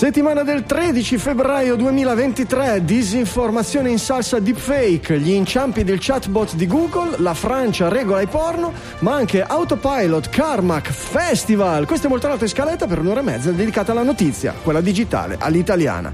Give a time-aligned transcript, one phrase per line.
[0.00, 7.16] Settimana del 13 febbraio 2023, disinformazione in salsa deepfake, gli inciampi del chatbot di Google,
[7.18, 11.84] la Francia regola i porno, ma anche Autopilot, Carmack, Festival.
[11.84, 15.36] Questa è molto nota in scaletta per un'ora e mezza dedicata alla notizia, quella digitale,
[15.38, 16.10] all'italiana.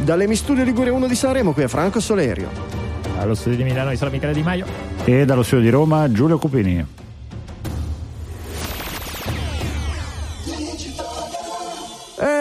[0.00, 2.50] Dalle Studio Liguria 1 di Sanremo, qui è Franco Solerio.
[3.16, 4.66] Dallo studio di Milano, sono Michele Di Maio.
[5.06, 7.01] E dallo studio di Roma, Giulio Cupini.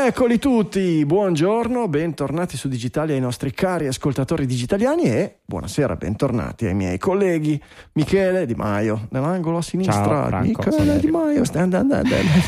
[0.04, 6.73] Eccoli tutti, buongiorno, bentornati su Digitalia ai nostri cari ascoltatori digitaliani e buonasera, bentornati ai
[6.73, 7.62] miei colleghi
[7.94, 11.00] Michele Di Maio, nell'angolo a sinistra, Ciao, Franco, Michele.
[11.00, 12.02] Di Maio, sta andando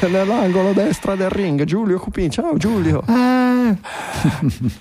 [0.09, 3.03] nell'angolo a destra del ring, Giulio Cupini, ciao Giulio.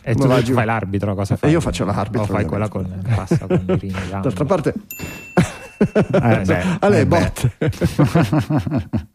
[0.03, 1.51] E tu fai l'arbitro, cosa fai?
[1.51, 3.95] io faccio l'arbitro, O fai quella con passa con i ring.
[4.21, 4.75] D'altra parte,
[5.83, 7.19] Eh, beh, alle eh, beh.
[7.19, 7.53] botte.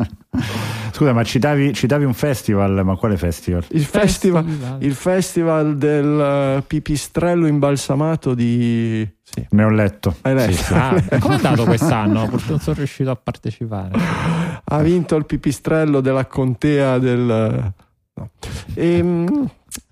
[0.92, 3.64] Scusa, ma citavi, citavi un festival, ma quale festival?
[3.70, 4.84] Il festival, Festival.
[4.84, 6.20] il festival del
[6.58, 9.08] eh, pipistrello imbalsamato di...
[9.22, 10.16] Sì, Ne ho letto.
[10.22, 10.52] hai letto?
[10.52, 10.74] Sì, sì.
[10.74, 12.22] Ah, com'è andato quest'anno?
[12.28, 13.92] Purtroppo non sono riuscito a partecipare.
[14.64, 17.74] ha vinto il pipistrello della contea del...
[18.14, 18.30] no.
[18.74, 19.50] Ehm,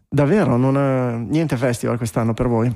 [0.07, 1.15] davvero, non ha...
[1.17, 2.75] niente festival quest'anno per voi?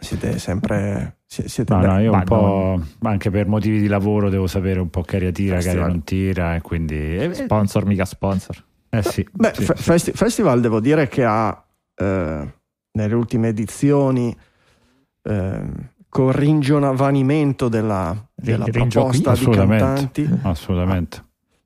[0.00, 1.16] Siete sempre...
[1.30, 4.80] si- Siete No, no, io un Ma po', anche per motivi di lavoro, devo sapere
[4.80, 6.94] un po' che aria tira, che aria non tira, e quindi.
[6.96, 8.64] Eh, eh, Sponsor, mica sponsor.
[8.88, 9.28] eh sì.
[9.30, 9.82] Beh, sì, fe- sì.
[9.82, 11.62] festi- festival devo dire che ha
[11.94, 12.52] eh,
[12.92, 14.34] nelle ultime edizioni
[15.22, 21.24] ehm, con ringiovanimento della, della Rin- ringiochi- proposta di cantanti Assolutamente.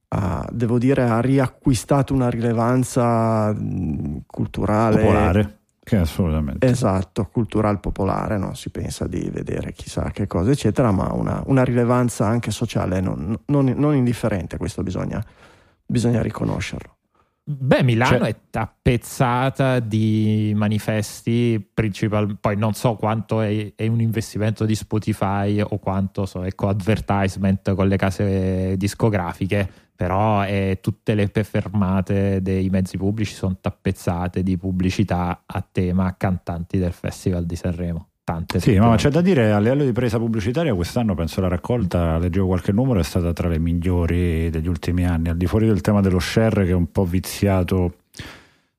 [0.09, 5.59] ha- devo dire ha riacquistato una rilevanza mh, culturale Popolare.
[5.85, 6.67] Che assolutamente.
[6.67, 11.65] esatto cultural popolare non si pensa di vedere chissà che cosa eccetera ma una, una
[11.65, 15.21] rilevanza anche sociale non, non- non indifferente questo bisogna,
[15.85, 16.97] bisogna riconoscerlo
[17.45, 24.01] Beh, Milano Cioè- è tappezzata di manifesti, principal- poi non so quanto è, è un
[24.01, 29.69] investimento di Spotify o quanto so, ecco, advertisement con le case discografiche,
[30.03, 36.79] però eh, tutte le fermate dei mezzi pubblici sono tappezzate di pubblicità a tema cantanti
[36.79, 38.09] del Festival di Sanremo.
[38.25, 42.19] Tante Sì, ma c'è da dire a livello di presa pubblicitaria quest'anno penso la raccolta,
[42.19, 45.83] leggevo qualche numero, è stata tra le migliori degli ultimi anni, al di fuori del
[45.83, 47.99] tema dello share che è un po' viziato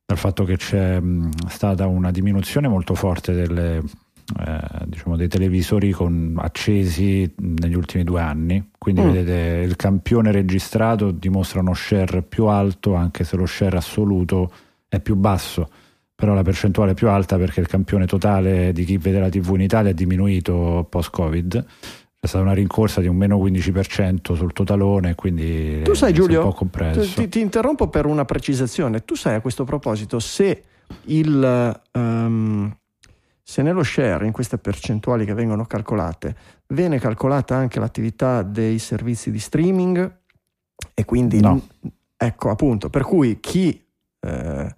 [0.05, 1.01] dal fatto che c'è
[1.47, 3.81] stata una diminuzione molto forte delle,
[4.45, 9.11] eh, diciamo, dei televisori con- accesi negli ultimi due anni, quindi Mm.
[9.11, 14.51] vedete il campione registrato dimostra uno share più alto anche se lo share assoluto
[14.87, 15.69] è più basso
[16.15, 19.55] però la percentuale è più alta perché il campione totale di chi vede la TV
[19.55, 21.65] in Italia è diminuito post-Covid.
[22.23, 26.43] C'è stata una rincorsa di un meno 15% sul totalone, quindi Tu sai, è Giulio,
[26.43, 27.19] un po' compresso.
[27.19, 29.03] Ti, ti interrompo per una precisazione.
[29.03, 30.63] Tu sai a questo proposito se
[31.05, 32.77] il ehm,
[33.43, 36.35] se nello share, in queste percentuali che vengono calcolate,
[36.67, 40.17] viene calcolata anche l'attività dei servizi di streaming
[40.93, 41.61] e quindi No.
[42.15, 43.85] ecco appunto, per cui chi
[44.21, 44.75] eh,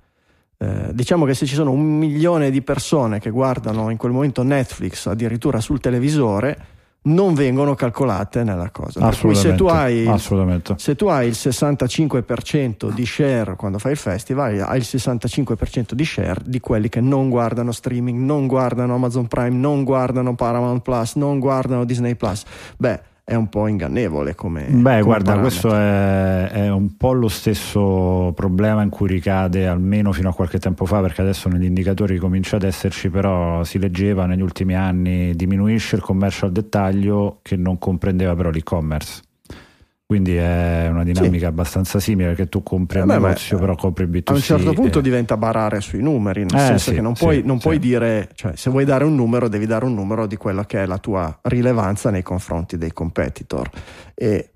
[0.58, 4.42] eh, diciamo che se ci sono un milione di persone che guardano in quel momento
[4.42, 6.74] Netflix addirittura sul televisore,
[7.06, 9.00] non vengono calcolate nella cosa.
[9.00, 10.76] Per cui se tu hai assolutamente.
[10.78, 16.06] se tu hai il 65% di share quando fai il festival, hai il 65% di
[16.06, 21.16] share di quelli che non guardano streaming, non guardano Amazon Prime, non guardano Paramount Plus,
[21.16, 22.44] non guardano Disney Plus.
[22.78, 24.66] Beh, è un po' ingannevole come.
[24.66, 25.42] Beh, come guarda, parametro.
[25.42, 30.60] questo è, è un po' lo stesso problema in cui ricade almeno fino a qualche
[30.60, 35.36] tempo fa, perché adesso negli indicatori comincia ad esserci, però si leggeva negli ultimi anni
[35.36, 39.24] diminuisce il commercio al dettaglio che non comprendeva però l'e-commerce.
[40.08, 44.22] Quindi è una dinamica abbastanza simile perché tu compri Eh ma, negozio, però compri B2C.
[44.26, 47.16] A un certo punto e- diventa barare sui numeri, nel Eh, senso sì, che non
[47.16, 47.64] sì, puoi, non sì.
[47.64, 50.84] puoi dire, cioè, se vuoi dare un numero, devi dare un numero di quella che
[50.84, 53.68] è la tua rilevanza nei confronti dei competitor.
[54.14, 54.52] E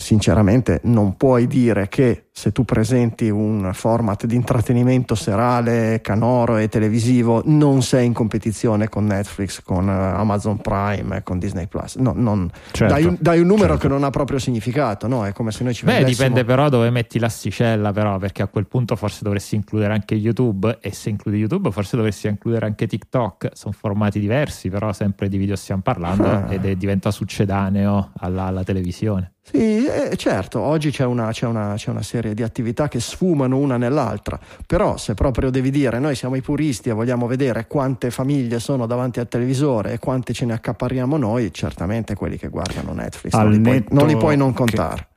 [0.00, 6.68] sinceramente non puoi dire che se tu presenti un format di intrattenimento serale, canoro e
[6.68, 11.96] televisivo, non sei in competizione con Netflix, con eh, Amazon Prime e con Disney Plus.
[11.96, 13.88] No, non- Certo, dai, un, dai un numero certo.
[13.88, 15.26] che non ha proprio significato, no?
[15.26, 18.46] È come se noi ci Beh, vendessimo- dipende però dove metti l'asticella, però, perché a
[18.46, 22.86] quel punto forse dovresti includere anche YouTube e se includi YouTube forse dovresti includere anche
[22.86, 23.48] TikTok.
[23.54, 26.46] Sono formati diversi, però sempre di video stiamo parlando Ah.
[26.52, 29.32] ed è, diventa succedaneo alla, alla televisione.
[29.50, 33.56] Sì, eh, certo, oggi c'è una, c'è una- c'è una serie di attività che sfumano
[33.56, 34.38] una nell'altra.
[34.66, 38.86] Però se proprio devi dire noi siamo i puristi e vogliamo vedere quante famiglie sono
[38.86, 43.50] davanti al televisore e quante ce ne accaparriamo noi, certamente quelli che guardano Netflix non
[43.50, 45.08] li, puoi, non li, puoi, non contare.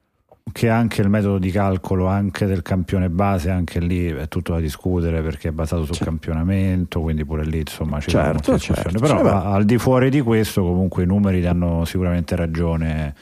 [0.43, 4.53] Che, che anche il metodo di calcolo anche del campione base, anche lì è tutto
[4.53, 6.09] da discutere perché è basato sul certo.
[6.09, 9.29] campionamento, quindi pure lì insomma ci certo, certo, Però certo.
[9.29, 13.13] al di fuori di questo comunque i numeri danno sicuramente ragione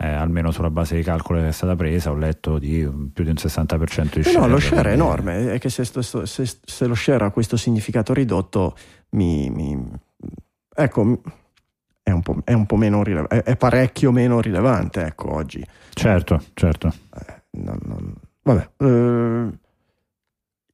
[0.00, 3.30] eh, almeno sulla base dei calcoli che è stata presa, ho letto di più di
[3.30, 4.38] un 60% di share.
[4.38, 8.14] No, lo share è enorme, è che se, se, se, lo share ha questo significato
[8.14, 8.76] ridotto,
[9.10, 9.76] mi, mi,
[10.72, 11.20] ecco,
[12.04, 15.66] è un po', è un po meno rilevante, è, parecchio meno rilevante, ecco, oggi.
[15.92, 16.94] Certo, certo.
[17.14, 18.70] Eh, non, non, vabbè.
[18.76, 19.58] Eh,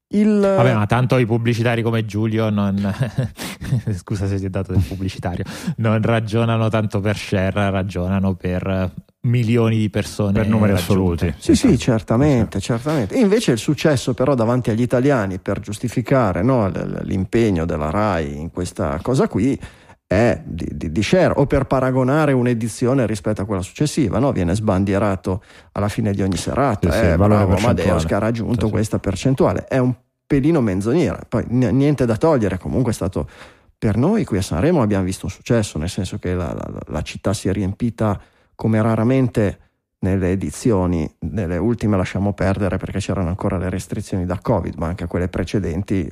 [0.09, 0.39] il...
[0.39, 2.77] Vabbè, ma tanto i pubblicitari come Giulio non
[3.97, 5.45] scusa se si è dato del pubblicitario,
[5.79, 8.93] non ragionano tanto per share, ragionano per
[9.25, 11.35] milioni di persone per numeri assoluti.
[11.39, 13.15] Sì, sì, certamente, certamente.
[13.15, 16.71] E invece il successo però davanti agli italiani per giustificare no,
[17.03, 19.59] l'impegno della RAI in questa cosa qui
[20.07, 24.33] è di, di, di, share o per paragonare un'edizione rispetto a quella successiva, no?
[24.33, 25.43] viene sbandierato
[25.73, 28.99] alla fine di ogni serata, sì, eh, sì, bravo Amadeus che ha raggiunto sì, questa
[28.99, 29.95] percentuale, è un
[30.27, 33.29] pelino menzognera, poi niente da togliere, comunque è stato
[33.77, 37.03] per noi qui a Sanremo abbiamo visto un successo, nel senso che la, la, la
[37.03, 38.21] città si è riempita
[38.55, 39.59] come raramente
[40.05, 45.07] nelle edizioni, nelle ultime lasciamo perdere perché c'erano ancora le restrizioni da Covid, ma anche
[45.07, 46.09] quelle precedenti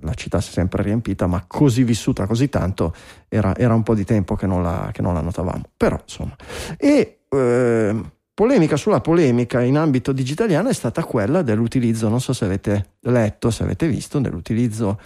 [0.00, 2.94] la città si è sempre riempita, ma così vissuta così tanto
[3.28, 5.62] era, era un po' di tempo che non la, che non la notavamo.
[5.76, 6.36] Però insomma.
[6.76, 7.96] E eh,
[8.32, 13.50] polemica sulla polemica in ambito digitaliano è stata quella dell'utilizzo, non so se avete letto,
[13.50, 15.00] se avete visto, dell'utilizzo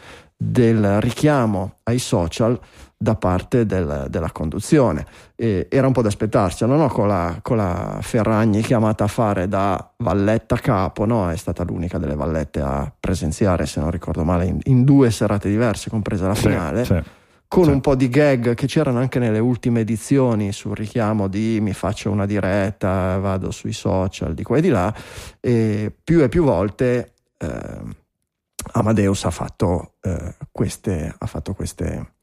[0.51, 2.59] del richiamo ai social
[2.97, 5.05] da parte del, della conduzione.
[5.35, 6.89] E era un po' da aspettarselo, no?
[6.89, 11.31] con, la, con, la, Ferragni chiamata a fare da valletta capo, no?
[11.31, 15.49] è stata l'unica delle vallette a presenziare, se non ricordo male, in, in due serate
[15.49, 16.85] diverse, compresa la finale.
[16.85, 17.03] Sì, sì,
[17.49, 17.71] con sì.
[17.71, 22.11] un po' di gag che c'erano anche nelle ultime edizioni sul richiamo di mi faccio
[22.11, 24.95] una diretta, vado sui social di qua e di là,
[25.41, 28.01] e più e più volte eh,
[28.73, 32.15] Amadeus ha fatto, eh, queste, ha fatto queste,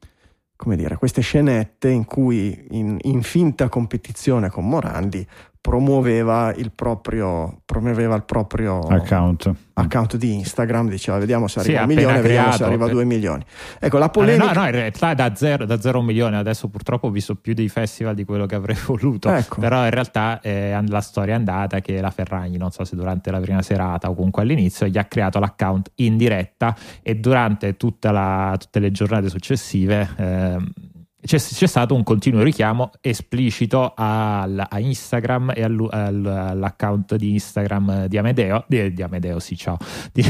[0.64, 5.26] dire, queste scenette in cui in, in finta competizione con Morandi
[5.60, 9.52] promuoveva il proprio, promuoveva il proprio account.
[9.74, 12.88] account di Instagram, diceva vediamo se arriva sì, un milione, creato, vediamo se arriva a
[12.88, 13.44] due milioni.
[13.78, 14.52] Ecco, la polemica...
[14.52, 17.52] No, no, in realtà da zero, da zero un milione, adesso purtroppo ho visto più
[17.52, 19.60] dei festival di quello che avrei voluto, ecco.
[19.60, 23.30] però in realtà eh, la storia è andata che la Ferragni, non so se durante
[23.30, 28.56] la prima serata o comunque all'inizio, gli ha creato l'account in diretta e durante la,
[28.58, 30.08] tutte le giornate successive...
[30.16, 30.56] Eh,
[31.24, 37.32] c'è, c'è, stato un continuo richiamo esplicito al, a Instagram e al, al, all'account di
[37.32, 39.76] Instagram di Amedeo, di, di Amedeo, sì, ciao,
[40.12, 40.24] di,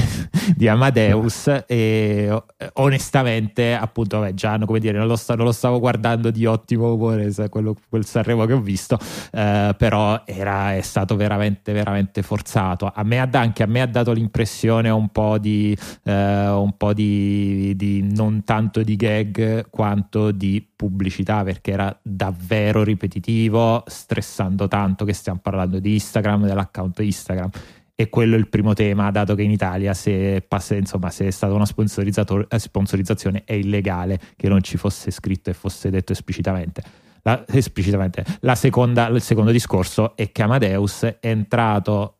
[0.56, 2.42] di Amadeus e
[2.75, 6.94] onestamente appunto beh, già come dire non lo, sta, non lo, stavo guardando di ottimo
[6.94, 8.98] umore quello, quel Sanremo che ho visto
[9.32, 12.90] eh, però era, è stato veramente veramente forzato.
[12.93, 17.75] A me, anche a me ha dato l'impressione un po' di, eh, un po' di,
[17.76, 25.13] di non tanto di gag quanto di pubblicità perché era davvero ripetitivo, stressando tanto che
[25.13, 27.51] stiamo parlando di Instagram, dell'account Instagram.
[27.94, 31.31] E quello è il primo tema, dato che in Italia se, passa, insomma, se è
[31.31, 36.82] stata una eh, sponsorizzazione è illegale che non ci fosse scritto e fosse detto esplicitamente.
[37.20, 38.25] La, esplicitamente.
[38.41, 42.19] La seconda, il secondo discorso è che Amadeus è entrato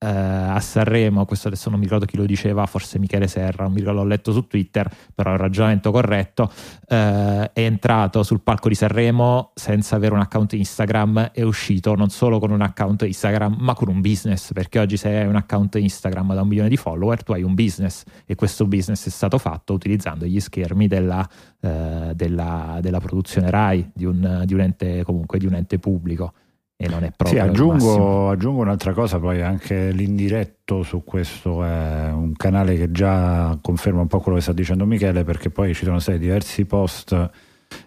[0.00, 3.72] eh, a Sanremo, questo adesso non mi ricordo chi lo diceva, forse Michele Serra, non
[3.72, 6.50] mi ricordo, l'ho letto su Twitter, però un ragionamento corretto,
[6.86, 12.10] eh, è entrato sul palco di Sanremo senza avere un account Instagram, è uscito non
[12.10, 15.74] solo con un account Instagram, ma con un business, perché oggi se hai un account
[15.74, 19.38] Instagram da un milione di follower, tu hai un business e questo business è stato
[19.38, 21.28] fatto utilizzando gli schermi della,
[21.60, 26.32] eh, della, della produzione RAI, di un, di un ente comunque di un ente pubblico
[26.80, 32.08] e non è proprio sì, aggiungo, aggiungo, un'altra cosa poi anche l'indiretto su questo è
[32.12, 35.84] un canale che già conferma un po' quello che sta dicendo Michele perché poi ci
[35.84, 37.30] sono stati diversi post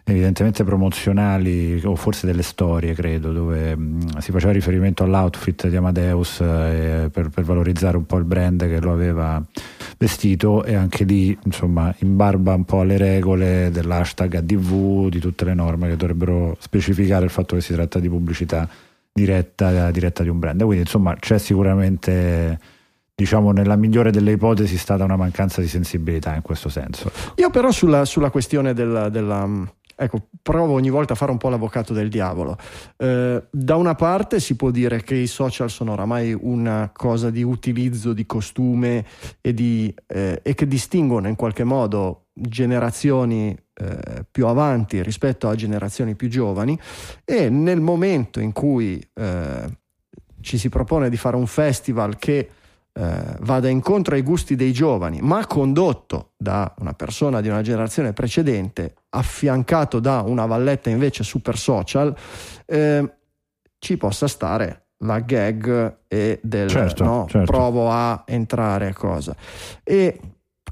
[0.04, 6.42] evidentemente promozionali o forse delle storie credo dove mh, si faceva riferimento all'outfit di Amadeus
[6.42, 9.42] eh, per, per, valorizzare un po' il brand che lo aveva
[10.02, 15.46] vestito e anche lì insomma in barba un po' alle regole dell'hashtag ADV di tutte
[15.46, 18.68] le norme che dovrebbero specificare il fatto che si tratta di pubblicità
[19.14, 22.58] diretta, diretta di un brand quindi insomma c'è sicuramente
[23.14, 27.12] diciamo nella migliore delle ipotesi stata una mancanza di sensibilità in questo senso.
[27.36, 29.48] Io però sulla, sulla questione della, della
[30.02, 32.58] ecco, provo ogni volta a fare un po' l'avvocato del diavolo.
[32.98, 37.44] Eh, da una parte si può dire che i social sono oramai una cosa di
[37.44, 39.06] utilizzo di costume
[39.42, 45.56] e, di, eh, e che distinguono in qualche modo generazioni eh, più avanti rispetto a
[45.56, 46.80] generazioni più giovani
[47.24, 49.78] e nel momento in cui eh,
[50.42, 52.50] ci si propone di fare un festival che
[52.94, 58.14] eh, vada incontro ai gusti dei giovani, ma condotto da una persona di una generazione
[58.14, 62.14] precedente, affiancato da una valletta invece super social,
[62.66, 63.14] eh,
[63.80, 67.52] ci possa stare la gag e del certo, no, certo.
[67.52, 69.36] provo a entrare a cosa.
[69.84, 70.20] E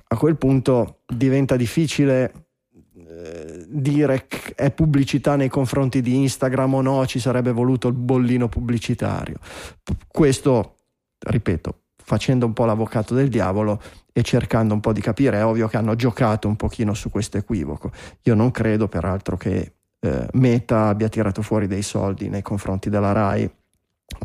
[0.07, 2.47] a quel punto diventa difficile
[2.93, 7.93] eh, dire che è pubblicità nei confronti di Instagram o no, ci sarebbe voluto il
[7.93, 9.38] bollino pubblicitario.
[10.07, 10.75] Questo,
[11.19, 13.80] ripeto, facendo un po' l'avvocato del diavolo
[14.12, 17.38] e cercando un po' di capire, è ovvio che hanno giocato un pochino su questo
[17.38, 17.92] equivoco.
[18.24, 23.12] Io non credo peraltro che eh, Meta abbia tirato fuori dei soldi nei confronti della
[23.12, 23.48] RAI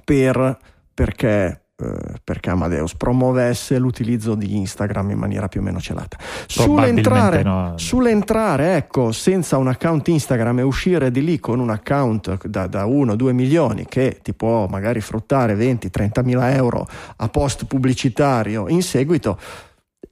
[0.02, 0.58] per,
[0.94, 6.16] perché eh, perché Amadeus promuovesse l'utilizzo di Instagram in maniera più o meno celata.
[6.46, 7.72] Sull'entrare, no.
[7.76, 12.84] sull'entrare ecco, senza un account Instagram e uscire di lì con un account da, da
[12.84, 19.36] 1-2 milioni che ti può magari fruttare 20-30 mila euro a post pubblicitario in seguito,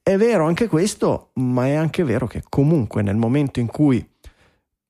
[0.03, 4.05] è vero anche questo, ma è anche vero che comunque nel momento in cui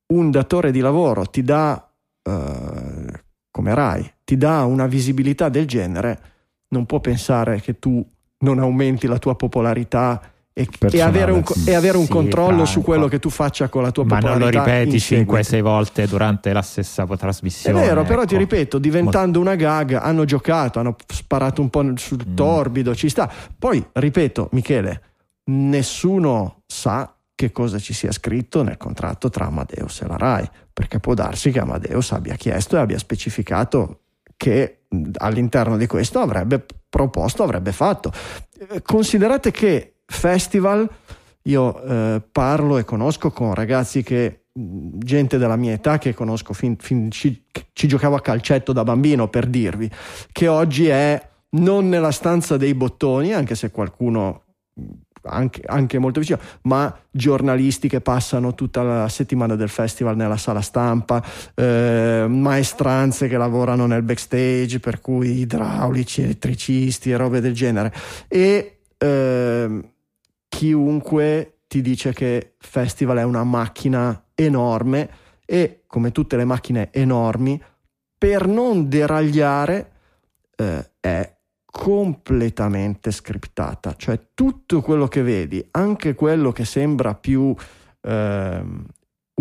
[0.07, 1.87] un datore di lavoro ti dà,
[2.23, 6.32] eh, come RAI, ti dà una visibilità del genere,
[6.73, 8.05] non può pensare che tu
[8.39, 10.21] non aumenti la tua popolarità
[10.55, 12.65] e, e avere un, e avere un Sì, controllo Franco.
[12.65, 14.63] su quello che tu faccia con la tua Ma non lo popolarità.
[14.79, 15.63] ripeti in 5-6 seguito.
[15.69, 17.79] volte durante la stessa È trasmissione.
[17.81, 18.43] vero, però ti ecco.
[18.43, 22.35] ripeto, diventando una gag, hanno giocato, hanno sparato un po' sul Mm.
[22.35, 23.31] torbido, ci sta.
[23.57, 25.01] Poi, ripeto, Michele,
[25.45, 30.99] nessuno sa che cosa ci sia scritto nel contratto tra Amadeus e la RAI, perché
[30.99, 34.01] può darsi che Amadeus abbia chiesto e abbia specificato
[34.37, 34.82] che
[35.17, 38.11] all'interno di questo avrebbe proposto, avrebbe fatto.
[38.69, 40.89] Eh, Considerate che festival,
[41.43, 46.75] io eh, parlo e conosco con ragazzi che gente della mia età che conosco fin,
[46.77, 49.89] fin- ci, ci giocavo a calcetto da bambino per dirvi
[50.31, 51.19] che oggi è
[51.55, 54.43] non nella stanza dei bottoni anche se qualcuno
[55.23, 60.61] anche, anche molto vicino, ma giornalisti che passano tutta la settimana del festival nella sala
[60.61, 61.23] stampa,
[61.55, 67.93] eh, maestranze che lavorano nel backstage, per cui idraulici, elettricisti e robe del genere.
[68.27, 69.89] E ehm,
[70.47, 75.09] chiunque ti dice che festival è una macchina enorme
[75.45, 77.61] e come tutte le macchine enormi,
[78.17, 79.91] per non deragliare,
[80.55, 81.32] eh, è
[81.83, 87.53] completamente scriptata, cioè tutto quello che vedi, anche quello che sembra più
[87.99, 88.85] ehm,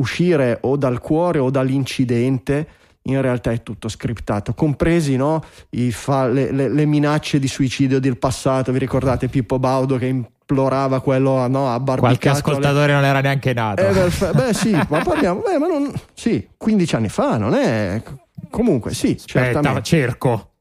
[0.01, 2.67] uscire o dal cuore o dall'incidente,
[3.03, 8.01] in realtà è tutto scriptato, compresi no, i fa- le, le- le minacce di suicidio
[8.01, 13.05] del passato, vi ricordate Pippo Baudo che implorava quello no, a Qualche barbicato ascoltatore non
[13.05, 13.83] era neanche nato.
[13.87, 18.03] eh, beh, beh sì, ma parliamo, beh, ma non, sì, 15 anni fa, non è...
[18.51, 19.83] Comunque sì, Aspetta, certamente.
[19.83, 20.52] cerco.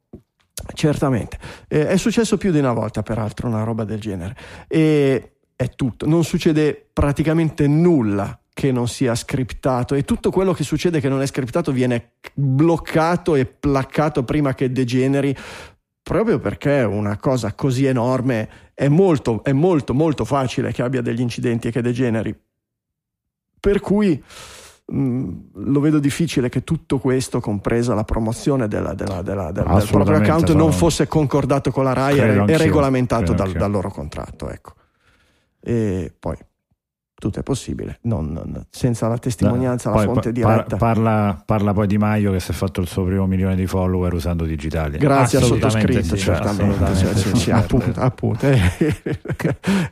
[0.74, 1.38] Certamente.
[1.68, 4.36] Eh, è successo più di una volta, peraltro, una roba del genere.
[4.68, 6.08] E è tutto.
[6.08, 11.22] Non succede praticamente nulla che non sia scriptato e tutto quello che succede che non
[11.22, 15.36] è scriptato viene bloccato e placcato prima che degeneri
[16.04, 21.22] proprio perché una cosa così enorme è molto, è molto, molto facile che abbia degli
[21.22, 22.38] incidenti e che degeneri.
[23.60, 24.22] Per cui
[24.86, 29.88] mh, lo vedo difficile che tutto questo, compresa la promozione della- della- della- del, del
[29.92, 32.22] proprio account, sono- non fosse concordato con la RAI e,
[32.54, 34.50] e regolamentato dal, dal loro contratto.
[34.50, 34.74] Ecco.
[35.60, 36.36] E poi
[37.22, 40.76] tutto è possibile, non- non- senza la testimonianza, la Poi fonte pa- diretta.
[40.78, 44.12] parla, parla poi di Maio che si è fatto il suo primo milione di follower
[44.14, 44.98] usando digitali.
[44.98, 46.84] Grazie al Assolutamente sottoscritto, sì, certamente.
[46.84, 48.48] assolutamente sì, sì, sì, appunto, appunto.
[48.50, 48.60] È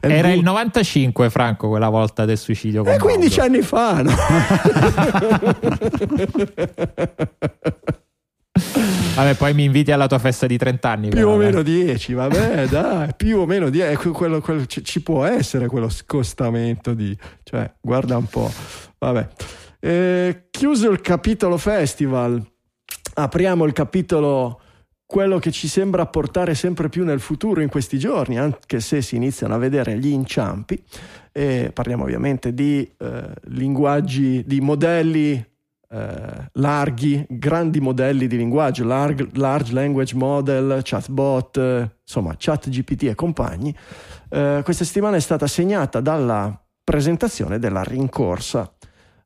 [0.07, 3.53] il Era il 95, Franco, quella volta del suicidio con E 15 Baudo.
[3.53, 4.11] anni fa, no?
[9.19, 11.09] Vabbè, poi mi inviti alla tua festa di 30 anni.
[11.09, 11.47] più però, o dai.
[11.47, 13.91] meno 10, vabbè, dai, più o meno 10.
[13.91, 17.17] Ecco, quello- quello- ci, ci può essere quello scostamento di...
[17.43, 18.49] Cioè, guarda un po'.
[18.97, 19.27] Vabbè.
[19.81, 22.41] Eh, chiuso il capitolo festival,
[23.15, 24.61] apriamo il capitolo
[25.05, 29.17] quello che ci sembra portare sempre più nel futuro in questi giorni, anche se si
[29.17, 30.81] iniziano a vedere gli inciampi.
[31.33, 35.45] E parliamo ovviamente di eh, linguaggi, di modelli
[35.91, 43.03] eh, larghi, grandi modelli di linguaggio, large, large language model, chatbot, eh, insomma, chat GPT
[43.03, 43.75] e compagni.
[44.29, 48.71] Eh, questa settimana è stata segnata dalla presentazione della rincorsa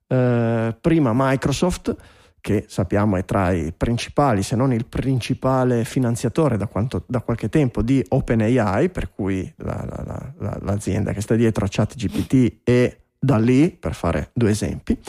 [0.07, 1.95] eh, prima Microsoft,
[2.39, 7.47] che sappiamo è tra i principali, se non il principale finanziatore da, quanto, da qualche
[7.47, 12.97] tempo di OpenAI, per cui la, la, la, l'azienda che sta dietro a ChatGPT e
[13.17, 14.99] da lì, per fare due esempi,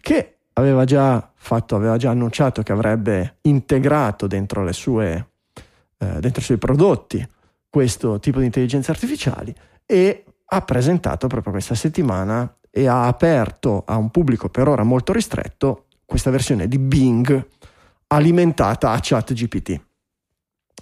[0.00, 5.28] che aveva già, fatto, aveva già annunciato che avrebbe integrato dentro, sue,
[5.98, 7.26] eh, dentro i suoi prodotti
[7.70, 9.54] questo tipo di intelligenza artificiali
[9.86, 15.12] e ha presentato proprio questa settimana e ha aperto a un pubblico per ora molto
[15.12, 17.46] ristretto questa versione di Bing
[18.08, 19.80] alimentata a ChatGPT.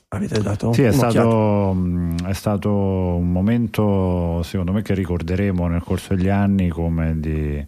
[0.09, 5.83] Avete dato sì, è stato, mm, è stato, un momento, secondo me, che ricorderemo nel
[5.83, 7.67] corso degli anni come di,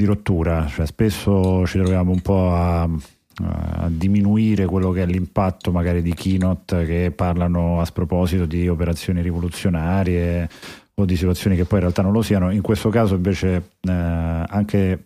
[0.00, 0.66] di rottura.
[0.66, 6.14] Cioè, spesso ci troviamo un po' a, a, diminuire quello che è l'impatto magari di
[6.14, 10.48] keynote che parlano a sproposito di operazioni rivoluzionarie
[10.94, 12.50] o di situazioni che poi in realtà non lo siano.
[12.50, 15.04] In questo caso invece eh, anche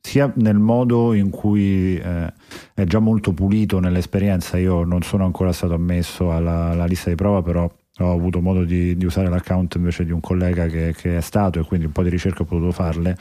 [0.00, 2.32] sia nel modo in cui eh,
[2.74, 7.16] è già molto pulito nell'esperienza, io non sono ancora stato ammesso alla, alla lista di
[7.16, 7.70] prova, però
[8.00, 11.58] ho avuto modo di, di, usare l'account invece di un collega che, che, è stato
[11.58, 13.16] e quindi un po' di ricerca ho potuto farle,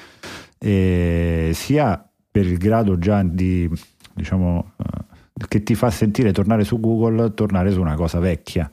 [0.57, 3.69] e sia per il grado già di,
[4.13, 8.69] diciamo, eh, che ti fa sentire tornare su Google, tornare su una cosa vecchia.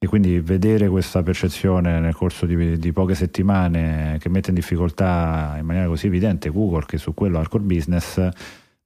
[0.00, 5.56] E quindi vedere questa percezione nel corso di, di, poche settimane che mette in difficoltà
[5.58, 8.28] in maniera così evidente Google che su quello al core business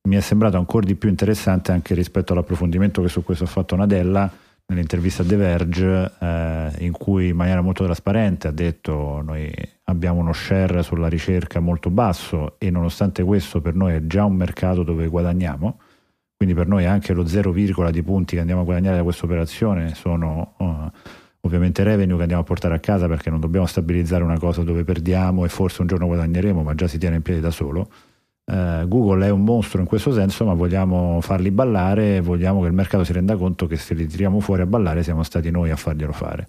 [0.04, 3.76] mi è sembrato ancora di più interessante anche rispetto all'approfondimento che su questo ha fatto
[3.76, 4.32] Nadella
[4.72, 9.52] nell'intervista a The Verge eh, in cui in maniera molto trasparente ha detto noi
[9.84, 14.34] abbiamo uno share sulla ricerca molto basso e nonostante questo per noi è già un
[14.34, 15.78] mercato dove guadagniamo
[16.42, 17.52] quindi per noi anche lo 0,
[17.92, 20.90] di punti che andiamo a guadagnare da questa operazione sono uh,
[21.42, 24.82] ovviamente revenue che andiamo a portare a casa perché non dobbiamo stabilizzare una cosa dove
[24.82, 27.88] perdiamo e forse un giorno guadagneremo, ma già si tiene in piedi da solo.
[28.44, 32.72] Uh, Google è un mostro in questo senso, ma vogliamo farli ballare, vogliamo che il
[32.72, 35.76] mercato si renda conto che se li tiriamo fuori a ballare siamo stati noi a
[35.76, 36.48] farglielo fare.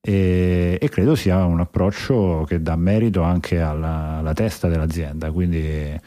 [0.00, 5.30] E, e credo sia un approccio che dà merito anche alla, alla testa dell'azienda.
[5.32, 6.00] Quindi eh,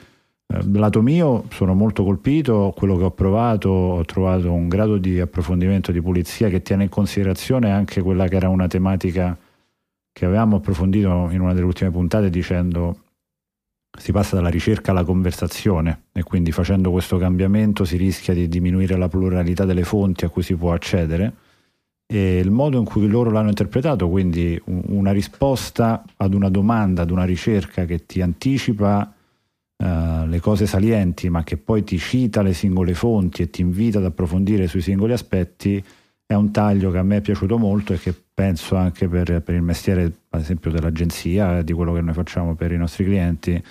[0.71, 5.91] lato mio sono molto colpito, quello che ho provato, ho trovato un grado di approfondimento
[5.91, 9.37] di pulizia che tiene in considerazione anche quella che era una tematica
[10.11, 12.97] che avevamo approfondito in una delle ultime puntate dicendo
[13.97, 18.95] si passa dalla ricerca alla conversazione e quindi facendo questo cambiamento si rischia di diminuire
[18.95, 21.33] la pluralità delle fonti a cui si può accedere
[22.09, 27.11] e il modo in cui loro l'hanno interpretato, quindi una risposta ad una domanda, ad
[27.11, 29.13] una ricerca che ti anticipa
[29.75, 33.97] uh, le cose salienti, ma che poi ti cita le singole fonti e ti invita
[33.97, 35.83] ad approfondire sui singoli aspetti,
[36.25, 39.55] è un taglio che a me è piaciuto molto e che penso anche per, per
[39.55, 43.61] il mestiere, ad esempio, dell'agenzia, di quello che noi facciamo per i nostri clienti,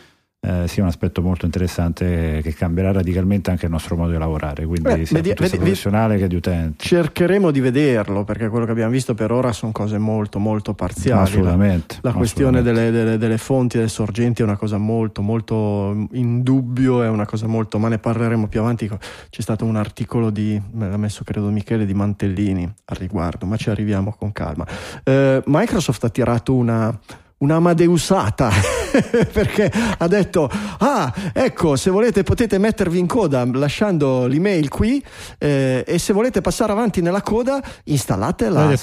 [0.47, 4.65] eh, sia un aspetto molto interessante che cambierà radicalmente anche il nostro modo di lavorare,
[4.65, 6.85] quindi Beh, sia vedi, vedi, professionale che di utente.
[6.85, 11.23] Cercheremo di vederlo perché quello che abbiamo visto per ora sono cose molto molto parziali.
[11.23, 11.97] Assolutamente.
[12.01, 16.07] La, la questione delle, delle, delle, fonti e delle sorgenti è una cosa molto molto
[16.13, 18.89] in dubbio, è una cosa molto, ma ne parleremo più avanti.
[19.31, 23.57] C'è stato un articolo di, me l'ha messo credo Michele, di Mantellini al riguardo, ma
[23.57, 24.65] ci arriviamo con calma.
[25.03, 26.97] Eh, Microsoft ha tirato una
[27.39, 28.51] una Amadeusata
[29.31, 35.05] perché ha detto ah ecco se volete potete mettervi in coda lasciando l'email qui
[35.39, 38.75] eh, e se volete passare avanti nella coda installate la,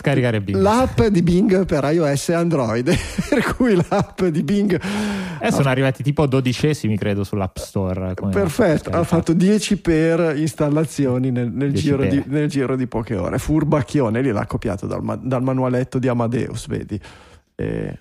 [0.62, 2.92] l'app di Bing per iOS e Android.
[3.34, 4.80] Per cui l'app di Bing
[5.40, 11.52] eh, sono arrivati tipo dodicesimi credo sull'app store perfetto ha fatto 10 per installazioni nel,
[11.52, 13.40] nel, giro di, nel, giro di, poche ore.
[13.40, 17.00] Furbacchione lì l'ha copiato dal, dal manualetto di Amadeus vedi.
[17.56, 17.98] Eh,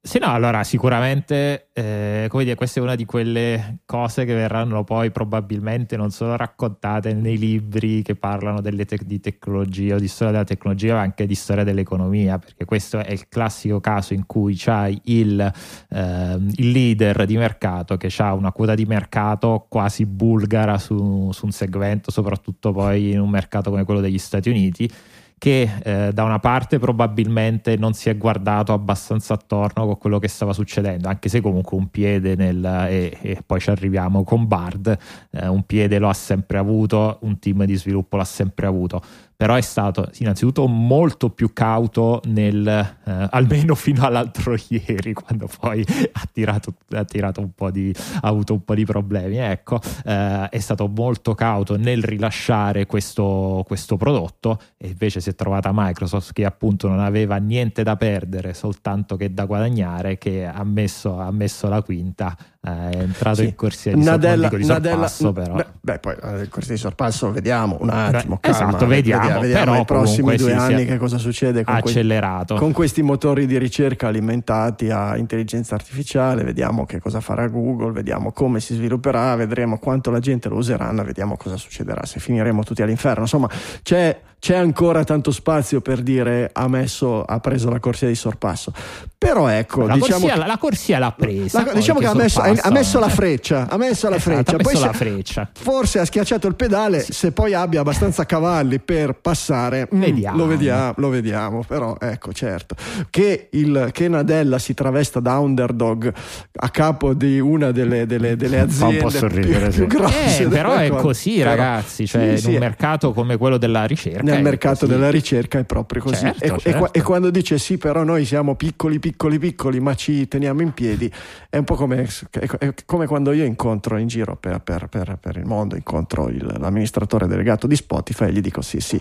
[0.00, 4.84] sì, no, allora sicuramente, eh, come dire, questa è una di quelle cose che verranno
[4.84, 10.32] poi probabilmente non solo raccontate nei libri che parlano te- di tecnologia o di storia
[10.32, 14.54] della tecnologia, ma anche di storia dell'economia, perché questo è il classico caso in cui
[14.56, 20.78] c'hai il, eh, il leader di mercato che ha una quota di mercato quasi bulgara
[20.78, 24.90] su, su un segmento, soprattutto poi in un mercato come quello degli Stati Uniti
[25.38, 30.28] che eh, da una parte probabilmente non si è guardato abbastanza attorno con quello che
[30.28, 34.98] stava succedendo, anche se comunque un piede nel, e, e poi ci arriviamo con Bard,
[35.30, 39.00] eh, un piede lo ha sempre avuto, un team di sviluppo l'ha sempre avuto,
[39.38, 45.86] però è stato innanzitutto molto più cauto nel, eh, almeno fino all'altro ieri, quando poi
[46.12, 49.36] ha, tirato, ha, tirato un po di, ha avuto un po' di problemi.
[49.36, 55.36] Ecco, eh, è stato molto cauto nel rilasciare questo, questo prodotto e invece si è
[55.36, 60.64] trovata Microsoft che appunto non aveva niente da perdere, soltanto che da guadagnare, che ha
[60.64, 63.44] messo, ha messo la quinta è entrato sì.
[63.44, 67.30] in corsia di, Nadella, di sorpasso però beh, beh poi eh, il corsia di sorpasso
[67.30, 71.18] vediamo un attimo beh, calma, esatto vediamo, vediamo, vediamo nei prossimi due anni che cosa
[71.18, 72.54] succede con, accelerato.
[72.54, 77.92] Que- con questi motori di ricerca alimentati a intelligenza artificiale vediamo che cosa farà Google
[77.92, 82.62] vediamo come si svilupperà vedremo quanto la gente lo useranno vediamo cosa succederà se finiremo
[82.62, 83.48] tutti all'inferno insomma
[83.82, 88.72] c'è c'è ancora tanto spazio per dire ha, messo, ha preso la corsia di sorpasso.
[89.18, 91.64] Però ecco, la, diciamo corsia, che, la corsia l'ha presa.
[91.64, 93.66] La, diciamo che ha messo, ha messo, la freccia.
[93.68, 94.52] Ha messo la esatto, freccia.
[94.52, 95.50] Ha messo poi la freccia.
[95.52, 97.00] Forse ha schiacciato il pedale.
[97.00, 97.12] Sì.
[97.12, 100.36] Se poi abbia abbastanza cavalli per passare, mm, vediamo.
[100.36, 101.64] Mm, lo, vediamo, lo vediamo.
[101.66, 102.76] Però ecco, certo.
[103.10, 106.12] Che, il, che Nadella si travesta da underdog
[106.60, 109.78] a capo di una delle, delle, delle aziende un più, sì.
[109.78, 110.44] più grosse.
[110.44, 112.06] Eh, però è così, però, ragazzi.
[112.06, 114.92] Cioè, sì, in un mercato come quello della ricerca nel mercato così.
[114.92, 116.16] della ricerca è proprio così.
[116.16, 116.92] Certo, e, certo.
[116.92, 121.10] e, quando dice sì, però noi siamo piccoli, piccoli, piccoli, ma ci teniamo in piedi,
[121.48, 125.36] è un po' come, è come quando io incontro in giro per, per, per, per
[125.36, 129.00] il mondo, incontro il, l'amministratore delegato di Spotify e gli dico sì, sì,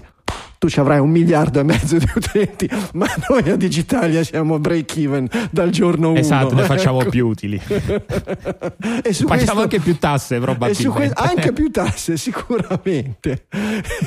[0.58, 4.98] tu ci avrai un miliardo e mezzo di utenti, ma noi a Digitalia siamo break
[4.98, 6.20] even dal giorno 1.
[6.20, 7.10] Esatto, ne facciamo ecco.
[7.10, 7.62] più utili.
[7.68, 10.90] e su Paghiamo questo, anche più tasse probabilmente.
[10.90, 13.46] Que- anche più tasse sicuramente.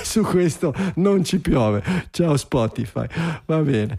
[0.03, 1.83] su questo non ci piove.
[2.11, 3.07] Ciao Spotify.
[3.47, 3.99] Va bene.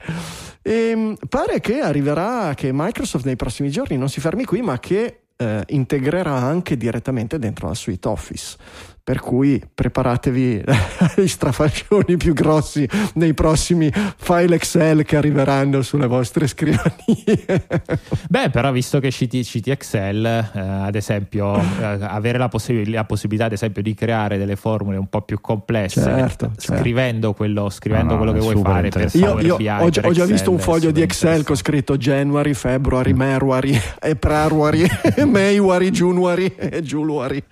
[0.62, 4.80] E, ehm, pare che arriverà, che Microsoft nei prossimi giorni non si fermi qui, ma
[4.80, 8.58] che eh, integrerà anche direttamente dentro la suite Office
[9.04, 10.64] per cui preparatevi
[11.16, 16.86] agli strafalcioni più grossi nei prossimi file Excel che arriveranno sulle vostre scrivanie.
[18.30, 23.04] Beh, però visto che CT, CT Excel, eh, ad esempio, eh, avere la, possib- la,
[23.06, 27.34] possibilità, ad esempio, di creare delle formule un po' più complesse, certo, scrivendo certo.
[27.34, 30.26] quello, scrivendo no, quello che vuoi fare per io, io BI, ho, già, ho già
[30.26, 34.86] visto un foglio di Excel con scritto January, February, Merwary, February,
[35.26, 37.44] Mayuary, January e Giuluary.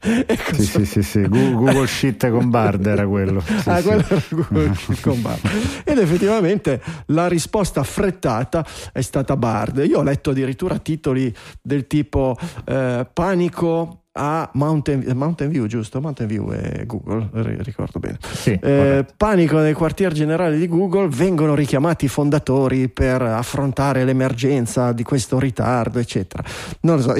[0.00, 3.40] Sì, sì, sì, sì, Google Sheet con Bard era quello.
[3.58, 5.40] Sì, ah, quello era Google Sheet con Bard.
[5.84, 9.84] Ed effettivamente la risposta affrettata è stata Bard.
[9.84, 16.00] Io ho letto addirittura titoli del tipo eh, panico a Mountain, Mountain, View, giusto?
[16.00, 17.28] Mountain View è Google,
[17.62, 18.18] ricordo bene.
[18.20, 24.92] Sì, eh, panico nel quartier generale di Google, vengono richiamati i fondatori per affrontare l'emergenza
[24.92, 26.42] di questo ritardo, eccetera.
[26.80, 27.14] Non lo so.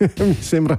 [0.20, 0.76] mi sembra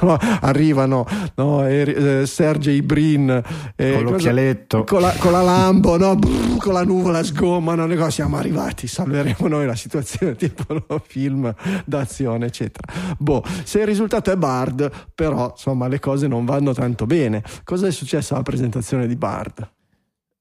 [0.00, 1.04] no, arrivano
[1.34, 3.42] no, eh, Sergei Brin
[3.74, 4.84] eh, con l'occhialetto.
[4.84, 9.48] Con la, con la Lambo no, brr, con la nuvola sgommano cosa, siamo arrivati salveremo
[9.48, 11.52] noi la situazione tipo film
[11.84, 12.92] d'azione eccetera.
[13.18, 17.42] Boh se il risultato è Bard però insomma le cose non vanno tanto bene.
[17.64, 19.68] Cosa è successo alla presentazione di Bard?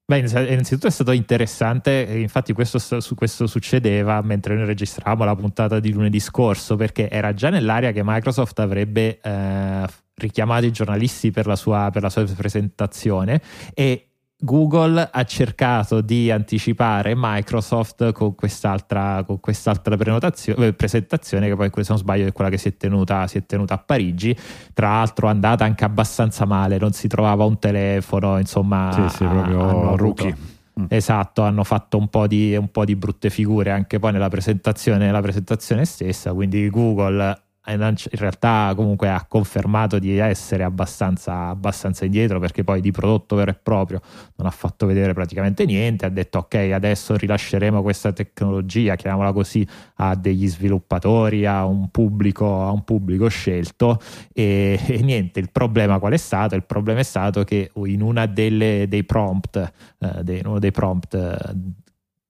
[0.10, 2.80] Beh, innanzitutto è stato interessante, infatti questo,
[3.14, 8.02] questo succedeva mentre noi registravamo la puntata di lunedì scorso, perché era già nell'area che
[8.04, 13.40] Microsoft avrebbe eh, richiamato i giornalisti per la, sua, per la sua presentazione
[13.76, 14.09] e
[14.42, 21.86] Google ha cercato di anticipare Microsoft con quest'altra, con quest'altra eh, presentazione che poi se
[21.90, 24.34] non sbaglio è quella che si è, tenuta, si è tenuta a Parigi.
[24.74, 29.26] Tra l'altro è andata anche abbastanza male non si trovava un telefono insomma sì, sì,
[29.26, 30.36] proprio rookie
[30.80, 30.86] mm.
[30.88, 35.06] Esatto, hanno fatto un po, di, un po' di brutte figure anche poi nella presentazione,
[35.06, 42.40] nella presentazione stessa, quindi Google in realtà comunque ha confermato di essere abbastanza, abbastanza, indietro
[42.40, 44.02] perché poi di prodotto vero e proprio
[44.36, 49.68] non ha fatto vedere praticamente niente, ha detto ok adesso rilasceremo questa tecnologia, chiamiamola così,
[49.96, 54.00] a degli sviluppatori, a un pubblico, a un pubblico scelto
[54.34, 56.56] e, e, niente, il problema qual è stato?
[56.56, 61.14] Il problema è stato che in una delle, dei prompt, eh, dei, uno dei prompt
[61.14, 61.38] eh,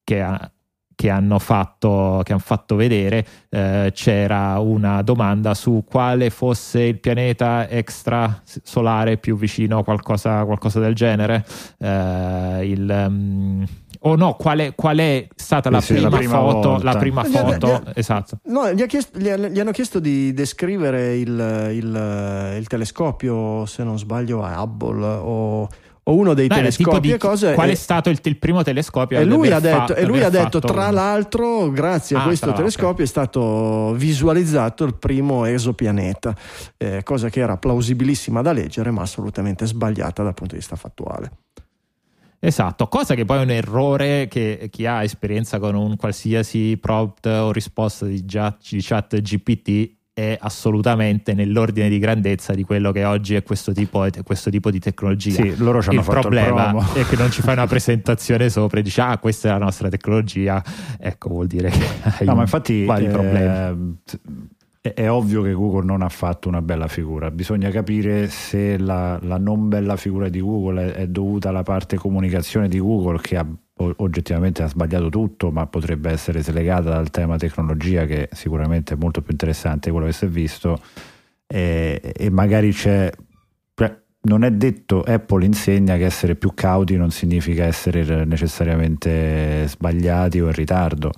[0.03, 0.51] che ha
[0.99, 6.99] che hanno fatto, che hanno fatto vedere eh, c'era una domanda su quale fosse il
[6.99, 11.45] pianeta extrasolare più vicino a qualcosa, qualcosa del genere.
[11.77, 13.65] Eh, il, um,
[14.01, 16.79] o no, qual è, qual è stata la, sì, prima la, prima foto?
[16.83, 18.39] La prima foto, gli, gli, esatto.
[18.47, 24.43] No, gli, chiesto, gli, hanno chiesto di descrivere il, il, il, telescopio, se non sbaglio,
[24.43, 25.69] a Hubble o
[26.09, 27.53] o uno dei tipo telescopi di e cose.
[27.53, 30.29] qual è stato il, il primo telescopio e lui ha detto, fatto- e lui ha
[30.29, 34.95] detto fatto tra l'altro, grazie a Ah, questo tra l'altro, telescopio è stato visualizzato il
[34.95, 36.35] primo esopianeta,
[36.77, 41.31] eh, cosa che era plausibilissima da leggere, ma assolutamente sbagliata dal punto di vista fattuale.
[42.41, 47.25] Esatto, cosa che poi è un errore che chi ha esperienza con un qualsiasi prompt
[47.25, 53.43] o risposta di chat GPT è assolutamente nell'ordine di grandezza di quello che oggi è
[53.43, 55.41] questo tipo, questo tipo di tecnologia.
[55.41, 56.93] Sì, loro ci hanno il fatto il problema promo.
[56.93, 59.89] è che non ci fai una presentazione sopra e dici ah questa è la nostra
[59.89, 60.61] tecnologia
[60.99, 63.97] ecco vuol dire che hai No, ma infatti vari eh, problemi
[64.81, 67.31] è, è ovvio che Google non ha fatto una bella figura.
[67.31, 71.97] Bisogna capire se la, la non bella figura di Google è, è dovuta alla parte
[71.97, 73.45] comunicazione di Google che ha,
[73.97, 79.21] oggettivamente ha sbagliato tutto, ma potrebbe essere slegata dal tema tecnologia che sicuramente è molto
[79.21, 80.81] più interessante quello che si è visto.
[81.47, 83.11] E, e magari c'è
[83.73, 90.41] cioè, non è detto, Apple insegna che essere più cauti non significa essere necessariamente sbagliati
[90.41, 91.11] o in ritardo,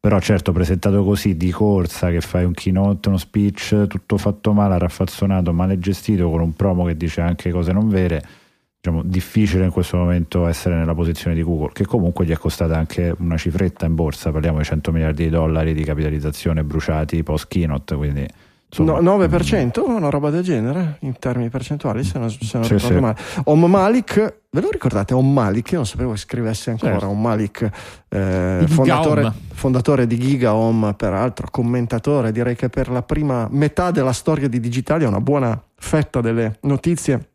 [0.00, 4.78] però certo presentato così di corsa che fai un keynote, uno speech tutto fatto male,
[4.78, 8.22] raffazzonato, male gestito con un promo che dice anche cose non vere,
[8.88, 12.76] diciamo difficile in questo momento essere nella posizione di Google, che comunque gli è costata
[12.76, 17.46] anche una cifretta in borsa, parliamo di 100 miliardi di dollari di capitalizzazione bruciati post
[17.48, 18.26] keynote, quindi
[18.68, 22.74] insomma, No, 9%, una roba del genere in termini percentuali, se non, se non Sì,
[22.74, 23.00] ricordo sì.
[23.00, 23.16] male.
[23.44, 25.14] Om Malik, ve lo ricordate?
[25.14, 26.92] Om Malik, io non sapevo che scrivesse ancora.
[26.92, 27.08] Certo.
[27.08, 27.70] Om Malik,
[28.08, 34.12] eh, Di fondatore, fondatore di GigaOM, peraltro commentatore, direi che per la prima metà della
[34.12, 37.28] storia di Digitalia, una buona fetta delle notizie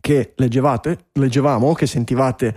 [0.00, 2.56] che leggevate, leggevamo che sentivate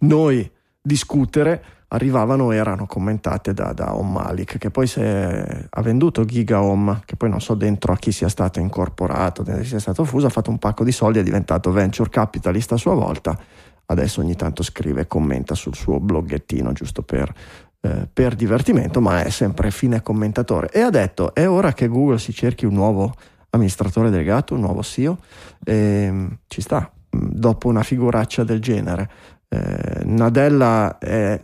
[0.00, 6.24] noi discutere arrivavano e erano commentate da, da Om Malik che poi è- ha venduto
[6.24, 10.26] GigaOM che poi non so dentro a chi sia stato incorporato a sia stato fuso
[10.26, 13.38] ha fatto un pacco di soldi è diventato venture capitalist a sua volta.
[13.86, 17.32] Adesso ogni tanto scrive e commenta sul suo bloggettino giusto per,
[17.80, 20.70] eh, per divertimento ma è sempre fine commentatore.
[20.70, 23.14] E ha detto è ora che Google si cerchi un nuovo
[23.54, 25.18] amministratore delegato un nuovo CEO
[25.64, 26.90] e mm, ci sta.
[27.16, 29.10] Mm, dopo una figuraccia del genere
[29.48, 31.42] eh, Nadella è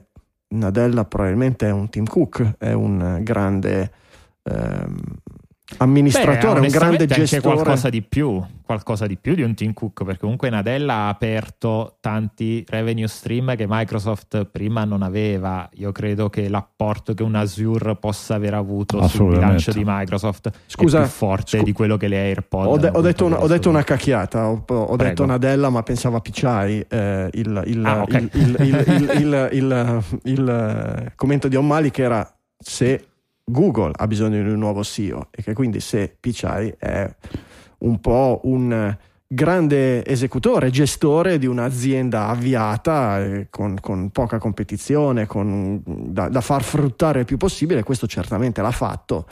[0.52, 3.92] Nadella probabilmente è un Tim Cook, è un grande
[4.42, 4.96] ehm,
[5.78, 7.54] amministratore, Beh, un grande onestamente anche gestore.
[7.54, 11.96] qualcosa di più, qualcosa di più di un Tim Cook, perché comunque Nadella ha aperto
[12.00, 15.68] tanti revenue stream che Microsoft prima non aveva.
[15.74, 20.98] Io credo che l'apporto che un Azure possa aver avuto sul bilancio di Microsoft Scusa,
[20.98, 23.46] è più forte scu- di quello che le AirPods Ho, de- ho detto una, ho
[23.46, 26.84] detto una cacchiata, ho, ho detto Nadella, ma pensavo a Picciai.
[26.88, 29.48] eh, il, il- Ah, il-
[30.24, 33.06] il- commento di O'Malley che era se
[33.50, 37.08] Google ha bisogno di un nuovo CEO e che quindi se Picciai è
[37.78, 38.96] un po' un
[39.32, 46.62] grande esecutore, gestore di un'azienda avviata eh, con, con poca competizione, con- da, da far
[46.64, 49.26] fruttare il più possibile, questo certamente l'ha fatto,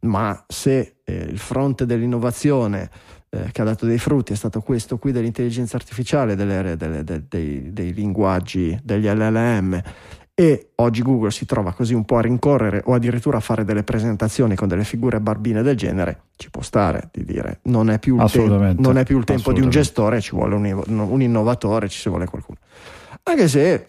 [0.00, 2.90] ma se eh, il fronte dell'innovazione
[3.30, 7.22] eh, che ha dato dei frutti è stato questo qui dell'intelligenza artificiale, delle- delle- de-
[7.28, 9.80] dei, dei linguaggi, degli LLM
[10.34, 13.84] e oggi Google si trova così un po' a rincorrere o addirittura a fare delle
[13.84, 18.16] presentazioni con delle figure barbine del genere, ci può stare di dire non è più
[18.16, 18.82] il, Assolutamente.
[18.82, 22.26] non è più il tempo di un gestore, ci vuole un, un innovatore, ci vuole
[22.26, 22.58] qualcuno.
[23.22, 23.86] Anche se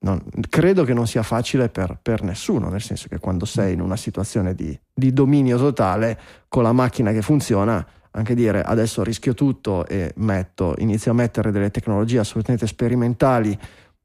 [0.00, 3.80] non- credo che non sia facile per, per nessuno, nel senso che quando sei in
[3.80, 9.34] una situazione di, di dominio totale con la macchina che funziona, anche dire adesso rischio
[9.34, 13.56] tutto e metto, inizio a mettere delle tecnologie assolutamente sperimentali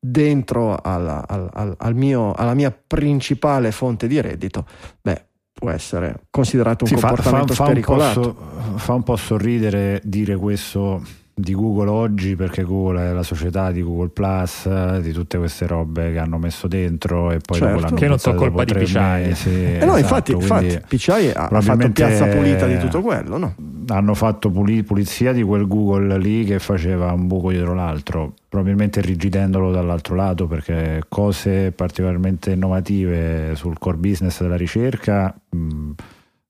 [0.09, 4.65] dentro alla, al- al- mio- alla mia principale fonte di reddito,
[5.01, 9.15] beh, può essere considerato un Sì, fa, fa- comportamento fa un po' fa un po'
[9.15, 11.01] sorridere dire questo
[11.37, 15.67] di Google oggi perché Google è la società di Google Plus, eh, di tutte queste
[15.67, 17.93] robe che hanno messo dentro e poi Certo.
[17.93, 19.27] Che non so buttate colpa di Pichai.
[19.27, 23.55] mesi, Eh no, esatto, infatti, infatti Picciai ha, fatto piazza pulita di tutto quello, no?
[23.87, 28.99] hanno fatto puli- pulizia di quel Google lì che faceva un buco dietro l'altro, probabilmente
[28.99, 35.91] irrigidendolo dall'altro lato perché cose particolarmente innovative sul core business della ricerca mh,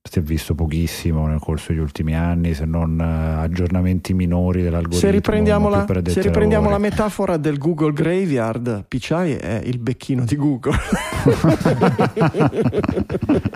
[0.07, 4.99] si è visto pochissimo nel corso degli ultimi anni, se non eh, aggiornamenti minori dell'algoritmo.
[4.99, 10.35] Se riprendiamo, la, se riprendiamo la metafora del Google Graveyard, Picciai è il becchino di
[10.35, 10.77] Google.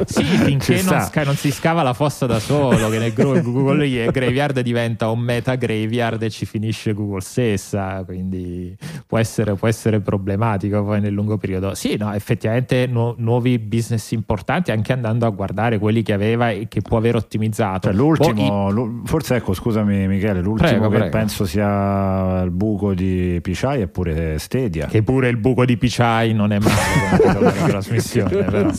[0.06, 4.60] Sì, finché non, sca- non si scava la fossa da solo, che nel Google Graveyard
[4.62, 10.84] diventa un meta graveyard e ci finisce Google stessa, quindi può essere, può essere problematico
[10.84, 11.76] poi nel lungo periodo.
[11.76, 16.68] Sì, no, effettivamente nu- nuovi business importanti, anche andando a guardare quelli che aveva e
[16.68, 17.88] che può aver ottimizzato.
[17.90, 21.18] Cioè, l'ultimo, boh, forse ecco, scusami Michele, l'ultimo prego, che prego.
[21.18, 24.88] penso sia il buco di Pichai è pure Stadia.
[24.88, 28.72] Che pure il buco di Pichai non è male come trasmissione, però.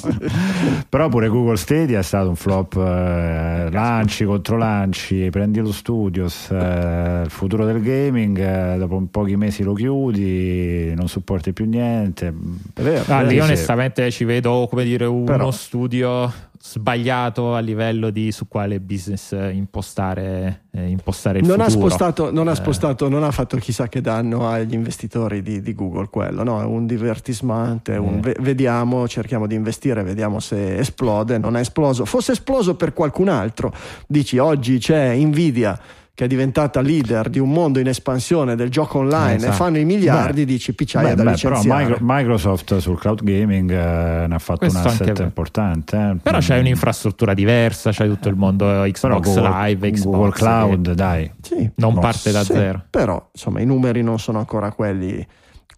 [0.88, 1.08] però.
[1.08, 7.22] pure Google Stadia è stato un flop, eh, lanci contro lanci, prendi lo Studios, eh,
[7.24, 12.32] il futuro del gaming, eh, dopo pochi mesi lo chiudi, non supporti più niente.
[12.74, 15.50] Vero, ah, lì onestamente ci vedo come dire uno però.
[15.50, 21.68] studio sbagliato a livello di su quale business impostare, eh, impostare il non futuro.
[21.68, 22.54] Ha spostato, non, ha eh.
[22.54, 26.60] spostato, non ha fatto chissà che danno agli investitori di, di Google quello, no?
[26.60, 28.36] è un divertismento, un eh.
[28.40, 32.04] vediamo, cerchiamo di investire, vediamo se esplode, non è esploso.
[32.04, 33.72] Fosse esploso per qualcun altro,
[34.06, 35.80] dici oggi c'è Nvidia
[36.20, 39.52] che è diventata leader di un mondo in espansione del gioco online esatto.
[39.52, 41.84] e fanno i miliardi, beh, dici picciaia da beh, licenziare.
[41.86, 45.96] Però Microsoft sul cloud gaming eh, ne ha fatto Questo un asset importante.
[45.96, 46.16] Eh.
[46.22, 46.40] Però mm.
[46.42, 50.94] c'hai un'infrastruttura diversa, c'hai tutto il mondo Xbox Google, Live, Xbox Google Cloud, e...
[50.94, 51.32] dai.
[51.40, 52.84] Sì, non parte da sì, zero.
[52.90, 55.26] Però insomma i numeri non sono ancora quelli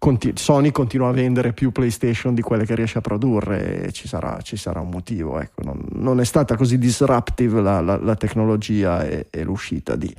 [0.03, 4.09] Conti- Sony continua a vendere più PlayStation di quelle che riesce a produrre e ci
[4.09, 5.39] sarà, ci sarà un motivo.
[5.39, 5.63] Ecco.
[5.63, 10.13] Non, non, è stata così disruptive la, la, la tecnologia e, e, l'uscita di.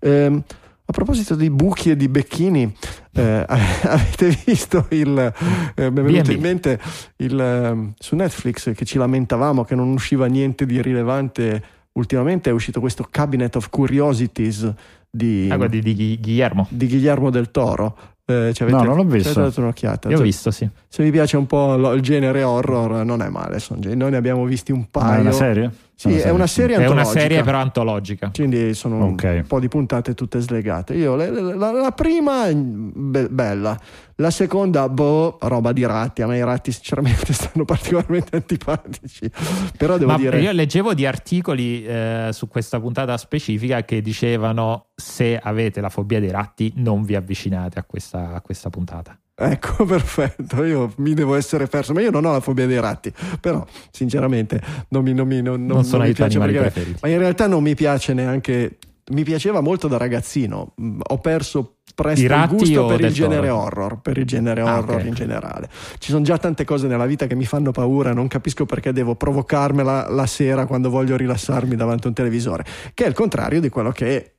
[0.00, 0.42] Ehm,
[0.86, 2.74] a proposito di buchi e di becchini,
[3.12, 3.44] eh,
[3.84, 5.34] avete visto il.
[5.74, 6.80] Eh, mi è venuto in mente
[7.16, 11.62] il, eh, su Netflix che ci lamentavamo che non usciva niente di rilevante.
[11.92, 14.72] Ultimamente è uscito questo Cabinet of Curiosities
[15.10, 16.66] di, ah, di, di, Guillermo.
[16.70, 19.40] di Guillermo del Toro eh, no, non l'ho visto.
[19.40, 20.08] dato un'occhiata.
[20.08, 20.68] Io ho visto, sì.
[20.88, 23.58] Se vi piace un po' lo, il genere horror, non è male.
[23.68, 25.06] Noi ne abbiamo visti un paio.
[25.06, 25.70] Ma è una serie?
[25.98, 27.00] Sì, è una serie antologica.
[27.00, 28.30] È una serie però antologica.
[28.30, 29.38] Quindi sono okay.
[29.38, 30.92] un po' di puntate tutte slegate.
[30.92, 33.80] Io, la, la, la prima, be- bella.
[34.16, 36.20] La seconda, boh, roba di ratti.
[36.20, 39.30] A me i ratti sinceramente stanno particolarmente antipatici.
[39.78, 40.38] Però devo Ma dire...
[40.38, 46.20] Io leggevo di articoli eh, su questa puntata specifica che dicevano se avete la fobia
[46.20, 49.18] dei ratti non vi avvicinate a questa, a questa puntata.
[49.38, 53.12] Ecco, perfetto, io mi devo essere perso, ma io non ho la fobia dei ratti,
[53.38, 57.18] però sinceramente non mi, non mi, non, non sono non mi piace perché, ma in
[57.18, 58.78] realtà non mi piace neanche,
[59.10, 63.60] mi piaceva molto da ragazzino, mm, ho perso presto il gusto per il genere toro?
[63.60, 65.08] horror, per il genere ah, horror okay.
[65.08, 65.68] in generale.
[65.98, 69.16] Ci sono già tante cose nella vita che mi fanno paura, non capisco perché devo
[69.16, 73.68] provocarmela la sera quando voglio rilassarmi davanti a un televisore, che è il contrario di
[73.68, 74.35] quello che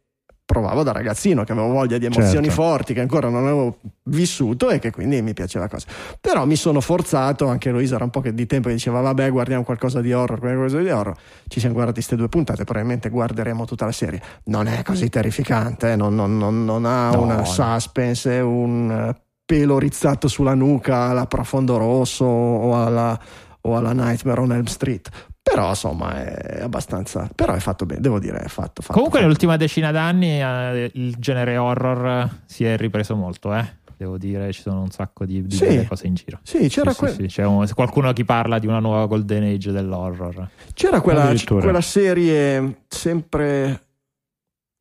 [0.47, 2.62] provavo da ragazzino, che avevo voglia di emozioni certo.
[2.62, 5.88] forti, che ancora non avevo vissuto e che quindi mi piaceva la cosa.
[6.21, 9.29] Però mi sono forzato, anche Luisa era un po' che di tempo che diceva vabbè
[9.29, 11.17] guardiamo qualcosa di horror, qualcosa di horror,
[11.49, 14.21] ci siamo guardati queste due puntate, probabilmente guarderemo tutta la serie.
[14.45, 15.95] Non è così terrificante, eh?
[15.97, 21.75] non, non, non, non, ha no, una suspense, un pelo rizzato sulla nuca alla Profondo
[21.75, 23.19] Rosso o alla,
[23.62, 25.10] o alla Nightmare on Elm Street
[25.47, 29.21] però insomma è abbastanza però è fatto bene devo dire è fatto, fatto comunque fatto.
[29.21, 33.65] nell'ultima decina d'anni eh, il genere horror si è ripreso molto eh
[33.97, 36.99] devo dire ci sono un sacco di, di sì, cose in giro sì c'era sì,
[36.99, 41.33] que- sì, c'è un, qualcuno che parla di una nuova golden age dell'horror c'era quella,
[41.45, 43.81] quella serie sempre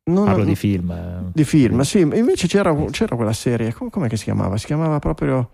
[0.07, 0.89] non Parlo di film.
[0.91, 1.31] Eh.
[1.33, 1.99] Di film, sì.
[1.99, 4.55] Invece c'era, c'era quella serie, come, com'è che si chiamava?
[4.57, 5.49] Si chiamava proprio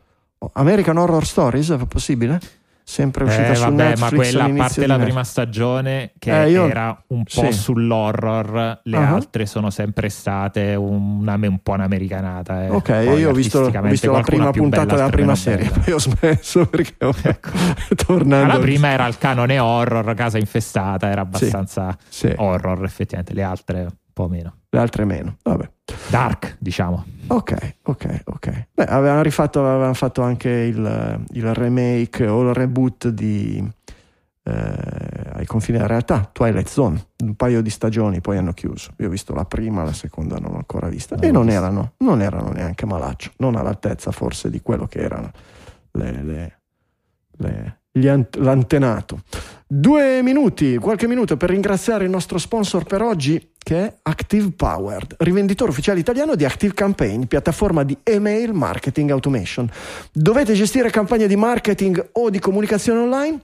[0.54, 2.40] American Horror Stories, è possibile?
[2.84, 6.50] Sempre uscita eh, su vabbè, Netflix ma quella a parte la prima stagione che eh,
[6.50, 6.68] io...
[6.68, 7.54] era un po' sì.
[7.54, 9.04] sull'horror le uh-huh.
[9.04, 12.70] altre sono sempre state una, un po' un'americanata eh.
[12.70, 16.66] ok io ho visto, ho visto la prima puntata della prima serie poi ho smesso
[16.68, 17.50] perché ho ecco.
[17.96, 22.34] tornando la prima era il canone horror casa infestata era abbastanza sì.
[22.36, 25.70] Horror effettivamente le altre po' meno le altre meno vabbè
[26.10, 28.68] dark diciamo Ok, ok, ok.
[28.74, 33.66] Beh, avevano, rifatto, avevano fatto anche il, il, remake o il reboot di
[34.44, 38.92] eh, Ai confini della realtà, Twilight Zone, un paio di stagioni, poi hanno chiuso.
[38.98, 41.16] Io ho visto la prima, la seconda non l'ho ancora vista.
[41.16, 45.32] Non e non erano, non erano, neanche malaccio, non all'altezza forse di quello che erano
[45.92, 46.60] le, le,
[47.92, 49.22] le, ant- l'antenato.
[49.76, 55.16] Due minuti, qualche minuto per ringraziare il nostro sponsor per oggi che è Active Powered,
[55.18, 59.68] rivenditore ufficiale italiano di Active Campaign, piattaforma di email marketing automation.
[60.12, 63.40] Dovete gestire campagne di marketing o di comunicazione online?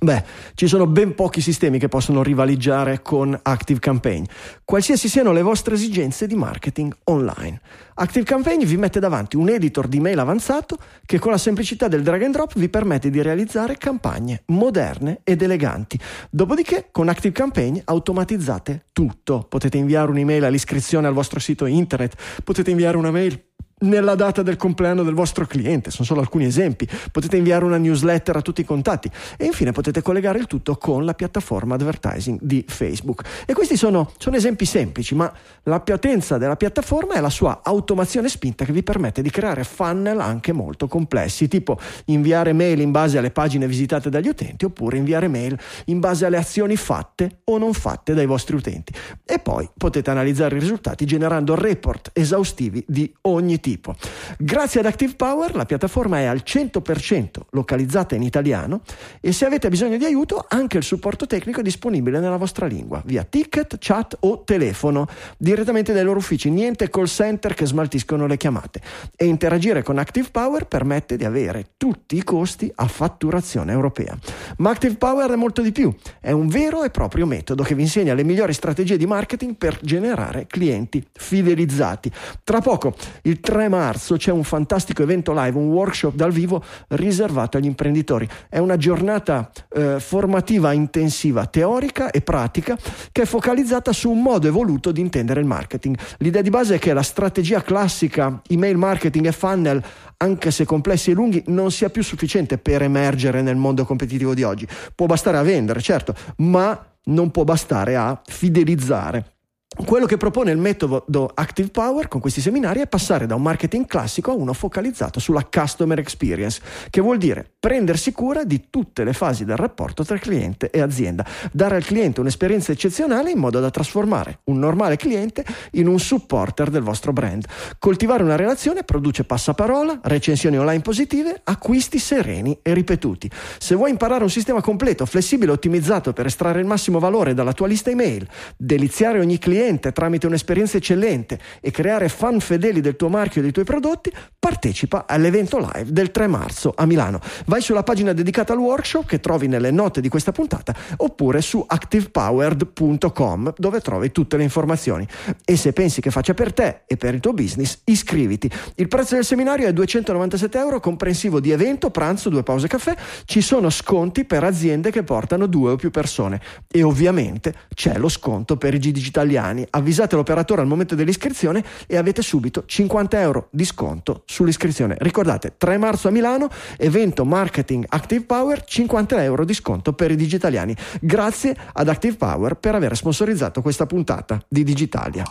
[0.00, 4.24] Beh, ci sono ben pochi sistemi che possono rivaleggiare con Active Campaign,
[4.64, 7.60] qualsiasi siano le vostre esigenze di marketing online.
[7.96, 12.02] Active Campaign vi mette davanti un editor di mail avanzato che con la semplicità del
[12.02, 15.98] drag and drop vi permette di realizzare campagne moderne ed eleganti.
[16.28, 19.46] Dopodiché con Active Campaign automatizzate tutto.
[19.48, 23.40] Potete inviare un'email all'iscrizione al vostro sito internet, potete inviare una mail
[23.80, 26.88] nella data del compleanno del vostro cliente, sono solo alcuni esempi.
[27.10, 31.04] Potete inviare una newsletter a tutti i contatti e infine potete collegare il tutto con
[31.04, 33.22] la piattaforma advertising di Facebook.
[33.46, 35.32] E questi sono, sono esempi semplici, ma
[35.64, 40.20] la potenza della piattaforma è la sua automazione spinta che vi permette di creare funnel
[40.20, 45.28] anche molto complessi, tipo inviare mail in base alle pagine visitate dagli utenti oppure inviare
[45.28, 48.92] mail in base alle azioni fatte o non fatte dai vostri utenti.
[49.24, 53.94] E poi potete analizzare i risultati generando report esaustivi di ogni tipo.
[54.36, 58.82] Grazie ad Active Power la piattaforma è al 100% localizzata in italiano
[59.22, 63.00] e se avete bisogno di aiuto anche il supporto tecnico è disponibile nella vostra lingua
[63.06, 65.06] via ticket, chat o telefono
[65.38, 68.82] direttamente dai loro uffici, niente call center che smaltiscono le chiamate
[69.16, 74.14] e interagire con Active Power permette di avere tutti i costi a fatturazione europea.
[74.58, 75.90] Ma Active Power è molto di più,
[76.20, 79.78] è un vero e proprio metodo che vi insegna le migliori strategie di marketing per
[79.80, 82.12] generare clienti fidelizzati.
[82.44, 87.56] Tra poco, il 3 marzo, c'è un fantastico evento live, un workshop dal vivo riservato
[87.56, 88.28] agli imprenditori.
[88.48, 92.76] È una giornata eh, formativa intensiva, teorica e pratica,
[93.10, 95.96] che è focalizzata su un modo evoluto di intendere il marketing.
[96.18, 99.82] L'idea di base è che la strategia classica email marketing e funnel
[100.16, 104.42] anche se complessi e lunghi, non sia più sufficiente per emergere nel mondo competitivo di
[104.42, 104.66] oggi.
[104.94, 109.33] Può bastare a vendere, certo, ma non può bastare a fidelizzare.
[109.76, 111.04] Quello che propone il metodo
[111.34, 115.46] Active Power con questi seminari è passare da un marketing classico a uno focalizzato sulla
[115.50, 116.60] customer experience,
[116.90, 121.26] che vuol dire prendersi cura di tutte le fasi del rapporto tra cliente e azienda,
[121.50, 126.70] dare al cliente un'esperienza eccezionale in modo da trasformare un normale cliente in un supporter
[126.70, 127.44] del vostro brand.
[127.78, 133.28] Coltivare una relazione produce passaparola, recensioni online positive, acquisti sereni e ripetuti.
[133.58, 137.52] Se vuoi imparare un sistema completo, flessibile e ottimizzato per estrarre il massimo valore dalla
[137.52, 142.96] tua lista email, deliziare ogni cliente cliente tramite un'esperienza eccellente e creare fan fedeli del
[142.96, 147.20] tuo marchio e dei tuoi prodotti, partecipa all'evento live del 3 marzo a Milano.
[147.46, 151.64] Vai sulla pagina dedicata al workshop che trovi nelle note di questa puntata oppure su
[151.66, 155.06] activepowered.com dove trovi tutte le informazioni.
[155.44, 158.50] E se pensi che faccia per te e per il tuo business, iscriviti.
[158.74, 162.94] Il prezzo del seminario è 297 euro, comprensivo di evento, pranzo, due pause caffè.
[163.24, 166.40] Ci sono sconti per aziende che portano due o più persone
[166.70, 169.66] e ovviamente c'è lo sconto per i digitaliani italiani.
[169.70, 174.96] Avvisate l'operatore al momento dell'iscrizione e avete subito 50 euro di sconto sull'iscrizione.
[174.98, 180.16] Ricordate, 3 marzo a Milano, evento marketing Active Power, 50 euro di sconto per i
[180.16, 180.74] digitaliani.
[181.00, 185.24] Grazie ad Active Power per aver sponsorizzato questa puntata di Digitalia.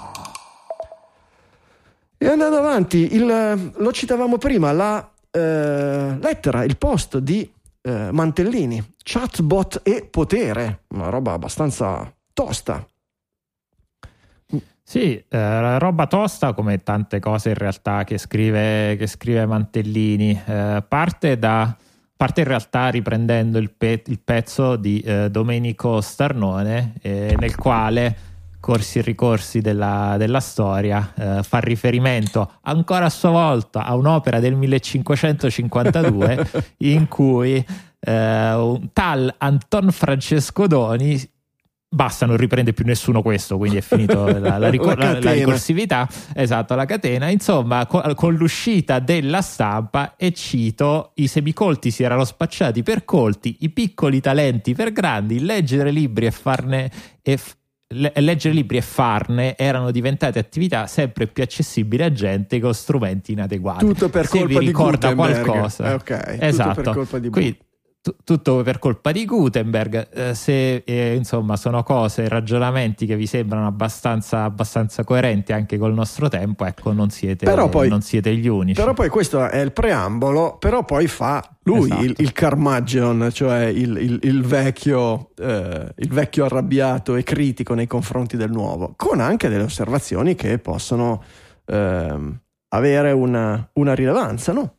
[2.18, 7.52] E andando avanti, il, lo citavamo prima, la eh, lettera, il post di
[7.82, 12.88] eh, Mantellini, chatbot e potere, una roba abbastanza tosta.
[14.94, 20.40] Sì, eh, roba tosta come tante cose in realtà che scrive, che scrive Mantellini.
[20.46, 21.76] Eh, parte, da,
[22.16, 28.16] parte in realtà riprendendo il, pe- il pezzo di eh, Domenico Starnone eh, nel quale
[28.60, 34.40] corsi e ricorsi della, della storia eh, fa riferimento ancora a sua volta a un'opera
[34.40, 36.50] del 1552
[36.86, 37.66] in cui
[38.00, 41.20] eh, un tal Anton Francesco Doni
[41.94, 46.08] basta, non riprende più nessuno questo, quindi è finito la, la, ricor- la, la ricorsività,
[46.34, 47.30] esatto, la catena.
[47.30, 53.58] Insomma, co- con l'uscita della stampa, e cito, i semicolti si erano spacciati per colti,
[53.62, 56.92] i piccoli talenti per grandi, leggere libri e farne...
[57.22, 57.56] E f-
[57.96, 63.86] leggere libri e farne erano diventate attività sempre più accessibili a gente con strumenti inadeguati.
[63.86, 65.46] Tutto per Se colpa vi ricorda di Gutenberg.
[65.46, 65.92] qualcosa.
[65.92, 66.70] Eh, ok, esatto.
[66.70, 67.58] tutto per colpa di Quindi,
[68.24, 70.10] tutto per colpa di Gutenberg.
[70.12, 75.94] Eh, se eh, insomma sono cose, ragionamenti che vi sembrano abbastanza, abbastanza coerenti anche col
[75.94, 78.80] nostro tempo, ecco, non siete, poi- non siete gli unici.
[78.80, 82.04] Però poi questo è il preambolo, però poi fa lui Esatto.
[82.04, 87.88] il, il Carmageddon, cioè il, il- il vecchio, eh, il vecchio arrabbiato e critico nei
[87.88, 91.24] confronti del nuovo, con anche delle osservazioni che possono
[91.66, 92.40] ehm,
[92.70, 94.76] avere una, una rilevanza, no?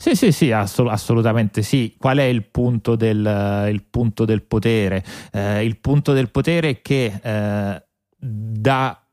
[0.00, 1.94] Sì, sì, sì, assol- assolutamente sì.
[1.98, 5.04] Qual è il punto del, il punto del potere?
[5.30, 7.82] Eh, il punto del potere è che eh,
[8.18, 9.06] da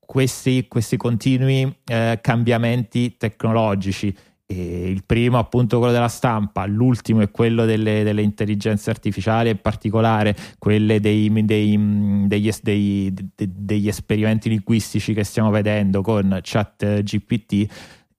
[0.00, 4.16] questi, questi continui eh, cambiamenti tecnologici,
[4.46, 9.60] e il primo appunto quello della stampa, l'ultimo è quello delle, delle intelligenze artificiali, in
[9.60, 17.02] particolare quelle dei, dei- degli, dei- de- degli esperimenti linguistici che stiamo vedendo con chat
[17.02, 17.66] GPT,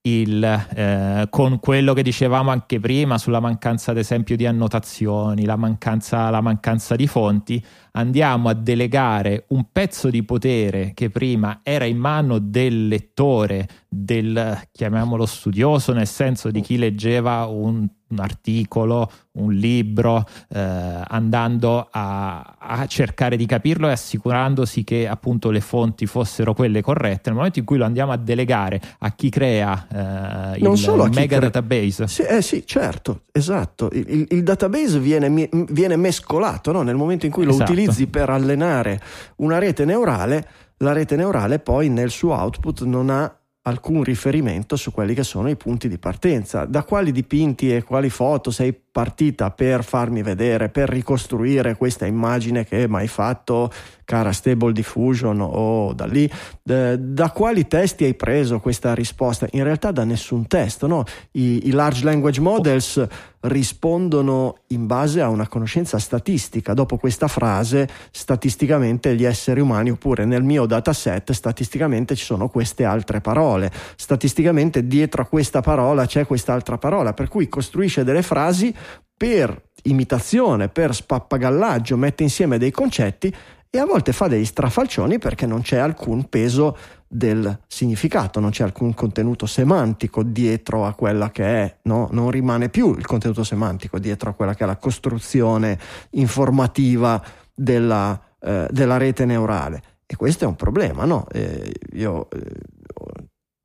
[0.06, 5.56] il, eh, con quello che dicevamo anche prima sulla mancanza ad esempio di annotazioni, la
[5.56, 7.64] mancanza, la mancanza di fonti,
[7.96, 14.62] andiamo a delegare un pezzo di potere che prima era in mano del lettore, del,
[14.72, 22.56] chiamiamolo studioso, nel senso di chi leggeva un, un articolo, un libro, eh, andando a,
[22.58, 27.30] a, cercare di capirlo e assicurandosi che appunto le fonti fossero quelle corrette.
[27.30, 31.38] Nel momento in cui lo andiamo a delegare a chi crea eh, il, il mega
[31.38, 32.08] cre- database.
[32.08, 33.90] Sì, eh sì, certo, esatto.
[33.92, 36.82] Il, il, database viene, viene mescolato no?
[36.82, 37.72] nel momento in cui lo esatto.
[37.72, 39.00] utilizzi per allenare
[39.38, 40.48] una rete neurale.
[40.78, 43.34] La rete neurale poi nel suo output non ha
[43.68, 48.10] alcun riferimento su quelli che sono i punti di partenza, da quali dipinti e quali
[48.10, 53.72] foto sei partita per farmi vedere, per ricostruire questa immagine che mi hai fatto,
[54.06, 56.30] cara Stable Diffusion o da lì,
[56.64, 59.48] da, quali testi hai preso questa risposta?
[59.52, 61.04] In realtà da nessun testo, no?
[61.32, 63.06] I, i large language models
[63.42, 66.74] rispondono in base a una conoscenza statistica.
[66.74, 72.86] Dopo questa frase, statisticamente gli esseri umani, oppure nel mio dataset, statisticamente ci sono queste
[72.86, 73.72] altre parole.
[73.96, 78.74] Statisticamente dietro a questa parola c'è quest'altra parola, per cui costruisce delle frasi
[79.18, 83.34] per imitazione, per spappagallaggio, mette insieme dei concetti
[83.76, 88.64] e a volte fa degli strafalcioni perché non c'è alcun peso del significato, non c'è
[88.64, 92.08] alcun contenuto semantico dietro a quella che è, no?
[92.12, 95.78] non rimane più il contenuto semantico dietro a quella che è la costruzione
[96.12, 97.22] informativa
[97.54, 99.82] della, eh, della rete neurale.
[100.06, 101.28] E questo è un problema, no?
[101.32, 102.40] Eh, io eh,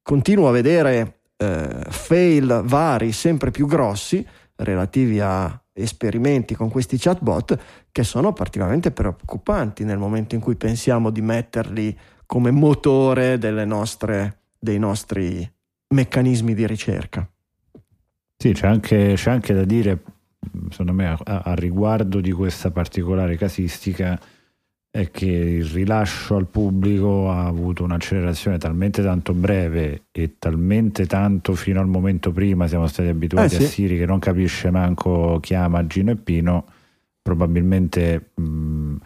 [0.02, 7.58] continuo a vedere eh, fail vari sempre più grossi relativi a esperimenti con questi chatbot
[7.90, 14.78] che sono particolarmente preoccupanti nel momento in cui pensiamo di metterli come motore nostre, dei
[14.78, 15.48] nostri
[15.88, 17.28] meccanismi di ricerca.
[18.36, 20.02] Sì, c'è anche, c'è anche da dire,
[20.70, 24.18] secondo me, a, a riguardo di questa particolare casistica,
[24.92, 31.54] è che il rilascio al pubblico ha avuto un'accelerazione talmente tanto breve e talmente tanto
[31.54, 33.64] fino al momento prima siamo stati abituati eh sì.
[33.64, 36.64] a Siri che non capisce manco chiama Gino e Pino
[37.22, 38.96] probabilmente mh,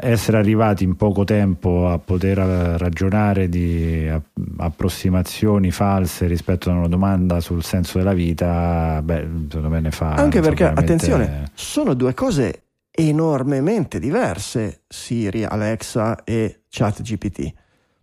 [0.00, 4.10] essere arrivati in poco tempo a poter ragionare di
[4.56, 10.14] approssimazioni false rispetto a una domanda sul senso della vita, beh, secondo me ne fa.
[10.14, 10.92] Anche perché, veramente...
[10.92, 12.62] attenzione, sono due cose
[13.08, 17.52] enormemente diverse Siri, Alexa e ChatGPT.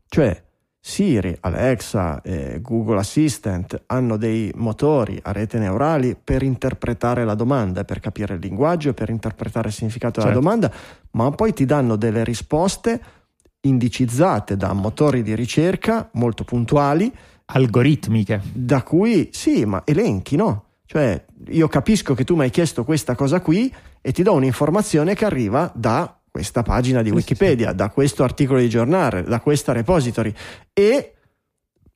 [0.08, 0.44] Cioè
[0.80, 7.84] Siri, Alexa e Google Assistant hanno dei motori a rete neurali per interpretare la domanda,
[7.84, 10.30] per capire il linguaggio, per interpretare il significato certo.
[10.30, 10.72] della domanda,
[11.12, 13.02] ma poi ti danno delle risposte
[13.62, 17.14] indicizzate da motori di ricerca molto puntuali.
[17.50, 18.42] Algoritmiche.
[18.54, 20.67] Da cui, sì, ma elenchi, no?
[20.88, 23.72] Cioè, io capisco che tu mi hai chiesto questa cosa qui
[24.02, 28.70] e ti do un'informazione che arriva da questa pagina di Wikipedia, da questo articolo di
[28.70, 30.34] giornale, da questa repository
[30.72, 31.16] e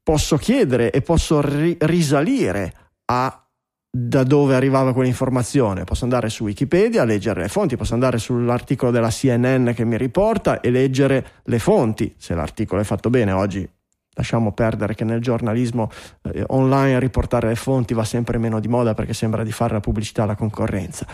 [0.03, 2.73] posso chiedere e posso ri- risalire
[3.05, 3.45] a
[3.89, 5.85] da dove arrivava quell'informazione.
[5.85, 10.59] Posso andare su Wikipedia, leggere le fonti, posso andare sull'articolo della CNN che mi riporta
[10.59, 13.31] e leggere le fonti, se l'articolo è fatto bene.
[13.31, 13.69] Oggi
[14.21, 15.89] lasciamo perdere che nel giornalismo
[16.31, 19.79] eh, online riportare le fonti va sempre meno di moda perché sembra di fare la
[19.79, 21.05] pubblicità alla concorrenza.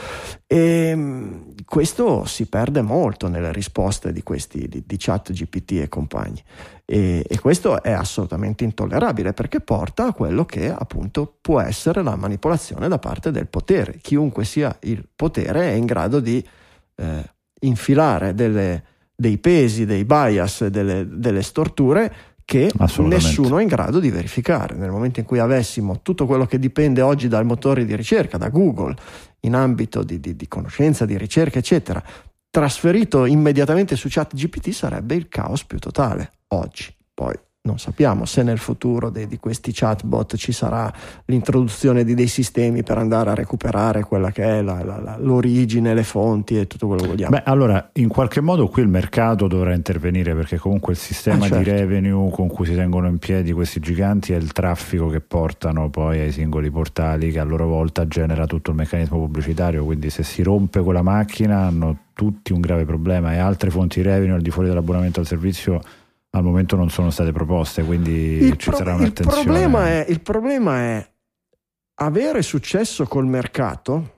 [0.46, 5.90] E ehm, questo si perde molto nelle risposte di questi di, di chat GPT e
[5.90, 6.44] compagni.
[6.86, 12.16] E, e, questo è assolutamente intollerabile perché porta a quello che appunto può essere la
[12.16, 13.98] manipolazione da parte del potere.
[14.02, 16.46] Chiunque sia il potere è in grado di
[16.96, 17.32] eh,
[17.62, 18.84] infilare delle,
[19.16, 24.74] dei pesi, dei bias, delle, delle storture che nessuno è in grado di verificare.
[24.76, 28.48] Nel momento in cui avessimo tutto quello che dipende oggi dal motore di ricerca, da
[28.48, 28.96] Google,
[29.42, 32.02] in ambito di, di, di conoscenza, di ricerca, eccetera,
[32.50, 36.96] trasferito immediatamente su ChatGPT sarebbe il caos più totale oggi.
[37.14, 37.38] Poi
[37.68, 40.92] non sappiamo se nel futuro de, di questi chatbot ci sarà
[41.26, 45.94] l'introduzione di dei sistemi per andare a recuperare quella che è la, la, la, l'origine,
[45.94, 47.36] le fonti e tutto quello che vogliamo.
[47.36, 51.50] Beh, allora, in qualche modo qui il mercato dovrà intervenire perché comunque il sistema eh,
[51.50, 51.58] certo.
[51.58, 55.90] di revenue con cui si tengono in piedi questi giganti è il traffico che portano
[55.90, 60.24] poi ai singoli portali che a loro volta genera tutto il meccanismo pubblicitario, quindi se
[60.24, 64.42] si rompe quella macchina hanno tutti un grave problema e altre fonti di revenue al
[64.42, 65.82] di fuori dell'abbonamento al servizio
[66.32, 69.40] al momento non sono state proposte, quindi il ci pro- sarà un'attenzione.
[69.40, 71.12] Il problema, è, il problema è
[71.96, 74.16] avere successo col mercato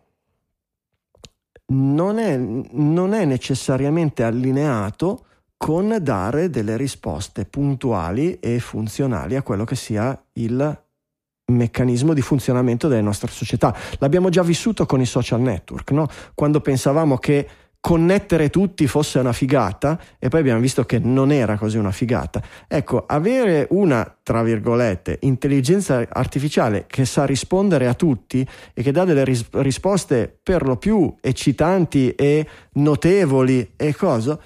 [1.67, 9.65] non è, non è necessariamente allineato con dare delle risposte puntuali e funzionali a quello
[9.65, 10.83] che sia il
[11.49, 13.75] meccanismo di funzionamento delle nostre società.
[13.97, 16.07] L'abbiamo già vissuto con i social network, no?
[16.33, 17.47] quando pensavamo che
[17.81, 22.41] connettere tutti fosse una figata e poi abbiamo visto che non era così una figata.
[22.67, 29.05] Ecco, avere una, tra virgolette, intelligenza artificiale che sa rispondere a tutti e che dà
[29.05, 34.37] delle ris- risposte per lo più eccitanti e notevoli e cosa,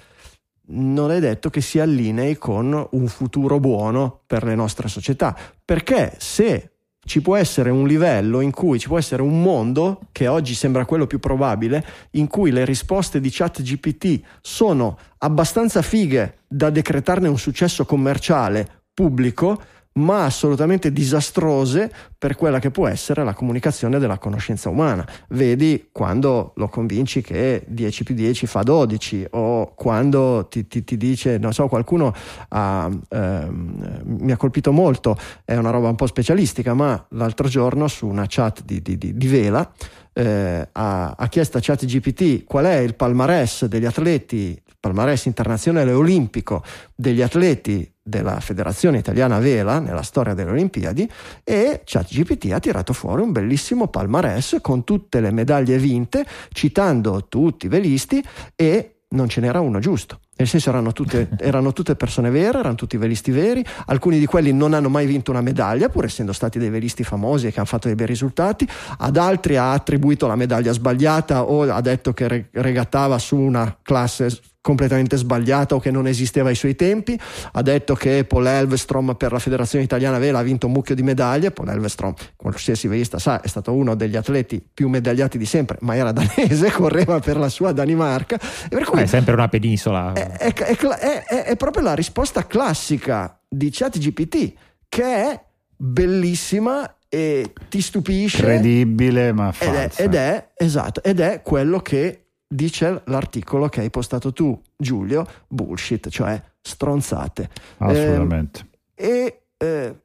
[0.66, 6.14] non è detto che si allinei con un futuro buono per le nostre società, perché
[6.18, 6.73] se
[7.04, 10.84] ci può essere un livello in cui ci può essere un mondo, che oggi sembra
[10.84, 17.28] quello più probabile, in cui le risposte di chat GPT sono abbastanza fighe da decretarne
[17.28, 19.60] un successo commerciale pubblico,
[19.94, 25.06] ma assolutamente disastrose per quella che può essere la comunicazione della conoscenza umana.
[25.28, 30.96] Vedi quando lo convinci che 10 più 10 fa 12 o quando ti, ti, ti
[30.96, 32.12] dice, non so, qualcuno
[32.48, 37.86] ha, ehm, mi ha colpito molto, è una roba un po' specialistica, ma l'altro giorno
[37.88, 39.70] su una chat di, di, di, di Vela
[40.14, 46.62] eh, ha, ha chiesto a ChatGPT qual è il palmarès degli atleti, palmarès internazionale olimpico
[46.94, 51.10] degli atleti della Federazione Italiana Vela nella storia delle Olimpiadi
[51.42, 57.64] e ChatGPT ha tirato fuori un bellissimo palmarès con tutte le medaglie vinte, citando tutti
[57.64, 58.22] i velisti
[58.54, 60.18] e non ce n'era uno giusto.
[60.36, 64.52] Nel senso erano tutte, erano tutte, persone vere, erano tutti velisti veri, alcuni di quelli
[64.52, 67.68] non hanno mai vinto una medaglia, pur essendo stati dei velisti famosi e che hanno
[67.68, 68.68] fatto dei bei risultati,
[68.98, 74.28] ad altri ha attribuito la medaglia sbagliata o ha detto che regattava su una classe
[74.64, 77.20] completamente sbagliata o che non esisteva ai suoi tempi.
[77.52, 81.02] Ha detto che Paul Elvestrom per la Federazione Italiana Vela ha vinto un mucchio di
[81.02, 81.50] medaglie.
[81.50, 85.94] Paul Elvestrom, qualsiasi velista sa, è stato uno degli atleti più medagliati di sempre, ma
[85.96, 88.38] era danese, correva per la sua Danimarca.
[88.70, 90.14] Per cui è sempre una penisola.
[90.14, 94.54] È, è, è, è proprio la risposta classica di ChatGPT,
[94.88, 95.44] che è
[95.76, 98.42] bellissima e ti stupisce.
[98.42, 99.82] Credibile, ma falsa.
[99.82, 102.23] Ed è, ed è, esatto, ed è quello che
[102.54, 107.50] dice l'articolo che hai postato tu, Giulio, bullshit, cioè stronzate.
[107.78, 108.68] Assolutamente.
[108.94, 110.02] Eh, e eh,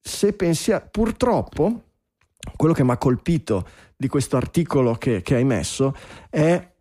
[0.00, 1.82] se pensi a, purtroppo,
[2.56, 5.94] quello che mi ha colpito di questo articolo che, che hai messo
[6.28, 6.72] è,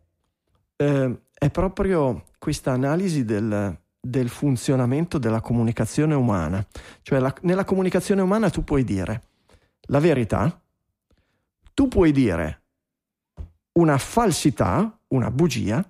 [0.75, 6.65] eh, è, proprio questa analisi del, del, funzionamento della comunicazione umana.
[7.03, 9.21] Cioè la, nella comunicazione umana tu puoi dire
[9.85, 10.59] la verità,
[11.75, 12.60] tu puoi dire
[13.73, 15.83] una falsità, una bugia,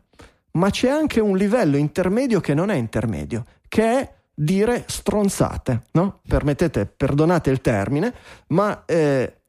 [0.54, 6.20] ma c'è anche un livello intermedio che non è intermedio, che è dire stronzate, no?
[6.28, 8.14] Permettete, perdonate il termine,
[8.48, 9.42] ma eh,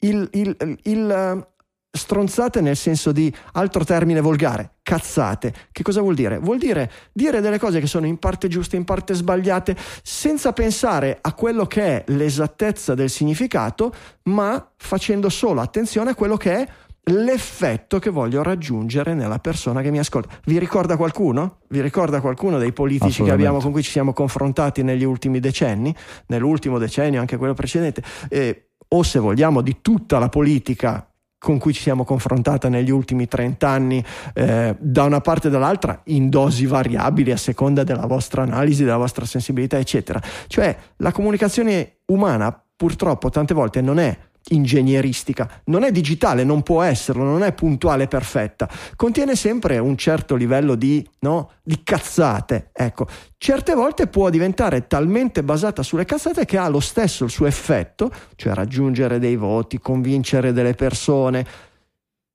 [0.00, 1.48] il, il, il eh,
[1.96, 5.54] stronzate nel senso di altro termine volgare, cazzate.
[5.72, 6.38] Che cosa vuol dire?
[6.38, 11.18] Vuol dire dire delle cose che sono in parte giuste, in parte sbagliate, senza pensare
[11.20, 16.68] a quello che è l'esattezza del significato, ma facendo solo attenzione a quello che è
[17.08, 20.28] l'effetto che voglio raggiungere nella persona che mi ascolta.
[20.44, 21.58] Vi ricorda qualcuno?
[21.68, 25.94] Vi ricorda qualcuno dei politici che abbiamo, con cui ci siamo confrontati negli ultimi decenni,
[26.26, 31.72] nell'ultimo decennio, anche quello precedente, eh, o se vogliamo di tutta la politica con cui
[31.72, 34.04] ci siamo confrontati negli ultimi 30 anni,
[34.34, 38.96] eh, da una parte e dall'altra, in dosi variabili a seconda della vostra analisi, della
[38.96, 40.20] vostra sensibilità, eccetera.
[40.48, 44.16] Cioè la comunicazione umana purtroppo tante volte non è
[44.48, 50.36] ingegneristica, non è digitale, non può esserlo, non è puntuale perfetta, contiene sempre un certo
[50.36, 52.70] livello di, no, di cazzate.
[52.72, 53.06] Ecco,
[53.38, 58.10] certe volte può diventare talmente basata sulle cazzate che ha lo stesso il suo effetto,
[58.36, 61.44] cioè raggiungere dei voti, convincere delle persone,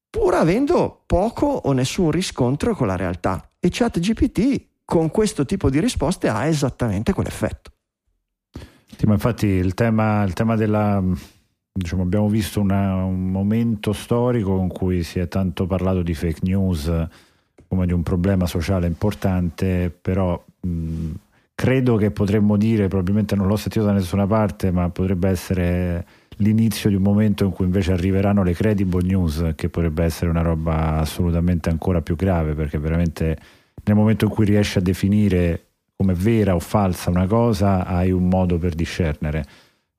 [0.10, 3.50] pur avendo poco o nessun riscontro con la realtà.
[3.60, 7.72] E ChatGPT con questo tipo di risposte ha esattamente quell'effetto.
[8.98, 11.02] Sì, ma infatti il tema, il tema della
[11.72, 16.40] diciamo, abbiamo visto una, un momento storico in cui si è tanto parlato di fake
[16.44, 17.08] news
[17.68, 21.12] come di un problema sociale importante, però mh,
[21.56, 26.06] credo che potremmo dire, probabilmente non l'ho sentito da nessuna parte, ma potrebbe essere
[26.38, 30.42] l'inizio di un momento in cui invece arriveranno le credible news, che potrebbe essere una
[30.42, 33.38] roba assolutamente ancora più grave, perché veramente
[33.86, 38.28] nel momento in cui riesci a definire come vera o falsa una cosa, hai un
[38.28, 39.46] modo per discernere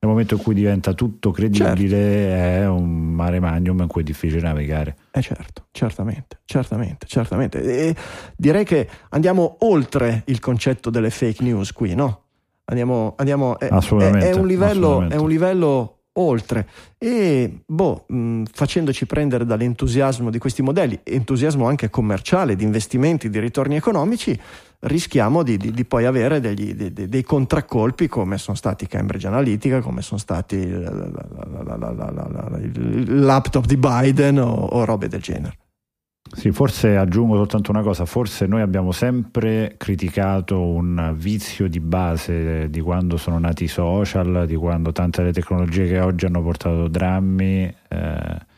[0.03, 2.63] nel momento in cui diventa tutto credibile certo.
[2.63, 4.97] è un mare magnum in cui è difficile navigare.
[5.11, 7.61] Eh certo, certamente, certamente, certamente.
[7.61, 7.95] E
[8.35, 12.21] direi che andiamo oltre il concetto delle fake news qui, no?
[12.65, 19.05] Andiamo, andiamo è, assolutamente, è, un livello, è un livello oltre e boh, mh, facendoci
[19.05, 24.37] prendere dall'entusiasmo di questi modelli, entusiasmo anche commerciale, di investimenti, di ritorni economici,
[24.83, 29.81] rischiamo di, di, di poi avere degli, dei, dei, contraccolpi come sono stati Cambridge Analytica,
[29.81, 32.01] come sono stati il,
[33.23, 35.57] laptop di Biden o, o robe del genere.
[36.35, 42.69] Sì, forse aggiungo soltanto una cosa, forse noi abbiamo sempre criticato un vizio di base
[42.69, 46.87] di quando sono nati i social, di quando tante delle tecnologie che oggi hanno portato
[46.87, 48.51] drammi, eh,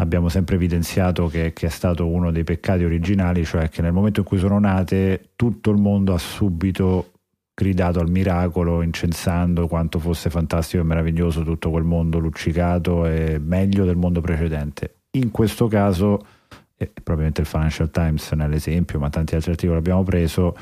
[0.00, 4.20] abbiamo sempre evidenziato che, che, è stato uno dei peccati originali, cioè che nel momento
[4.20, 7.12] in cui sono nate tutto il mondo ha subito
[7.54, 13.84] gridato al miracolo, incensando quanto fosse fantastico e meraviglioso tutto quel mondo luccicato e meglio
[13.84, 15.00] del mondo precedente.
[15.12, 16.24] In questo caso
[16.80, 20.56] e probabilmente il Financial Times nell'esempio, ma tanti altri articoli abbiamo preso,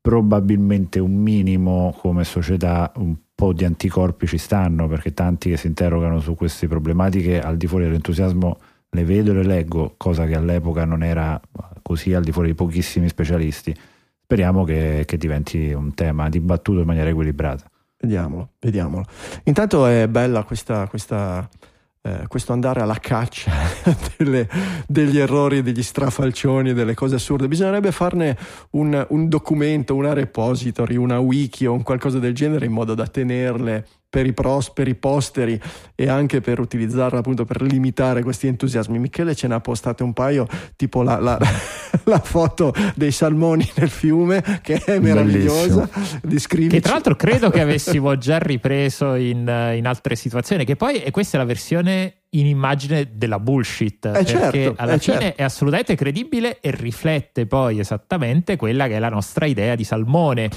[0.00, 5.68] probabilmente un minimo come società un po' di anticorpi ci stanno, perché tanti che si
[5.68, 8.58] interrogano su queste problematiche al di fuori dell'entusiasmo
[8.94, 11.40] le vedo e le leggo, cosa che all'epoca non era
[11.80, 13.74] così al di fuori di pochissimi specialisti.
[14.22, 17.64] Speriamo che, che diventi un tema dibattuto in maniera equilibrata.
[17.98, 19.04] Vediamolo, vediamolo.
[19.44, 21.48] Intanto è bella questa, questa
[22.04, 23.52] eh, questo andare alla caccia
[24.18, 24.48] delle,
[24.86, 27.48] degli errori, degli strafalcioni, delle cose assurde.
[27.48, 28.36] Bisognerebbe farne
[28.70, 33.06] un, un documento, una repository, una wiki o un qualcosa del genere in modo da
[33.06, 35.58] tenerle per i prosperi posteri
[35.94, 38.98] e anche per utilizzarla appunto per limitare questi entusiasmi.
[38.98, 40.46] Michele ce n'ha postate un paio,
[40.76, 41.38] tipo la, la,
[42.04, 45.88] la foto dei salmoni nel fiume, che è meravigliosa.
[46.76, 49.38] Che tra l'altro credo che avessimo già ripreso in,
[49.76, 54.10] in altre situazioni, che poi e questa è la versione in immagine della bullshit eh
[54.10, 55.40] perché certo, alla eh fine certo.
[55.40, 60.50] è assolutamente credibile e riflette poi esattamente quella che è la nostra idea di salmone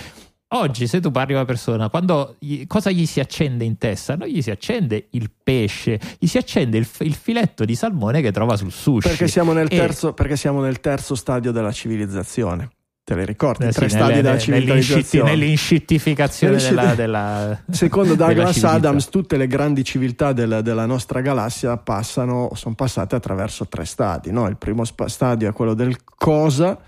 [0.58, 2.38] Oggi, se tu parli con una persona, quando,
[2.68, 4.16] cosa gli si accende in testa?
[4.16, 8.32] Non gli si accende il pesce, gli si accende il, il filetto di salmone che
[8.32, 9.08] trova sul sushi.
[9.10, 12.70] Perché siamo nel, E- terzo, perché siamo nel terzo stadio della civilizzazione.
[13.04, 13.66] Te le ricordi?
[13.66, 15.30] eh sì, tre stadi nelle- della nell'inscitti- civilizzazione.
[15.30, 18.72] nell'inscittificazione Nell'inscitti- della, della- Secondo della Douglas civiltà.
[18.72, 24.32] Adams, tutte le grandi civiltà della, della nostra galassia passano, sono passate attraverso tre stadi.
[24.32, 24.48] no?
[24.48, 26.80] Il primo stadio è quello del cosa,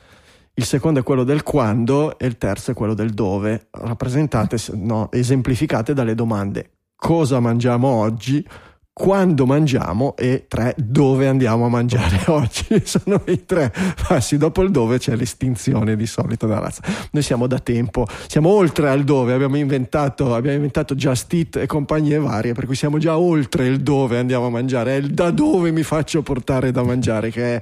[0.58, 5.12] il secondo è quello del quando e il terzo è quello del dove, rappresentate, no,
[5.12, 8.46] esemplificate dalle domande cosa mangiamo oggi,
[8.92, 12.82] quando mangiamo e tre dove andiamo a mangiare oggi.
[12.84, 13.72] Sono i tre
[14.08, 14.38] passi.
[14.38, 16.82] Dopo il dove c'è l'estinzione di solito della razza.
[17.12, 21.68] Noi siamo da tempo, siamo oltre al dove, abbiamo inventato, abbiamo inventato Just Eat e
[21.68, 25.30] compagnie varie, per cui siamo già oltre il dove andiamo a mangiare, è il da
[25.30, 27.62] dove mi faccio portare da mangiare che è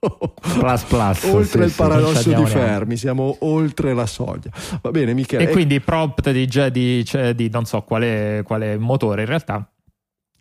[0.00, 1.22] Plus plus.
[1.24, 1.76] oltre sì, il sì.
[1.76, 2.64] paradosso di scendiamo neanche.
[2.66, 4.50] Fermi, siamo oltre la soglia.
[4.80, 5.44] Va bene, Michele.
[5.44, 9.70] E quindi prompt di, di, cioè, di non so quale, quale motore in realtà.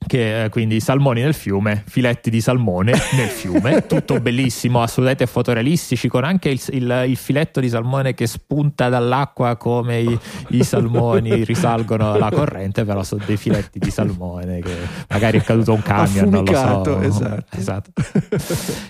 [0.07, 6.07] Che eh, quindi salmoni nel fiume, filetti di salmone nel fiume, tutto bellissimo, assolutamente fotorealistici,
[6.07, 10.19] con anche il, il- il filetto di salmone che spunta dall'acqua come i,
[10.51, 14.73] i salmoni risalgono la corrente, però sono dei filetti di salmone che
[15.09, 16.57] magari è caduto un camion, non lo so.
[16.59, 17.57] Affumicato, esatto.
[17.57, 17.91] Esatto.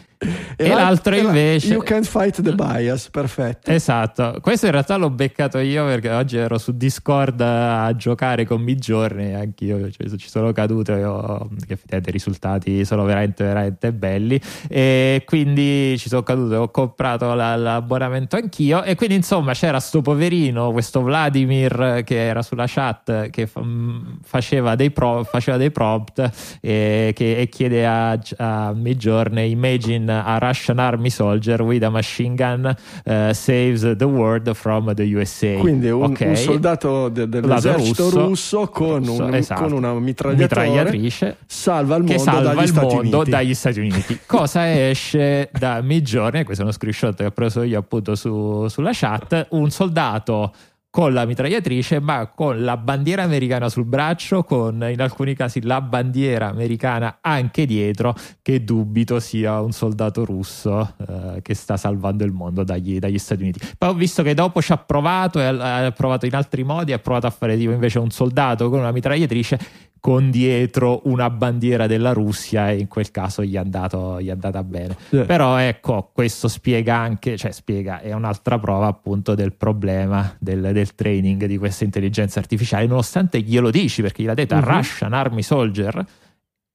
[0.21, 3.71] E, e l'al- l'altro la- invece- You can't fight the bias, perfetto.
[3.71, 8.61] Esatto, questo in realtà l'ho beccato io perché oggi ero su Discord a giocare con
[8.61, 13.93] Midjourney, anch'io cioè, ci sono caduto e ho, che effettivamente i risultati sono veramente veramente
[13.93, 14.37] belli.
[14.67, 18.83] E quindi ci sono caduto e ho comprato la- l'abbonamento anch'io.
[18.83, 24.19] E quindi insomma c'era sto poverino, questo Vladimir che era sulla chat che fa- mh,
[24.23, 30.37] faceva, dei pro- faceva dei prompt e, che, e chiede a, a Midjourney imagine a
[30.39, 35.55] Russian army soldier with a machine gun eh, saves the world from the USA.
[35.57, 36.19] Quindi un, Ok.
[36.27, 39.61] un soldato de- dell'esercito russo, russo, con, russo, un- esatto.
[39.63, 44.19] con una mitragliatrice salva il che mondo salva dagli il Stati mondo dagli Stati Uniti.
[44.25, 46.43] Cosa esce da Midjourney?
[46.43, 49.47] Questo è uno screenshot che ho preso io appunto su- sulla chat.
[49.49, 50.53] Un soldato
[50.91, 55.81] con la mitragliatrice, ma con la bandiera americana sul braccio, con in alcuni casi la
[55.81, 62.31] bandiera americana anche dietro, che dubito sia un soldato russo eh, che sta salvando il
[62.31, 63.59] mondo dagli, dagli Stati Uniti.
[63.77, 67.27] Poi ho visto che dopo ci ha provato ha provato in altri modi, ha provato
[67.27, 69.59] a fare tipo invece un soldato con una mitragliatrice
[69.99, 74.31] con dietro una bandiera della Russia e in quel caso gli è, andato, gli è
[74.31, 74.95] andata bene.
[75.09, 75.19] Sì.
[75.23, 80.95] Però ecco, questo spiega anche, cioè spiega, è un'altra prova appunto del problema del, del
[80.95, 84.63] training di questa intelligenza artificiale, nonostante glielo dici perché gliel'ha detto Mhm.
[84.63, 86.05] Russian Army Soldier,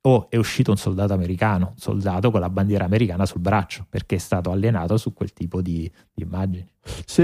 [0.07, 4.16] o è uscito un soldato americano, un soldato con la bandiera americana sul braccio, perché
[4.16, 6.66] è stato allenato su quel tipo di, di immagini.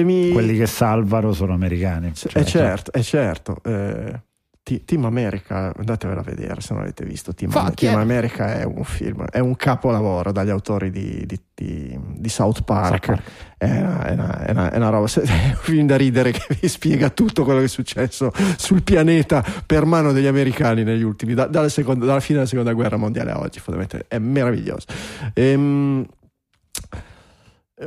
[0.02, 0.30] Mi...
[0.32, 2.12] Quelli che salvano sono americani.
[2.14, 3.58] Se- Cioè, è certo, è certo.
[3.64, 4.22] eh,
[4.62, 7.34] Team America, andatevela a vedere se non l'avete visto.
[7.34, 8.00] Team, Fuck Team yeah.
[8.02, 13.04] America è un film, è un capolavoro dagli autori di, di- di- di South Park.
[13.06, 13.30] South Park.
[13.58, 16.56] È, una, è una- è una- è una roba, è un film da ridere che
[16.60, 21.34] vi spiega tutto quello che è successo sul pianeta per mano degli americani negli ultimi,
[21.34, 23.58] da- dalla, seconda- dalla fine della seconda guerra mondiale a oggi.
[23.58, 24.86] Fondamentalmente è meraviglioso.
[25.34, 26.06] Ehm,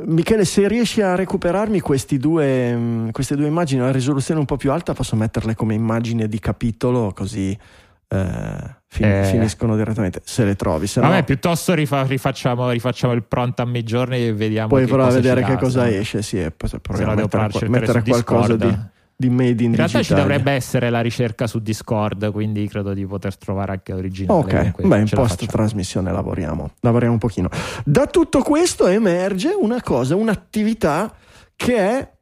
[0.02, 1.80] Michele, se riesci a recuperarmi
[2.18, 6.26] due, mm, queste due immagini a risoluzione un po' più alta, posso metterle come immagine
[6.26, 7.56] di capitolo così
[8.08, 9.24] eh, fin- eh.
[9.24, 10.20] finiscono direttamente.
[10.24, 14.32] Se le trovi, se Vabbè, no, piuttosto rifa- rifacciamo, rifacciamo, il pronto a mezzogiorni e
[14.32, 14.68] vediamo.
[14.68, 16.22] Poi proviamo a vedere che cosa esce.
[16.22, 18.76] Sì, e poi proviamo a mettere, mettere qualcosa di,
[19.16, 20.04] di, made in, in realtà digitale.
[20.04, 24.68] ci dovrebbe essere la ricerca su Discord, quindi credo di poter trovare anche l'originale.
[24.74, 27.48] Ok, beh, in post trasmissione lavoriamo, lavoriamo un pochino.
[27.84, 31.14] Da tutto questo emerge una cosa, un'attività
[31.56, 32.12] che è.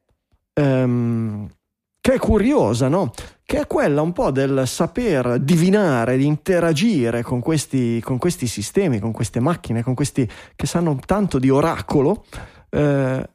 [0.55, 1.49] Um,
[2.03, 3.13] che è curiosa, no?
[3.45, 8.99] Che è quella un po' del saper divinare, di interagire con questi, con questi sistemi,
[8.99, 12.25] con queste macchine, con questi che sanno tanto di oracolo,
[12.71, 13.29] eh,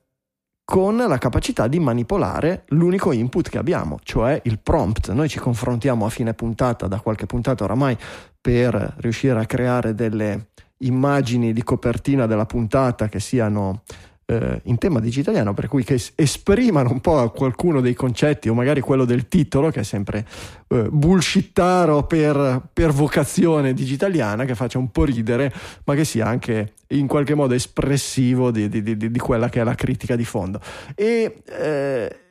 [0.69, 5.13] con la capacità di manipolare l'unico input che abbiamo, cioè il prompt.
[5.13, 7.97] Noi ci confrontiamo a fine puntata, da qualche puntata oramai,
[8.41, 10.49] per riuscire a creare delle
[10.79, 13.83] immagini di copertina della puntata che siano
[14.27, 18.81] eh, in tema digitaliano, per cui che esprimano un po' qualcuno dei concetti o magari
[18.81, 20.27] quello del titolo, che è sempre
[20.67, 25.53] eh, bullshittaro per, per, vocazione digitaliana, che faccia un po' ridere,
[25.85, 29.63] ma che sia anche in qualche modo espressivo di, di, di, di quella che è
[29.63, 30.59] la critica di fondo.
[30.93, 32.26] E eh,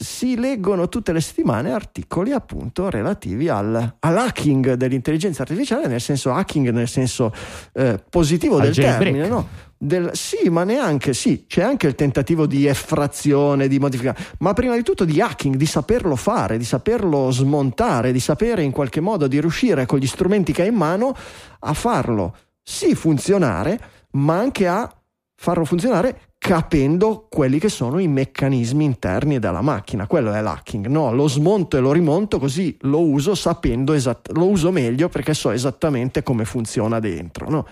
[0.00, 6.70] si leggono tutte le settimane articoli appunto relativi al, all'hacking dell'intelligenza artificiale, nel senso hacking
[6.70, 7.32] nel senso
[7.72, 9.66] eh, positivo al del termine, no?
[9.76, 14.76] Del, sì, ma neanche sì, c'è anche il tentativo di effrazione, di modifica, ma prima
[14.76, 19.26] di tutto di hacking, di saperlo fare, di saperlo smontare, di sapere in qualche modo
[19.26, 21.14] di riuscire con gli strumenti che hai in mano
[21.60, 23.80] a farlo sì funzionare,
[24.12, 24.92] ma anche a
[25.34, 30.06] farlo funzionare capendo quelli che sono i meccanismi interni della macchina.
[30.06, 31.12] Quello è l'hacking, no?
[31.12, 35.50] Lo smonto e lo rimonto così lo uso sapendo esatt- lo uso meglio perché so
[35.50, 37.66] esattamente come funziona dentro, no?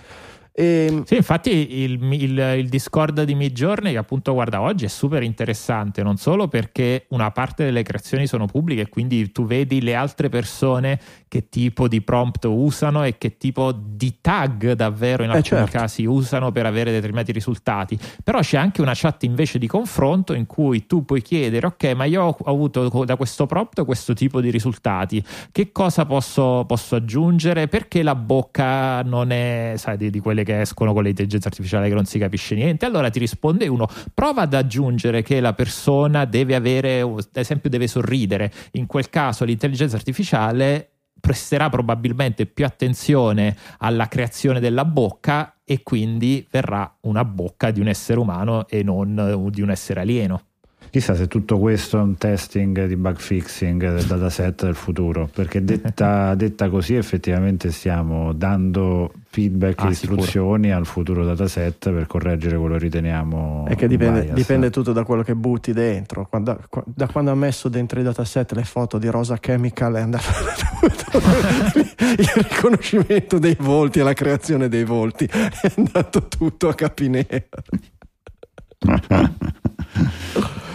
[0.59, 0.87] E...
[0.89, 5.23] Ehm, sì, infatti il, il, il, Discord di Midjourney, che appunto guarda oggi, è super
[5.23, 10.31] interessante, non solo perché una parte delle creazioni sono pubbliche, quindi tu vedi le altre
[10.31, 10.99] persone
[11.29, 15.79] che tipo di prompt usano e che tipo di tag davvero in eh alcuni certo.
[15.79, 17.99] casi usano per avere determinati risultati.
[18.25, 22.05] Però c'è anche una chat invece di confronto in cui tu puoi chiedere, ok, ma
[22.05, 27.69] io ho avuto da questo prompt questo tipo di risultati, che cosa posso, posso aggiungere?
[27.69, 31.95] Perché la bocca non è, sai, di, di quelle che escono con l'intelligenza artificiale che
[31.95, 32.87] non si capisce niente.
[32.87, 37.87] Allora ti risponde uno: prova ad aggiungere che la persona deve avere, ad esempio, deve
[37.87, 38.51] sorridere.
[38.73, 40.89] In quel caso l'intelligenza artificiale
[41.21, 47.89] presterà probabilmente più attenzione alla creazione della bocca e quindi verrà una bocca di un
[47.89, 50.43] essere umano e non di un essere alieno.
[50.91, 55.63] Chissà se tutto questo è un testing di bug fixing del dataset del futuro, perché
[55.65, 60.79] detta, detta così effettivamente stiamo dando feedback e ah, istruzioni sicuro.
[60.79, 63.67] al futuro dataset per correggere quello che riteniamo.
[63.69, 66.27] È che dipende, dipende, tutto da quello che butti dentro.
[66.29, 70.25] Quando, da quando ha messo dentro i dataset le foto di Rosa Chemical è andato
[71.99, 77.45] il riconoscimento dei volti e la creazione dei volti, è andato tutto a capinera.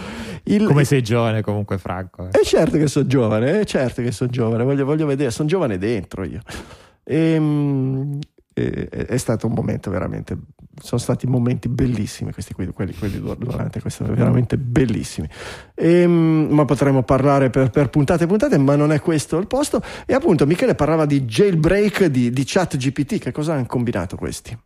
[0.54, 0.64] Il...
[0.66, 2.26] Come sei giovane comunque Franco.
[2.26, 2.40] Eh.
[2.40, 5.78] È certo che sono giovane, è certo che sono giovane, voglio, voglio, vedere, sono giovane
[5.78, 6.40] dentro io.
[7.04, 8.18] E, ehm,
[8.52, 10.36] è, è, stato un momento veramente,
[10.78, 15.28] sono stati momenti bellissimi questi qui, quelli, quelli durante questo, veramente bellissimi.
[15.74, 19.46] E, ehm, ma potremmo parlare per, per, puntate e puntate, ma non è questo il
[19.46, 19.82] posto.
[20.04, 24.56] E appunto Michele parlava di jailbreak di, di chat GPT, che cosa hanno combinato questi?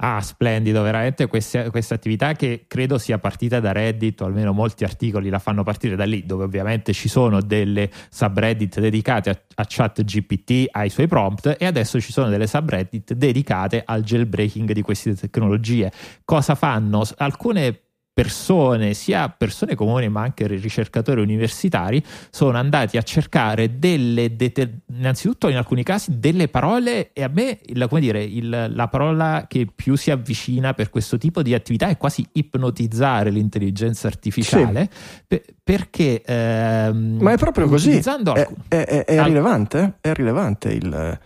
[0.00, 5.28] Ah, splendido, veramente questa, attività che credo sia partita da Reddit, o almeno molti articoli
[5.28, 10.04] la fanno partire da lì, dove ovviamente ci sono delle subreddit dedicate a, a chat
[10.04, 15.14] GPT, ai suoi prompt, e adesso ci sono delle subreddit dedicate al jailbreaking di queste
[15.16, 15.90] tecnologie.
[16.24, 17.02] Cosa fanno?
[17.16, 17.87] Alcune
[18.18, 25.48] persone, sia persone comuni ma anche ricercatori universitari, sono andati a cercare delle, deter- innanzitutto
[25.48, 29.68] in alcuni casi, delle parole e a me, il, come dire, il, la parola che
[29.72, 35.22] più si avvicina per questo tipo di attività è quasi ipnotizzare l'intelligenza artificiale, sì.
[35.28, 36.20] per, perché...
[36.22, 41.20] Ehm, ma è proprio così, è, è, è, al- rilevante, è rilevante il,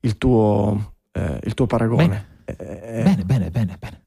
[0.00, 2.26] il, tuo, eh, il tuo paragone.
[2.44, 3.78] Bene, bene, bene, bene.
[3.78, 4.02] bene.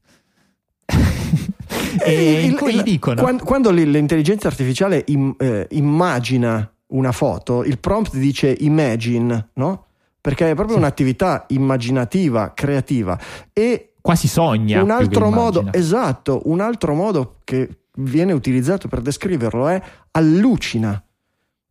[2.04, 8.16] E il, il, dicono quando, quando, l'intelligenza artificiale im, eh, immagina una foto, il prompt
[8.16, 9.84] dice imagine, no?
[10.20, 10.82] Perché è proprio sì.
[10.82, 13.18] un'attività immaginativa, creativa
[13.52, 14.82] e quasi sogna.
[14.82, 17.68] Un altro modo, esatto, un altro modo che
[17.98, 19.80] viene utilizzato per descriverlo è
[20.12, 21.02] allucina.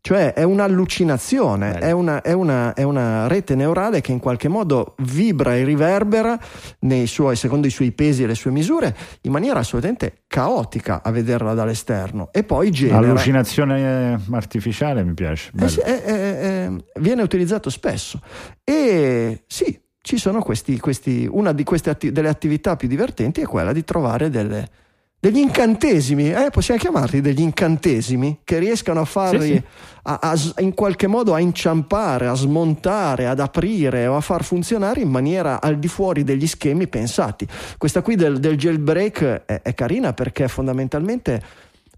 [0.07, 4.95] Cioè è un'allucinazione, è una, è, una, è una, rete neurale che in qualche modo
[4.99, 6.39] vibra e riverbera
[7.07, 11.53] suoi, secondo i suoi pesi e le sue misure in maniera assolutamente caotica a vederla
[11.53, 12.29] dall'esterno.
[12.31, 12.99] E poi genera...
[12.99, 15.51] Allucinazione artificiale mi piace.
[15.59, 15.81] Eh sì,
[17.01, 18.21] viene utilizzato spesso.
[18.63, 23.45] E sì, ci sono questi, questi una di queste atti, delle attività più divertenti è
[23.45, 24.69] quella di trovare delle
[25.19, 29.63] degli incantesimi, eh, possiamo chiamarli degli incantesimi, che riescano a farli sì, sì.
[30.03, 35.01] A, a, in qualche modo a inciampare, a smontare, ad aprire o a far funzionare
[35.01, 37.47] in maniera al di fuori degli schemi pensati.
[37.77, 41.41] Questa qui del, del jailbreak è, è, carina perché fondamentalmente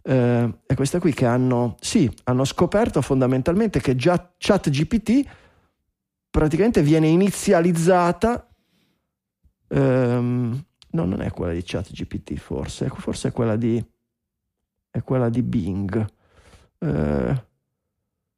[0.02, 5.28] eh, è questa qui che hanno, sì, hanno scoperto fondamentalmente che già ChatGPT
[6.30, 8.48] praticamente viene inizializzata.
[9.68, 13.84] Ehm, No, non è quella di ChatGPT, forse, forse è quella di,
[14.90, 16.06] è quella di Bing.
[16.80, 17.44] Eh,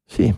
[0.06, 0.36] sì,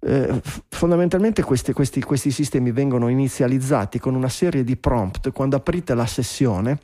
[0.00, 5.30] eh, fondamentalmente questi, questi, questi sistemi vengono inizializzati con una serie di prompt.
[5.30, 6.80] Quando aprite la sessione,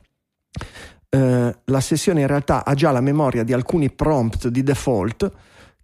[1.08, 5.32] eh, la sessione in realtà ha già la memoria di alcuni prompt di default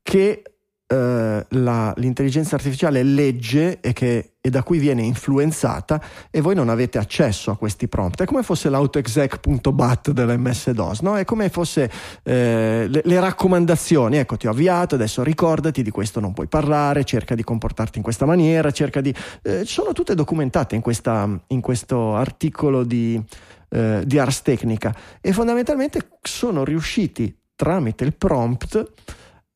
[0.03, 0.54] che
[0.87, 6.69] eh, la, l'intelligenza artificiale legge e, che, e da cui viene influenzata e voi non
[6.69, 8.23] avete accesso a questi prompt.
[8.23, 11.17] È come fosse l'autoexec.bat dell'MS-DOS, no?
[11.17, 11.91] è come fosse
[12.23, 14.19] eh, le, le, raccomandazioni.
[14.19, 18.05] Ecco, ti ho avviato, adesso ricordati di questo non puoi parlare, cerca di comportarti in
[18.05, 19.15] questa maniera, cerca di...
[19.43, 23.23] Eh, sono tutte documentate in, questa, in questo articolo di,
[23.71, 28.93] eh, di Ars Technica e fondamentalmente sono riusciti tramite il prompt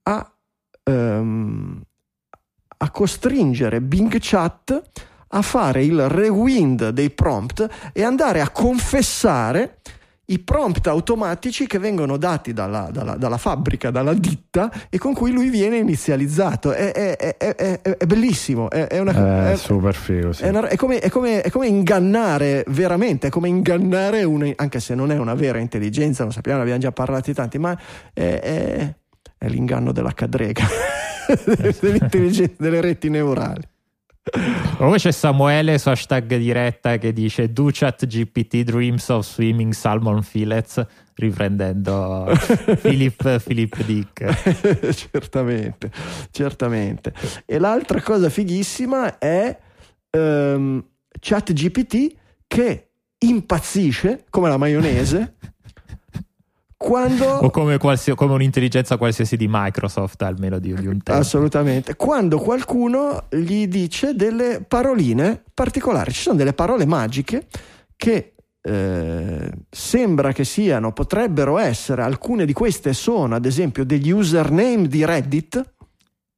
[0.05, 0.33] a
[0.89, 1.83] ehm,
[2.81, 4.83] a costringere Bing Chat
[5.31, 9.79] a fare il rewind dei prompt e andare a confessare
[10.31, 15.33] i prompt automatici che vengono dati dalla, dalla, dalla, fabbrica, dalla ditta e con cui
[15.33, 16.73] lui viene inizializzato.
[16.73, 20.33] È, è, è, è bellissimo, è, una, eh, super figo.
[20.33, 20.45] Sì.
[20.45, 25.17] Una, come, come, è, come, ingannare veramente, è come ingannare, una, anche se non è
[25.17, 27.79] una vera intelligenza, lo sappiamo, ne abbiamo già parlati tanti, ma
[28.13, 28.95] è,
[29.47, 30.67] l'inganno della cadrega.
[31.81, 33.63] dell'intelligenza delle reti neurali.
[34.77, 40.23] Poi c'è Samuele su hashtag diretta che dice Do chat GPT dreams of swimming salmon
[40.23, 40.85] fillets
[41.15, 42.27] riprendendo
[42.83, 44.93] Philip, Philip Dick.
[44.95, 45.91] certamente,
[46.31, 47.13] certamente.
[47.45, 49.59] E l'altra cosa fighissima è
[50.11, 50.85] um,
[51.19, 52.15] chat GPT
[52.47, 55.35] che impazzisce come la maionese
[56.79, 57.27] quando...
[57.27, 58.15] O come, qualsi...
[58.15, 61.21] come, un'intelligenza qualsiasi di Microsoft, almeno di, di un tempo.
[61.21, 61.97] Assolutamente.
[61.97, 67.49] Quando qualcuno gli dice delle paroline particolari, ci sono delle parole magiche
[67.97, 74.87] che eh, sembra che siano, potrebbero essere, alcune di queste sono ad esempio degli username
[74.87, 75.75] di Reddit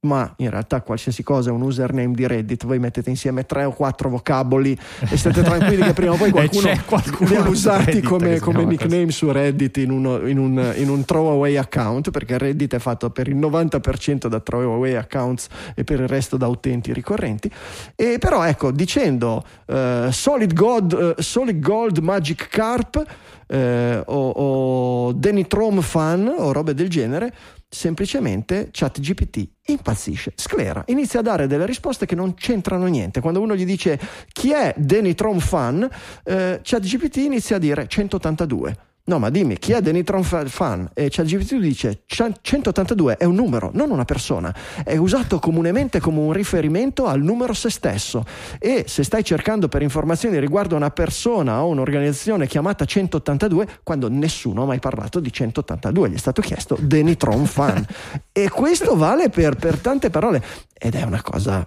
[0.03, 3.71] ma in realtà qualsiasi cosa è un username di Reddit, voi mettete insieme tre o
[3.71, 8.39] quattro vocaboli e state tranquilli che prima o poi qualcuno, qualcuno li ha usati come,
[8.39, 9.17] come nickname così.
[9.17, 13.27] su Reddit in, uno, in, un, in, un, throwaway account, perché Reddit è fatto per
[13.27, 17.51] il 90% da throwaway accounts e per il resto da utenti ricorrenti.
[17.95, 23.55] E però ecco, dicendo uh, Solid, God, uh, Solid Gold Magic Carp uh,
[24.03, 27.31] o, o Denitrom Fan o robe del genere,
[27.73, 33.21] semplicemente ChatGPT impazzisce, sclera, inizia a dare delle risposte che non c'entrano niente.
[33.21, 33.97] Quando uno gli dice
[34.33, 35.89] chi è Danny Tron fan,
[36.25, 38.90] eh, ChatGPT inizia a dire 182.
[39.03, 40.89] No, ma dimmi, chi è Denitron Fan?
[40.93, 44.53] E ChatGPT dice 182 è un numero, non una persona.
[44.83, 48.23] È usato comunemente come un riferimento al numero se stesso.
[48.59, 54.63] E se stai cercando per informazioni riguardo una persona o un'organizzazione chiamata 182, quando nessuno
[54.63, 57.83] ha mai parlato di 182, gli è stato chiesto Denitron Fan.
[58.31, 60.43] e questo vale per, per tante parole.
[60.77, 61.65] Ed è una cosa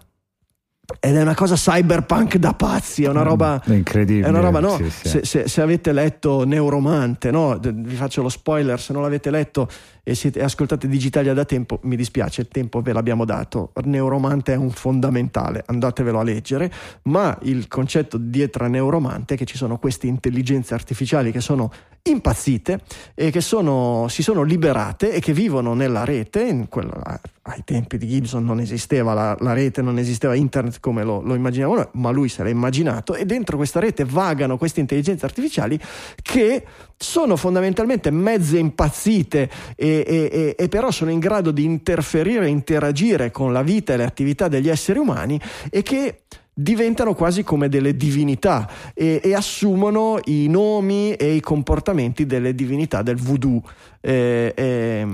[1.01, 4.27] ed è una cosa cyberpunk da pazzi, è una mm, roba incredibile.
[4.27, 4.77] È una roba, no?
[4.77, 5.09] Sì, sì.
[5.09, 7.59] Se, se, se, avete letto Neuromante, no?
[7.59, 9.69] vi faccio lo spoiler, se non l'avete letto
[10.05, 13.73] e siete, ascoltate Digitalia da tempo, mi dispiace, il tempo ve l'abbiamo dato.
[13.85, 16.71] Neuromante è un fondamentale, andatevelo a leggere,
[17.05, 21.73] ma il concetto dietro a Neuromante è che ci sono queste intelligenze artificiali che sono
[22.03, 22.81] impazzite
[23.15, 28.07] e che sono, si sono liberate e che vivono nella rete, quella, ai tempi di
[28.07, 32.29] Gibson non esisteva la, la rete, non esisteva internet come lo, lo immaginiamo ma lui
[32.29, 35.81] se l'ha immaginato e dentro questa rete vagano queste intelligenze artificiali
[36.21, 36.65] che
[36.97, 43.53] sono fondamentalmente mezze impazzite e, e, e, però sono in grado di interferire interagire con
[43.53, 45.41] la vita e le attività degli esseri umani
[45.71, 46.21] e che
[46.55, 53.03] diventano quasi come delle divinità e, e, assumono i nomi e i comportamenti delle divinità
[53.03, 53.61] del voodoo.
[54.01, 55.07] Eh, eh,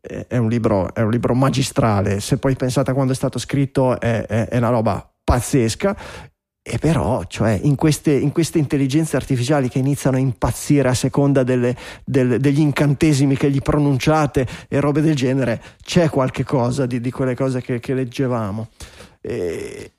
[0.00, 3.38] è, è un libro, è un libro magistrale, se poi pensate a quando è stato
[3.38, 5.96] scritto è, è, è una roba pazzesca
[6.68, 11.44] e però, cioè, in queste, in queste, intelligenze artificiali che iniziano a impazzire a seconda
[11.44, 17.00] delle, delle, degli incantesimi che gli pronunciate e robe del genere, c'è qualche cosa di,
[17.00, 18.66] di quelle cose che, che leggevamo.
[19.20, 19.92] E,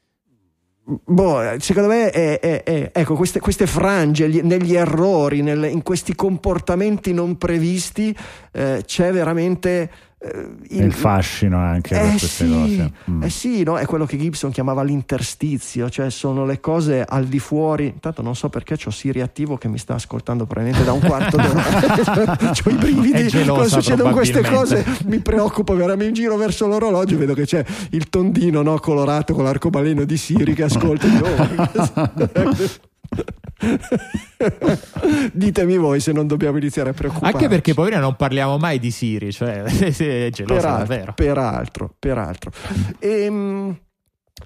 [0.84, 5.84] boh, secondo me, è, è, è, ecco, queste, queste, frange gli, negli errori, nel, in
[5.84, 8.13] questi comportamenti non previsti,
[8.51, 9.89] eh, c'è veramente
[10.20, 12.91] il, il, fascino anche eh, per queste sì, cose.
[13.11, 13.24] Mm.
[13.24, 13.78] Eh sì, no?
[13.78, 17.86] è quello che Gibson chiamava l'interstizio, cioè sono le cose al di fuori.
[17.86, 21.38] Intanto non so perché ho Siri attivo che mi sta ascoltando probabilmente da un quarto
[21.38, 22.49] d'ora.
[22.49, 26.05] ho i brividi quando succedono queste cose, mi preoccupo veramente.
[26.07, 30.53] In giro verso l'orologio vedo che c'è il tondino no, colorato con l'arcobaleno di Siri
[30.53, 31.05] che ascolta.
[35.34, 37.36] Ditemi voi se non dobbiamo iniziare a preoccuparci.
[37.36, 41.14] Anche perché poi non parliamo mai di Siri, cioè è gelosa peraltro, davvero.
[41.14, 42.51] Peraltro, peraltro.
[42.99, 43.78] Ehm,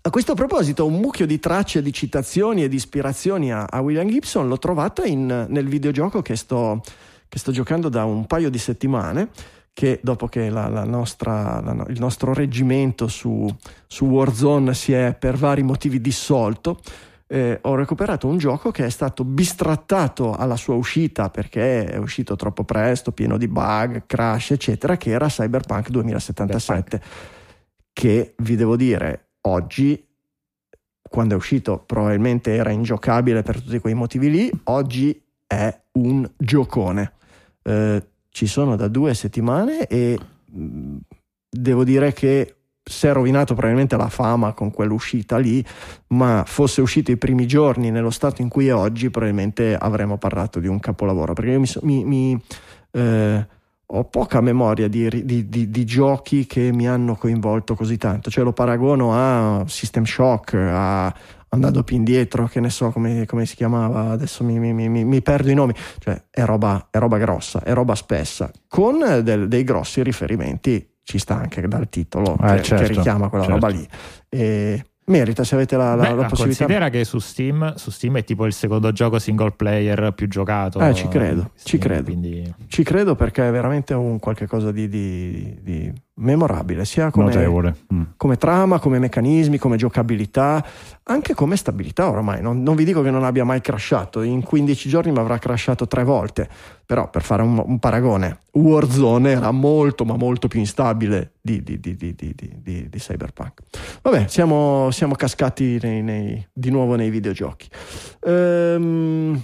[0.04, 4.08] a questo proposito, un mucchio di tracce di citazioni e di ispirazioni a, a William
[4.08, 6.82] Gibson l'ho trovata in, nel videogioco che sto,
[7.28, 9.30] che sto, giocando da un paio di settimane.
[9.74, 13.48] Che dopo che la, la nostra, la, il nostro reggimento su,
[13.88, 16.82] su Warzone si è per vari motivi dissolto,
[17.32, 22.36] eh, ho recuperato un gioco che è stato bistrattato alla sua uscita perché è uscito
[22.36, 27.12] troppo presto, pieno di bug, crash, eccetera, che era Cyberpunk 2077, Cyberpunk.
[27.94, 30.06] che vi devo dire oggi
[31.02, 37.14] quando è uscito probabilmente era ingiocabile per tutti quei motivi lì, oggi è un giocone.
[37.64, 40.98] Eh, ci sono da due settimane e mh,
[41.50, 45.64] devo dire che si è rovinato probabilmente la fama con quell'uscita lì,
[46.08, 50.60] ma fosse uscito i primi giorni nello stato in cui è oggi, probabilmente avremmo parlato
[50.60, 51.34] di un capolavoro.
[51.34, 52.44] Perché io mi, mi, mi
[52.92, 53.48] eh,
[53.86, 58.30] ho poca memoria di, di, di, di, giochi che mi hanno coinvolto così tanto.
[58.30, 61.14] Cioè lo paragono a System Shock, a
[61.54, 65.54] andando più indietro, che ne so come, come si chiamava, adesso mi, mi, perdo i
[65.54, 65.74] nomi.
[66.00, 71.18] Cioè è roba, è roba grossa, è roba spessa, con del, dei grossi riferimenti ci
[71.18, 73.60] sta anche dal titolo eh, che, certo, che, richiama quella certo.
[73.60, 73.86] roba lì.
[74.30, 76.64] E merita se avete la, la, Beh, la possibilità.
[76.64, 80.80] Considera che su Steam, su Steam, è tipo il secondo gioco single player più giocato.
[80.80, 82.04] Eh, ci credo, Steam, ci credo.
[82.04, 82.56] Quindi...
[82.68, 87.36] Ci credo perché è veramente un qualche cosa di, di, di memorabile, sia come,
[87.94, 88.02] mm.
[88.16, 90.64] come, trama, come meccanismi, come giocabilità,
[91.04, 92.42] anche come stabilità oramai.
[92.42, 95.88] Non, non, vi dico che non abbia mai crashato, in 15 giorni mi avrà crashato
[95.88, 96.48] tre volte,
[96.86, 101.80] però per fare un, un paragone, Warzone era molto ma molto più instabile di, di,
[101.80, 103.62] di, di Cyberpunk.
[104.02, 107.68] Vabbè, siamo, siamo cascati nei, nei, di nuovo nei videogiochi.
[108.26, 109.42] Ehm,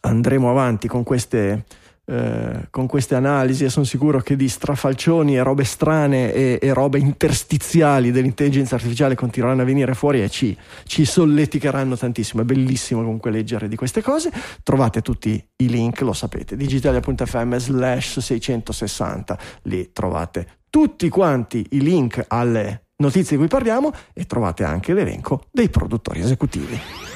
[0.00, 1.64] andremo avanti con queste
[2.08, 6.72] eh, con queste analisi e sono sicuro che di strafalcioni e robe strane e, e,
[6.72, 12.42] robe interstiziali dell'intelligenza artificiale continueranno a venire fuori e ci, ci solleticheranno tantissimo.
[12.42, 14.30] È bellissimo comunque leggere di queste cose.
[14.62, 22.24] Trovate tutti i link, lo sapete, digitalia.fm slash 660, lì trovate tutti quanti i link
[22.28, 27.15] alle notizie di cui parliamo e trovate anche l'elenco dei produttori esecutivi.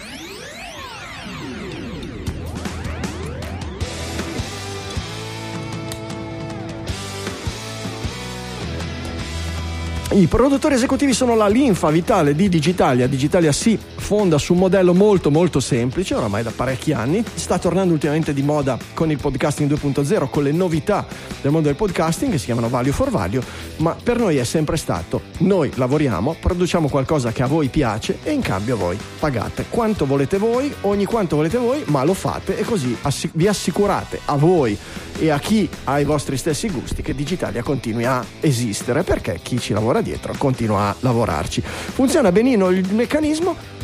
[10.12, 13.06] I produttori esecutivi sono la linfa vitale di Digitalia.
[13.06, 17.22] Digitalia si fonda su un modello molto molto semplice, oramai da parecchi anni.
[17.32, 21.06] Sta tornando ultimamente di moda con il podcasting 2.0, con le novità
[21.40, 23.40] del mondo del podcasting che si chiamano Value for Value,
[23.76, 28.32] ma per noi è sempre stato noi lavoriamo, produciamo qualcosa che a voi piace e
[28.32, 32.64] in cambio voi pagate quanto volete voi, ogni quanto volete voi, ma lo fate e
[32.64, 32.96] così
[33.34, 34.76] vi assicurate a voi
[35.21, 39.61] e a chi ha i vostri stessi gusti che Digitalia continui a esistere perché chi
[39.61, 41.61] ci lavora dietro continua a lavorarci.
[41.61, 43.79] Funziona benino il meccanismo,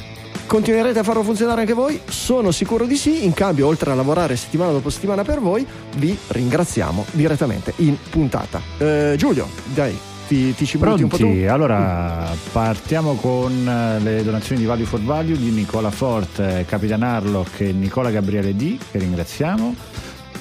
[0.47, 2.01] Continuerete a farlo funzionare anche voi?
[2.09, 3.25] Sono sicuro di sì.
[3.25, 5.67] In cambio, oltre a lavorare settimana dopo settimana per voi,
[5.97, 8.61] vi ringraziamo direttamente in puntata.
[8.79, 11.03] Eh, Giulio, dai, ti, ti ci Pronti?
[11.03, 11.27] un po' tu?
[11.49, 17.61] Allora, partiamo con eh, le donazioni di Value for Value di Nicola Forte, Capitan Harlock
[17.63, 19.75] e Nicola Gabriele D, che ringraziamo.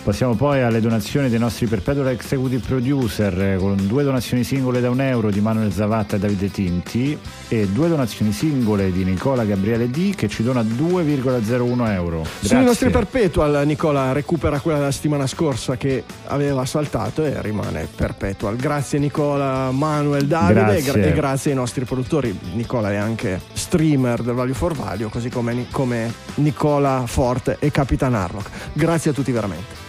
[0.06, 4.92] Passiamo poi alle donazioni dei nostri perpetual executive producer eh, con due donazioni singole da
[4.92, 7.18] un euro di Manuel Zavatta e Davide Tinti
[7.48, 12.20] e due donazioni singole di Nicola Gabriele D che ci dona 2,01 euro.
[12.20, 12.48] Grazie.
[12.48, 18.58] Sui nostri perpetual Nicola recupera quella della settimana scorsa che aveva saltato e rimane perpetual.
[18.58, 20.78] Grazie Nicola, Manuel, Davide grazie.
[20.78, 22.38] E, gra- e, grazie ai nostri produttori.
[22.54, 28.14] Nicola è anche streamer del Value for Value così come, come Nicola Forte e Capitan
[28.14, 28.50] Harlock.
[28.72, 29.86] Grazie a tutti veramente.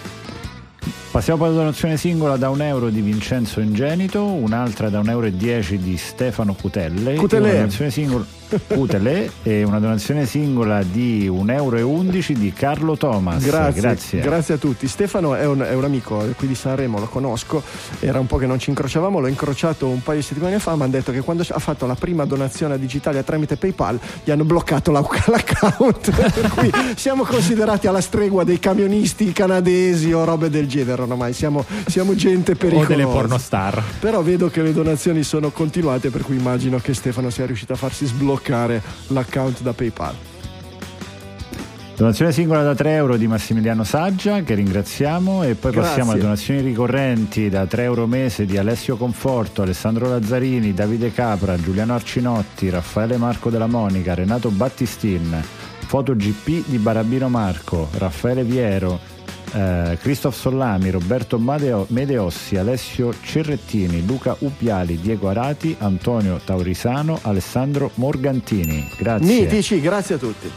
[1.10, 5.26] Passiamo poi alla donazione singola da un euro di Vincenzo Ingenito, un'altra da un euro
[5.26, 7.14] e dieci di Stefano Cutelle.
[7.14, 7.48] Cutele.
[7.48, 8.24] Una donazione singola,
[8.68, 13.42] Cutele e una donazione singola di un euro e undici di Carlo Thomas.
[13.44, 14.20] Grazie, Grazie.
[14.20, 14.86] grazie a tutti.
[14.86, 17.62] Stefano è un, è un amico qui di Sanremo, lo conosco,
[18.00, 20.82] era un po' che non ci incrociavamo, l'ho incrociato un paio di settimane fa, mi
[20.82, 24.44] hanno detto che quando ha fatto la prima donazione a Digitalia tramite PayPal gli hanno
[24.44, 30.68] bloccato la- l'account, per cui siamo considerati alla stregua dei camionisti canadesi o robe del
[30.68, 32.88] genere ormai, siamo, siamo gente O pericolosa.
[32.88, 33.82] delle pornostar.
[33.98, 37.76] Però vedo che le donazioni sono continuate, per cui immagino che Stefano sia riuscito a
[37.76, 38.34] farsi sbloccare
[39.08, 40.14] l'account da PayPal.
[41.96, 45.88] Donazione singola da 3 euro di Massimiliano Saggia, che ringraziamo, e poi Grazie.
[45.88, 51.58] passiamo alle donazioni ricorrenti da 3 euro mese di Alessio Conforto, Alessandro Lazzarini, Davide Capra,
[51.58, 55.42] Giuliano Arcinotti, Raffaele Marco della Monica, Renato Battistin,
[55.86, 59.00] Foto GP di Barabino Marco, Raffaele Viero,
[59.56, 67.90] eh, Christoph Sollami, Roberto Madeo- Medeossi, Alessio Cerrettini, Luca Upiali, Diego Arati, Antonio Taurisano, Alessandro
[67.94, 68.86] Morgantini.
[68.98, 69.40] Grazie.
[69.40, 70.50] Mitici, grazie a tutti.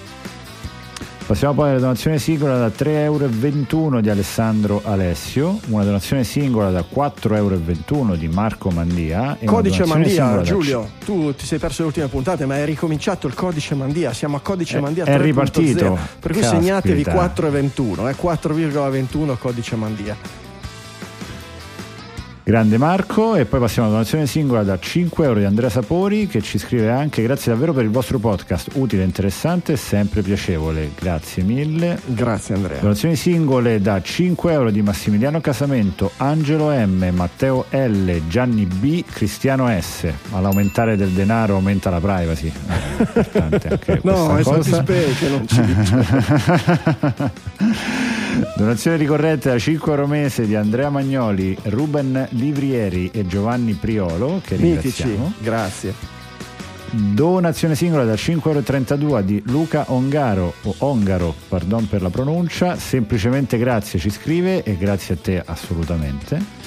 [1.30, 6.80] Passiamo poi alla donazione singola da 3,21 euro di Alessandro Alessio, una donazione singola da
[6.80, 9.38] 4,21 euro di Marco Mandia.
[9.46, 13.36] Codice Mandia, da Giulio, tu ti sei perso le ultime puntate, ma è ricominciato il
[13.36, 14.12] codice Mandia.
[14.12, 15.22] Siamo a codice È- Mandia è 3.0.
[15.22, 16.00] ripartito.
[16.20, 16.62] Per cui Caspita.
[16.64, 20.49] segnatevi 4,21, eh, 4,21 codice Mandia.
[22.50, 26.42] Grande Marco e poi passiamo alla donazione singola da 5 euro di Andrea Sapori che
[26.42, 30.90] ci scrive anche grazie davvero per il vostro podcast, utile, interessante e sempre piacevole.
[31.00, 32.00] Grazie mille.
[32.06, 32.80] Grazie Andrea.
[32.80, 39.70] Donazioni singole da 5 euro di Massimiliano Casamento, Angelo M, Matteo L, Gianni B, Cristiano
[39.80, 40.12] S.
[40.32, 42.52] All'aumentare del denaro aumenta la privacy.
[43.34, 44.64] Anche No, è cosa.
[44.64, 45.98] Satispay che non ci dice.
[48.56, 54.56] Donazione ricorrente da 5 euro mese di Andrea Magnoli, Ruben Livrieri e Giovanni Priolo, che
[54.57, 55.34] Mitici, ringraziamo.
[55.40, 55.94] grazie.
[56.91, 63.57] Donazione singola da 5,32 euro di Luca Ongaro, o Ongaro, pardon per la pronuncia, semplicemente
[63.57, 66.59] grazie ci scrive e grazie a te assolutamente.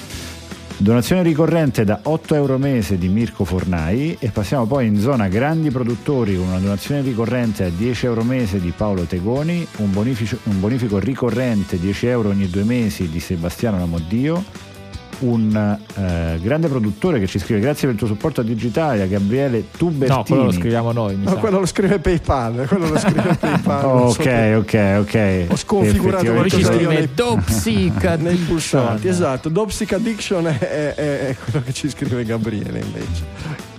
[0.77, 5.69] Donazione ricorrente da 8 euro mese di Mirko Fornai e passiamo poi in zona grandi
[5.69, 10.59] produttori con una donazione ricorrente a 10 euro mese di Paolo Tegoni, un bonificio- un
[10.59, 14.43] bonifico ricorrente 10 euro ogni due mesi di Sebastiano Lamodio,
[15.19, 19.65] un eh, grande produttore che ci scrive grazie per il tuo supporto a Digitalia, Gabriele
[19.77, 20.07] Tubertini.
[20.17, 21.15] No, quello lo scriviamo noi.
[21.15, 21.35] Mi No, sa.
[21.37, 23.85] quello lo scrive PayPal, quello lo scrive PayPal.
[23.85, 25.45] non so ok, ok, ok.
[25.49, 28.45] Ho sconfigurato Poi qualcosa ci scrive nei- Dopsic nei Addiction.
[28.47, 29.49] pulsanti, esatto.
[29.49, 33.71] Dopsic Addiction è, è- è quello che ci scrive Gabriele invece.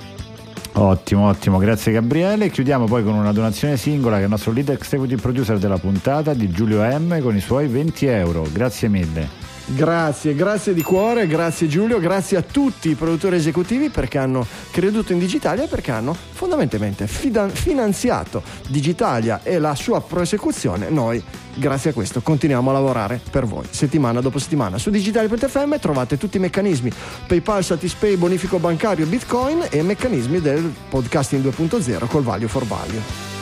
[0.76, 2.50] Ottimo, ottimo, grazie Gabriele.
[2.50, 6.34] Chiudiamo poi con una donazione singola che è il nostro lead executive producer della puntata
[6.34, 8.44] di Giulio M con i suoi 20 euro.
[8.52, 9.43] Grazie mille.
[9.66, 15.12] Grazie, grazie di cuore, grazie Giulio, grazie a tutti i produttori esecutivi perché hanno creduto
[15.12, 20.90] in Digitalia e perché hanno fondamentalmente fidan- finanziato Digitalia e la sua prosecuzione.
[20.90, 21.22] Noi,
[21.54, 24.76] grazie a questo, continuiamo a lavorare per voi settimana dopo settimana.
[24.76, 26.92] Su digitali.fm trovate tutti i meccanismi
[27.26, 33.33] PayPal, Satispay, bonifico bancario, Bitcoin e meccanismi del podcasting 2.0 col value for value.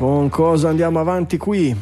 [0.00, 1.76] Con cosa andiamo avanti qui?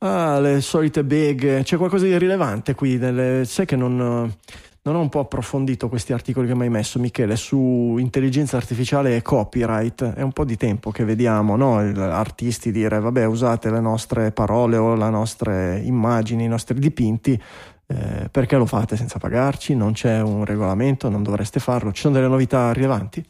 [0.00, 1.62] Ah, le solite beghe.
[1.62, 2.98] C'è qualcosa di rilevante qui?
[2.98, 3.46] Nelle...
[3.46, 7.36] Sai che non, non ho un po' approfondito questi articoli che mi hai messo, Michele,
[7.36, 10.12] su intelligenza artificiale e copyright.
[10.12, 11.78] È un po' di tempo che vediamo no?
[11.78, 17.40] Artisti dire, vabbè, usate le nostre parole o le nostre immagini, i nostri dipinti.
[17.86, 19.74] eh, perché lo fate senza pagarci?
[19.74, 21.90] Non c'è un regolamento, non dovreste farlo.
[21.90, 23.24] Ci sono delle novità rilevanti?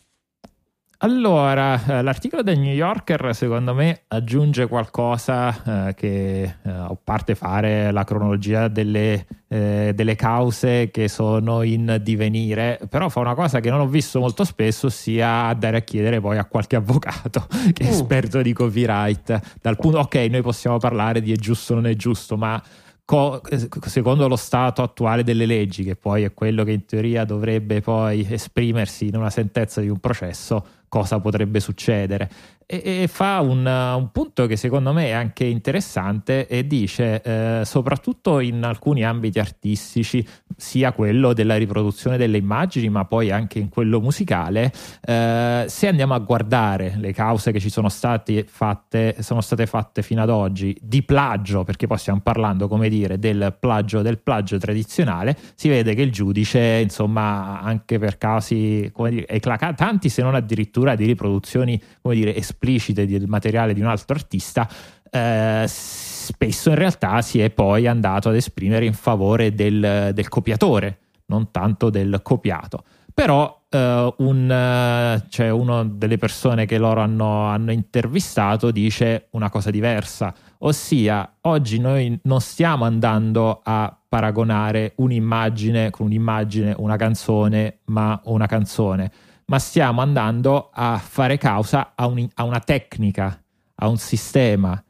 [1.03, 7.35] Allora, eh, l'articolo del New Yorker secondo me aggiunge qualcosa eh, che, eh, a parte
[7.35, 13.61] fare la cronologia delle, eh, delle cause che sono in divenire, però fa una cosa
[13.61, 17.85] che non ho visto molto spesso, ossia andare a chiedere poi a qualche avvocato che
[17.85, 17.93] è Uh.
[17.93, 19.59] esperto di copyright.
[19.63, 22.63] Dal punto, ok, noi possiamo parlare di è giusto o non è giusto, ma
[23.11, 23.43] co-
[23.87, 28.25] secondo lo stato attuale delle leggi, che poi è quello che in teoria dovrebbe poi
[28.31, 32.31] esprimersi in una sentenza di un processo, cosa potrebbe succedere.
[32.73, 38.39] E, fa un, un punto che secondo me è anche interessante e dice, eh, soprattutto
[38.39, 40.25] in alcuni ambiti artistici,
[40.57, 44.73] sia quello della riproduzione delle immagini, ma poi anche in quello musicale,
[45.05, 50.03] eh, se andiamo a guardare le cause che ci sono state fatte, sono state fatte
[50.03, 54.59] fino ad oggi di plagio, perché poi stiamo parlando, come dire, del plagio del plagio
[54.59, 60.37] tradizionale, si vede che il giudice, insomma, anche per casi come dire, eclatanti, se non
[60.37, 64.69] addirittura di riproduzioni come dire, esplicite del materiale di un altro artista,
[65.11, 70.99] eh, spesso in realtà si è poi andato ad esprimere in favore del, del copiatore,
[71.27, 72.85] non tanto del copiato.
[73.13, 79.51] Però uh, un, uh, cioè una delle persone che loro hanno, hanno, intervistato dice una
[79.51, 87.81] cosa diversa, ossia oggi noi non stiamo andando a paragonare un'immagine con un'immagine, una canzone,
[87.87, 89.11] ma una canzone,
[89.51, 93.43] ma stiamo andando a fare causa a, un, a una tecnica,
[93.75, 94.81] a un sistema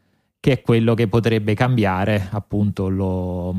[0.40, 3.54] che è quello che potrebbe cambiare appunto lo,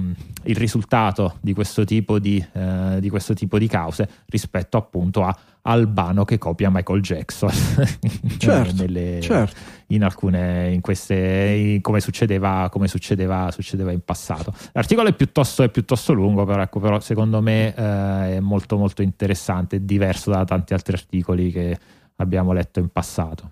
[0.46, 5.38] il risultato di questo, tipo di, eh, di questo tipo di cause rispetto appunto a
[5.64, 7.52] Albano che copia Michael Jackson.
[8.42, 9.56] Certo, nelle, certo.
[9.88, 14.52] in alcune in queste in, come, succedeva, come succedeva, succedeva, in passato.
[14.72, 19.04] L'articolo è piuttosto, è piuttosto lungo però, ecco, però secondo me eh, è molto molto
[19.04, 21.78] interessante diverso da tanti altri articoli che
[22.16, 23.52] abbiamo letto in passato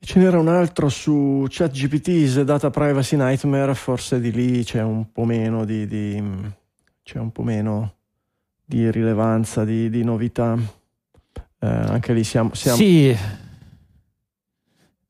[0.00, 5.24] Ce n'era un altro su ChatGPT, Data Privacy Nightmare, forse di lì c'è un po'
[5.24, 6.22] meno di, di,
[7.32, 7.94] po meno
[8.64, 10.56] di rilevanza, di, di novità.
[11.60, 12.76] Eh, anche lì siamo, siamo...
[12.76, 13.16] Sì.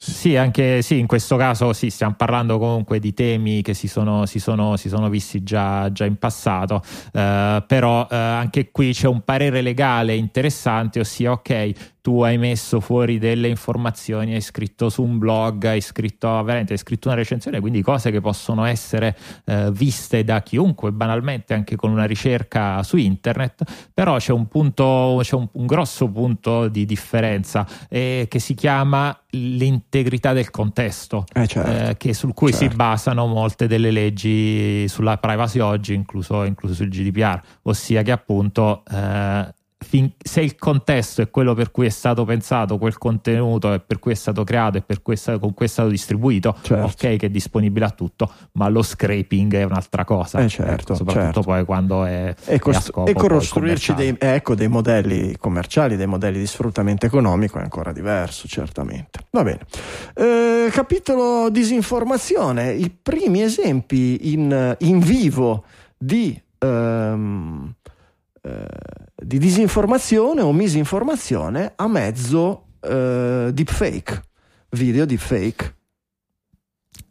[0.01, 4.27] Sì, anche sì, in questo caso sì, stiamo parlando comunque di temi che si sono,
[4.27, 9.09] si sono, si sono visti già, già, in passato, eh, però eh, anche qui c'è
[9.09, 15.03] un parere legale interessante, ossia ok, tu hai messo fuori delle informazioni, hai scritto su
[15.03, 19.15] un blog, hai scritto, veramente, hai scritto una recensione, quindi cose che possono essere
[19.45, 25.19] eh, viste da chiunque, banalmente anche con una ricerca su internet, però c'è un punto,
[25.21, 31.47] c'è un, un grosso punto di differenza eh, che si chiama l'integrità del contesto, eh
[31.47, 32.71] certo, eh, che, sul cui certo.
[32.71, 38.83] si basano molte delle leggi sulla privacy oggi, incluso, incluso sul GDPR, ossia che appunto
[38.91, 44.01] eh, se il contesto è quello per cui è stato pensato quel contenuto e per
[44.01, 46.85] cui è stato creato e per cui è stato, con cui è stato distribuito, certo.
[46.85, 50.41] ok che è disponibile a tutto, ma lo scraping è un'altra cosa.
[50.41, 51.41] Eh certo, ecco, soprattutto certo.
[51.43, 56.39] poi quando è, e, cost- è e costruirci dei, ecco, dei modelli commerciali, dei modelli
[56.39, 59.21] di sfruttamento economico è ancora diverso, certamente.
[59.31, 59.61] Va bene.
[60.15, 65.65] Eh, capitolo disinformazione, i primi esempi in, in vivo
[65.97, 66.39] di...
[66.59, 67.17] eh,
[69.21, 74.23] di disinformazione o misinformazione a mezzo eh, deepfake,
[74.71, 75.78] video deepfake.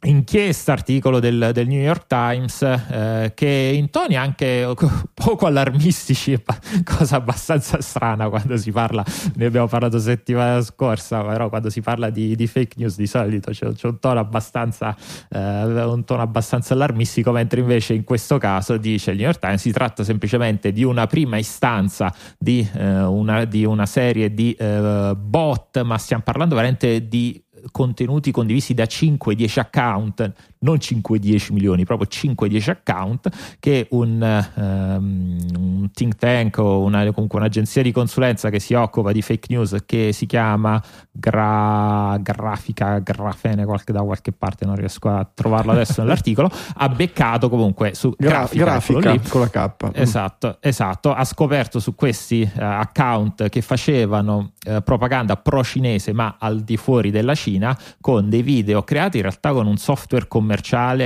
[0.04, 4.72] Inchiesta, articolo del, del, New York Times, eh, che in toni anche
[5.14, 6.42] poco allarmistici,
[6.84, 9.04] cosa abbastanza strana quando si parla,
[9.36, 13.52] ne abbiamo parlato settimana scorsa, però quando si parla di, di fake news di solito
[13.52, 14.96] c'è, c'è un, tono abbastanza,
[15.30, 19.62] eh, un tono abbastanza allarmistico, mentre invece in questo caso dice il New York Times
[19.62, 25.14] si tratta semplicemente di una prima istanza di, eh, una, di una, serie di eh,
[25.18, 27.42] bot, ma stiamo parlando veramente di
[27.72, 33.30] contenuti condivisi da 5-10 account, non 5-10 milioni, proprio 5-10 account,
[33.60, 39.12] che un, um, un think tank o una, comunque un'agenzia di consulenza che si occupa
[39.12, 40.82] di fake news che si chiama
[41.12, 47.50] Gra, Grafica Grafene qualche, da qualche parte, non riesco a trovarlo adesso nell'articolo, ha beccato
[47.50, 49.90] comunque su Gra- Grafica, grafica con la K.
[49.94, 56.62] Esatto, esatto, ha scoperto su questi uh, account che facevano uh, propaganda pro-cinese ma al
[56.62, 60.47] di fuori della Cina con dei video creati in realtà con un software commerciale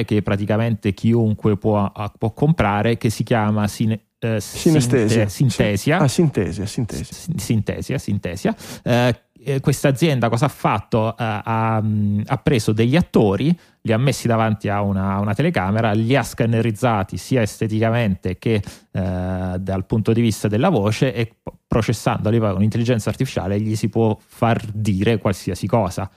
[0.05, 5.27] che praticamente chiunque può, può comprare che si chiama Sine, eh, Sinestesia.
[5.27, 5.99] Sintesia.
[5.99, 7.37] Ah, Sintesia, Sintesia.
[7.37, 8.55] Sintesia, Sintesia.
[9.43, 11.07] Eh, questa azienda cosa ha fatto?
[11.07, 16.15] Uh, ha, ha, preso degli attori, li ha messi davanti a una, una, telecamera, li
[16.15, 18.61] ha scannerizzati sia esteticamente che
[18.91, 21.37] uh, dal punto di vista della voce e
[21.67, 26.09] processandoli con intelligenza artificiale gli si può far dire qualsiasi cosa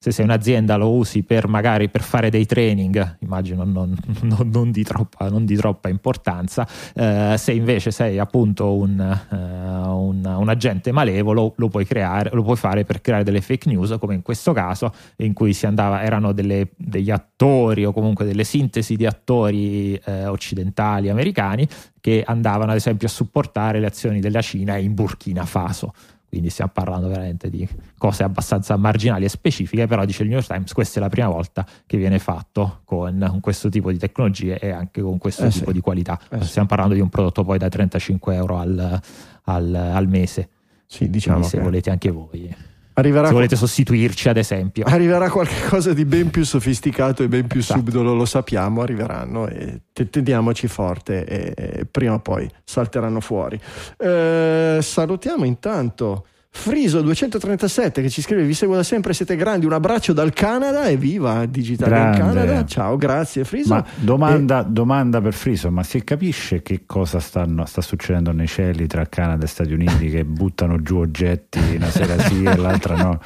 [0.00, 4.70] se sei un'azienda lo usi per magari per fare dei training, immagino non, non, non,
[4.70, 10.48] di, troppa, non di, troppa, importanza, eh, se invece sei appunto un, uh, un, un,
[10.48, 14.22] agente malevolo lo puoi, creare, lo puoi fare per creare delle fake news, come in
[14.22, 19.94] questo caso in cui andava, erano delle, degli attori o comunque delle sintesi di attori
[19.96, 21.66] eh, occidentali, americani,
[22.00, 25.92] che andavano ad esempio a supportare le azioni della Cina in Burkina Faso
[26.28, 30.48] quindi stiamo parlando veramente di cose abbastanza marginali e specifiche, però dice il New York
[30.50, 34.70] Times questa è la prima volta che viene fatto con questo tipo di tecnologie e
[34.70, 35.72] anche con questo eh tipo sì.
[35.72, 36.18] di qualità.
[36.30, 36.74] Eh stiamo sì.
[36.74, 39.00] parlando di un prodotto poi da 35 euro al,
[39.44, 40.48] al, al mese.
[40.86, 42.54] Sì, diciamo quindi se volete anche voi.
[42.98, 47.60] Arriverà se volete sostituirci, ad esempio, arriverà qualcosa di ben più sofisticato e ben più
[47.60, 47.78] Esatto.
[47.80, 53.58] subdolo, lo sappiamo, arriveranno e te- teniamoci forte e, e prima o poi salteranno fuori.
[53.96, 59.74] Eh, salutiamo intanto Friso 237 che ci scrive vi seguo da sempre siete grandi un
[59.74, 62.64] abbraccio dal Canada e viva Digital in Canada.
[62.64, 63.74] Ciao grazie Friso.
[63.74, 64.70] Ma domanda, e...
[64.70, 69.44] domanda, per Friso ma si capisce che cosa stanno, sta succedendo nei cieli tra Canada
[69.44, 73.20] e Stati Uniti che buttano giù oggetti una sera sì e l'altra no?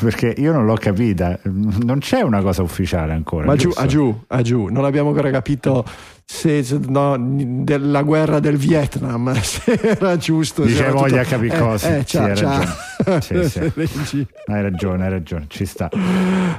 [0.00, 1.38] Perché io non l'ho capita.
[1.42, 4.68] Non c'è una cosa ufficiale ancora ma giù, a giù, a giù.
[4.68, 5.84] Non abbiamo ancora capito
[6.32, 11.34] se, no, della guerra del Vietnam se era giusto dice era voglia tutto...
[11.34, 12.66] capire cose eh, eh, sì, hai, ragione.
[13.20, 14.26] Sì, sì.
[14.46, 15.90] hai ragione hai ragione ci sta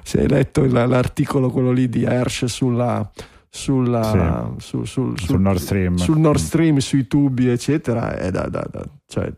[0.03, 3.09] se hai letto l'articolo quello lì di Hersh sulla
[3.53, 8.15] sulla, su, sul, sul, sul, Nord Stream, sul Nord Stream sui tubi, eccetera.
[8.15, 9.29] È da, da, da, cioè,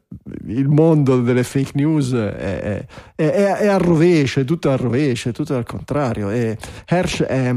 [0.46, 2.86] il mondo delle fake news è, è,
[3.16, 6.30] è, è al rovescio, è tutto al rovescio, è tutto al contrario.
[6.30, 6.56] E
[6.86, 7.56] Hersh è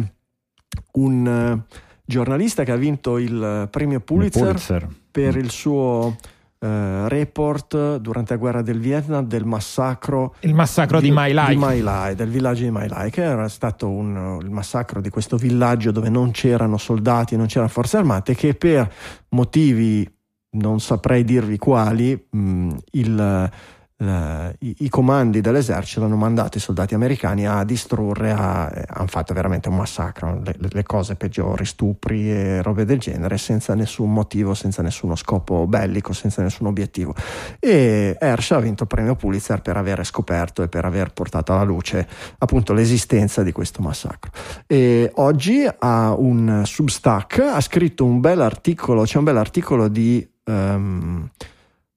[0.93, 1.63] un
[2.07, 4.89] giornalista che ha vinto il premio Pulitzer, il Pulitzer.
[5.11, 5.39] per mm.
[5.39, 6.17] il suo
[6.59, 11.55] Uh, report durante la guerra del Vietnam del massacro il massacro di, di My Lai.
[11.55, 15.11] Di My Lai del villaggio di My Lai che era stato un, il massacro di
[15.11, 18.91] questo villaggio dove non c'erano soldati non c'erano forze armate che per
[19.29, 20.11] motivi
[20.53, 23.51] non saprei dirvi quali mh, mm, il
[23.99, 29.07] Uh, i, i, comandi dell'esercito hanno mandato i soldati americani a distrurre, a, eh, hanno
[29.07, 34.13] fatto veramente un massacro, le, le, cose peggiori, stupri e robe del genere, senza nessun
[34.13, 37.15] motivo, senza nessuno scopo bellico, senza nessun obiettivo.
[37.59, 41.65] E Hersh ha vinto il premio Pulitzer per aver scoperto e per aver portato alla
[41.65, 42.07] luce
[42.37, 44.31] appunto l'esistenza di questo massacro.
[44.67, 50.29] E oggi ha un Substack, ha scritto un bel articolo, c'è un bel articolo di...
[50.45, 51.31] Um,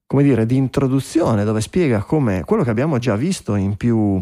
[0.10, 4.20] come dire, di introduzione dove spiega come quello che abbiamo già visto in più,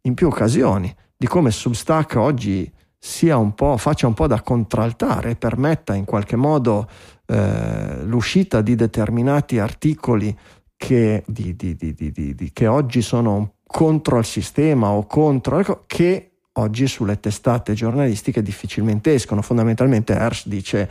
[0.00, 5.32] in più occasioni, di come Substack oggi sia un po', faccia un po' da contraltare
[5.32, 6.88] e permetta in qualche modo
[7.26, 10.34] eh, l'uscita di determinati articoli
[10.78, 17.20] che, di, di, di, che, oggi sono contro il sistema o contro che oggi sulle
[17.20, 19.42] testate giornalistiche difficilmente escono.
[19.42, 20.88] Fondamentalmente Hersh dice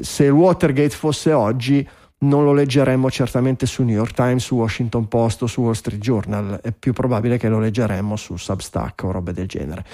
[0.00, 1.86] se il Watergate fosse oggi
[2.18, 6.00] non lo leggeremmo certamente su New York Times, su Washington Post o su Wall Street
[6.00, 9.84] Journal, è più probabile che lo leggeremmo su Substack o robe del genere.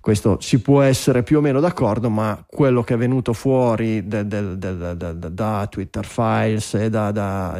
[0.00, 4.26] Questo si può essere più o meno d'accordo, ma quello che è venuto fuori de,
[4.26, 7.08] de, de, da Twitter Files e da,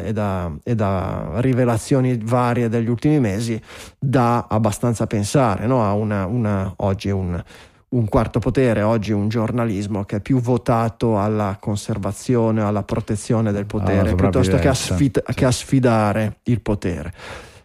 [0.03, 3.61] e, da, e da, rivelazioni varie degli ultimi mesi
[3.99, 5.85] dà abbastanza pensare, no?
[5.85, 7.43] a una, una, oggi un
[7.91, 13.67] un quarto potere, oggi un giornalismo che è più votato alla conservazione, alla protezione del
[13.67, 15.35] potere, piuttosto che a, sfid- sì.
[15.35, 17.13] che a, sfidare il potere.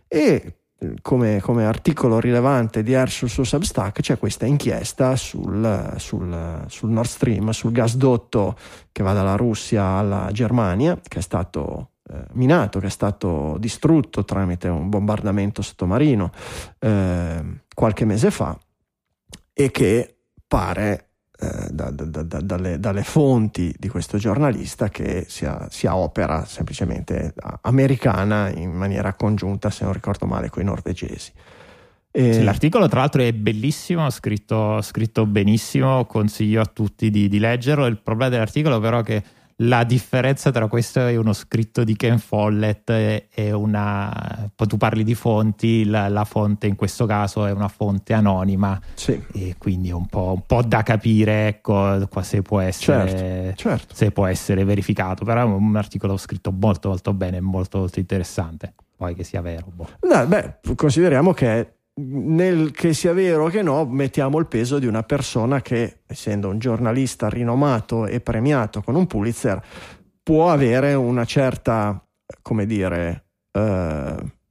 [0.07, 0.55] E
[1.01, 7.07] come, come articolo rilevante di Herschel su Substack c'è questa inchiesta sul, sul, sul, Nord
[7.07, 8.55] Stream, sul gasdotto
[8.91, 14.23] che va dalla Russia alla Germania, che è stato eh, minato, che è stato distrutto
[14.23, 16.31] tramite un bombardamento sottomarino
[16.79, 18.57] eh, qualche mese fa
[19.53, 20.12] e che
[20.53, 21.07] pare
[21.39, 27.33] eh, da, da, da, dalle, dalle, fonti di questo giornalista che sia, sia, opera semplicemente
[27.61, 31.31] americana in maniera congiunta, se non ricordo male, con i norvegesi.
[32.11, 32.33] E...
[32.33, 37.87] Sì, l'articolo tra l'altro è bellissimo, scritto, scritto benissimo, consiglio a tutti di, di leggerlo.
[37.87, 39.23] Il problema dell'articolo però è che
[39.57, 44.49] la differenza tra questo e uno scritto di Ken Follett è una.
[44.55, 48.79] Poi tu parli di fonti, la, la, fonte in questo caso è una fonte anonima,
[48.93, 49.21] sì.
[49.33, 53.95] e quindi è un po', un po', da capire ecco, se, può essere, certo, certo.
[53.95, 55.23] se può essere verificato.
[55.25, 58.73] Però è un articolo scritto molto, molto bene, molto, molto interessante.
[58.95, 59.67] Poi che sia vero.
[59.73, 59.89] Boh.
[60.01, 65.03] No, beh, consideriamo che nel che sia vero che no, mettiamo il peso di una
[65.03, 69.61] persona che, essendo un giornalista rinomato e premiato con un Pulitzer,
[70.23, 72.03] può avere una certa,
[72.41, 73.25] come dire...
[73.51, 74.41] Eh...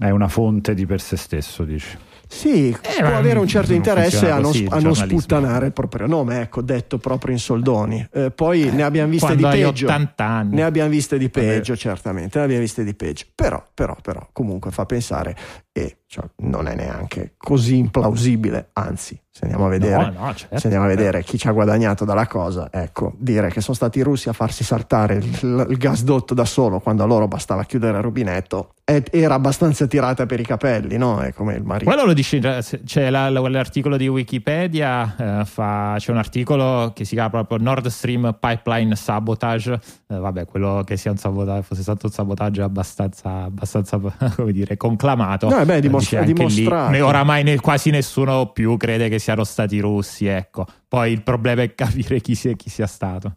[0.00, 1.98] È una fonte di per sé stesso, dici.
[2.32, 6.06] Sì, eh, può avere un certo interesse a non, così, a non sputtanare il proprio
[6.06, 8.06] nome, ecco, detto proprio in soldoni.
[8.12, 9.86] Eh, poi eh, ne abbiamo viste di peggio.
[9.86, 10.54] 80 anni.
[10.54, 11.82] Ne abbiamo viste di peggio, Vabbè.
[11.82, 13.26] certamente, ne abbiamo viste di peggio.
[13.34, 15.36] Però, però, però, comunque fa pensare
[15.80, 20.58] e cioè, non è neanche così implausibile, anzi, se andiamo a vedere, no, no, certo,
[20.58, 24.00] se andiamo a vedere chi ci ha guadagnato dalla cosa, ecco, dire che sono stati
[24.00, 27.98] i russi a farsi saltare il, il gasdotto da solo quando a loro bastava chiudere
[27.98, 31.20] il rubinetto, era abbastanza tirata per i capelli, no?
[31.20, 31.88] È come il marito.
[31.88, 32.40] Quello lo dice,
[32.84, 37.86] c'è la, l'articolo di Wikipedia, eh, fa, c'è un articolo che si chiama proprio Nord
[37.86, 39.78] Stream Pipeline Sabotage,
[40.08, 44.00] eh, vabbè, quello che sia un sabotaggio, fosse stato un sabotaggio abbastanza, abbastanza
[44.34, 45.48] come dire, conclamato.
[45.48, 46.92] No, beh, dimostra- dimostrato.
[46.92, 50.66] Lì, oramai ne, quasi nessuno più crede che siano stati russi, ecco.
[50.88, 53.36] Poi il problema è capire chi sia, chi sia stato.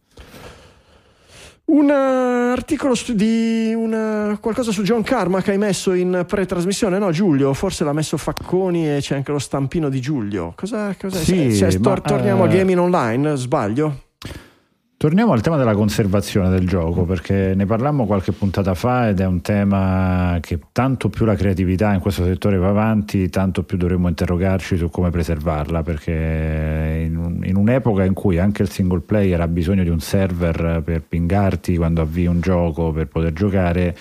[1.65, 6.99] Un uh, articolo su, di una, qualcosa su John Karma che hai messo in pre-trasmissione,
[6.99, 7.53] no Giulio?
[7.53, 10.53] Forse l'ha messo Facconi e c'è anche lo stampino di Giulio.
[10.55, 14.01] Cosa, cosa sì, se, ma, torniamo uh, a gaming online, sbaglio?
[15.03, 19.25] Torniamo al tema della conservazione del gioco, perché ne parlammo qualche puntata fa ed è
[19.25, 24.07] un tema che tanto più la creatività in questo settore va avanti, tanto più dovremmo
[24.07, 29.41] interrogarci su come preservarla, perché in, un, in un'epoca in cui anche il single player
[29.41, 33.97] ha bisogno di un server per pingarti quando avvii un gioco per poter giocare,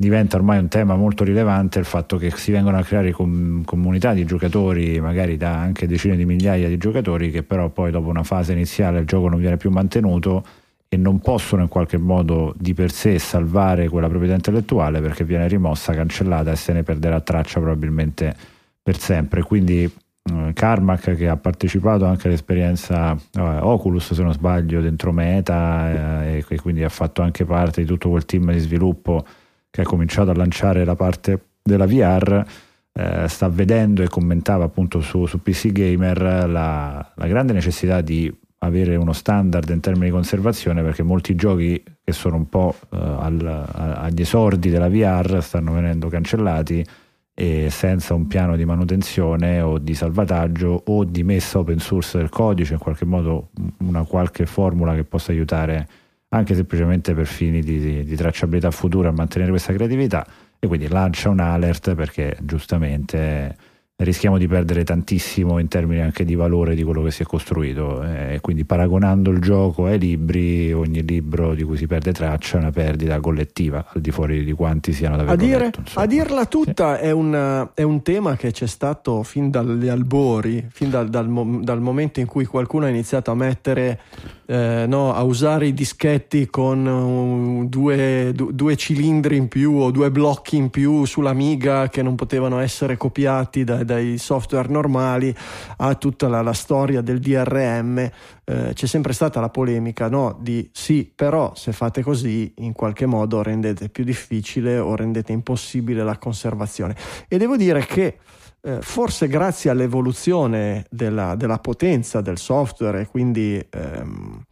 [0.00, 4.12] diventa ormai un tema molto rilevante il fatto che si vengono a creare com- comunità
[4.12, 8.22] di giocatori, magari da anche decine di migliaia di giocatori, che però poi dopo una
[8.22, 10.44] fase iniziale il gioco non viene più mantenuto
[10.88, 15.48] e non possono in qualche modo di per sé salvare quella proprietà intellettuale perché viene
[15.48, 18.32] rimossa, cancellata e se ne perderà traccia probabilmente
[18.80, 19.42] per sempre.
[19.42, 26.22] Quindi eh, Carmack che ha partecipato anche all'esperienza eh, Oculus se non sbaglio dentro Meta
[26.22, 29.24] eh, e quindi ha fatto anche parte di tutto quel team di sviluppo
[29.70, 32.44] che ha cominciato a lanciare la parte della VR,
[32.92, 38.32] eh, sta vedendo e commentava appunto su, su PC Gamer la, la, grande necessità di
[38.60, 42.96] avere uno standard in termini di conservazione perché molti giochi che sono un po' eh,
[42.96, 46.84] al, agli esordi della VR stanno venendo cancellati
[47.34, 52.30] e senza un piano di manutenzione o di salvataggio o di messa open source del
[52.30, 55.88] codice, in qualche modo una qualche formula che possa aiutare
[56.30, 60.26] anche semplicemente per fini di, di, di tracciabilità futura a mantenere questa creatività
[60.58, 63.56] e quindi lancia un alert perché giustamente
[64.00, 68.04] rischiamo di perdere tantissimo in termini anche di valore di quello che si è costruito
[68.04, 72.58] e eh, quindi paragonando il gioco ai libri ogni libro di cui si perde traccia
[72.58, 76.06] è una perdita collettiva al di fuori di quanti siano davvero a, dire, letto, a
[76.06, 77.02] dirla tutta sì.
[77.02, 81.28] è, un, è, un, tema che c'è stato fin dagli albori fin dal, dal,
[81.62, 83.98] dal momento in cui qualcuno ha iniziato a mettere
[84.50, 89.90] eh, no, a usare i dischetti con uh, due, du, due, cilindri in più o
[89.90, 95.36] due blocchi in più sull'Amiga che non potevano essere copiati da, dai software normali
[95.76, 97.98] a tutta la, la storia del DRM.
[97.98, 103.04] Eh, c'è sempre stata la polemica no, di sì, però se fate così in qualche
[103.04, 106.96] modo rendete più difficile o rendete impossibile la conservazione.
[107.28, 108.16] E devo dire che
[108.68, 114.42] eh, forse grazie all'evoluzione della, della, potenza del software e quindi ehm,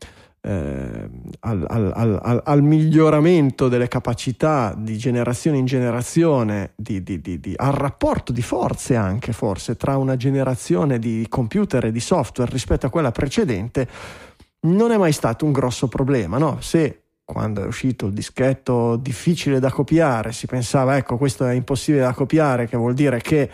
[0.40, 1.10] eh,
[1.40, 7.72] al, al, al, al, miglioramento delle capacità di generazione in generazione, di, di, di, al
[7.72, 12.90] rapporto di forze anche forse tra una generazione di computer e di software rispetto a
[12.90, 13.86] quella precedente,
[14.60, 16.38] non è mai stato un grosso problema.
[16.38, 16.56] No?
[16.60, 22.04] Se quando è uscito il dischetto difficile da copiare si pensava ecco questo è impossibile
[22.04, 23.50] da copiare, che vuol dire che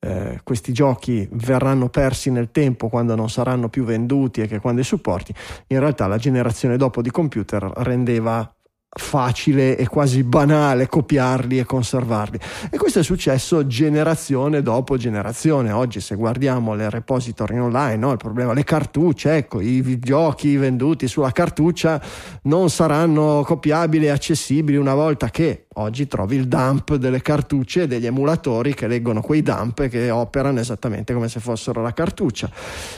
[0.00, 4.80] eh, questi giochi verranno persi nel tempo quando non saranno più venduti e che quando
[4.80, 5.34] i supporti,
[5.68, 8.50] in realtà la generazione dopo di computer rendeva
[8.92, 12.40] facile e quasi banale copiarli e conservarli
[12.70, 18.10] e questo è successo generazione dopo generazione oggi se guardiamo le repository online no?
[18.10, 22.02] il problema le cartucce ecco i giochi venduti sulla cartuccia
[22.42, 27.86] non saranno copiabili e accessibili una volta che oggi trovi il dump delle cartucce e
[27.86, 32.50] degli emulatori che leggono quei dump e che operano esattamente come se fossero la cartuccia.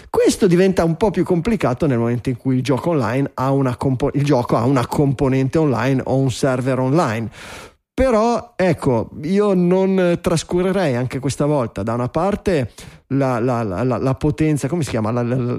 [0.09, 3.77] Questo diventa un po' più complicato nel momento in cui il gioco, online ha una
[3.77, 7.31] compo- ha una componente online o un server online.
[7.95, 12.73] Però ecco, io non trascurerei anche questa volta da una parte
[13.13, 15.11] la, la, la, la, potenza, come si chiama?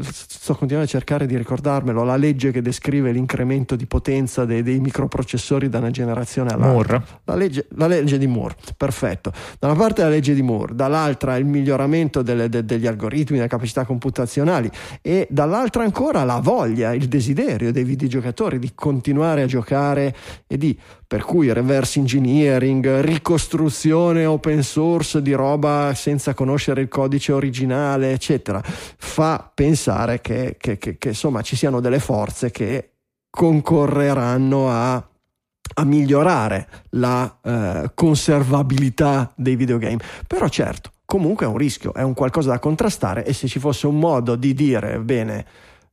[0.01, 4.79] sto continuando a cercare di ricordarmelo, la legge che descrive l'incremento di potenza dei, dei
[4.79, 7.03] microprocessori da una generazione all'altra.
[7.35, 9.31] Legge, la legge di Moore, perfetto.
[9.59, 13.49] Da una parte la legge di Moore, dall'altra il miglioramento delle, de, degli algoritmi, delle
[13.49, 14.69] capacità computazionali
[15.01, 20.15] e dall'altra ancora la voglia, il desiderio dei videogiocatori di continuare a giocare
[20.47, 20.77] e di
[21.13, 28.13] per cui reverse engineering, ricostruzione open source di roba senza conoscere il codice originale originale,
[28.13, 32.93] eccetera, fa pensare che, che, che, che insomma ci siano delle forze che
[33.29, 39.99] concorreranno a, a migliorare la eh, conservabilità dei videogame.
[40.25, 43.87] Però certo, comunque è un rischio, è un qualcosa da contrastare e se ci fosse
[43.87, 45.45] un modo di dire bene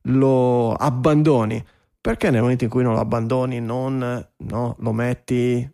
[0.05, 1.63] lo abbandoni,
[1.99, 5.69] perché nel momento in cui non lo abbandoni non no, lo metti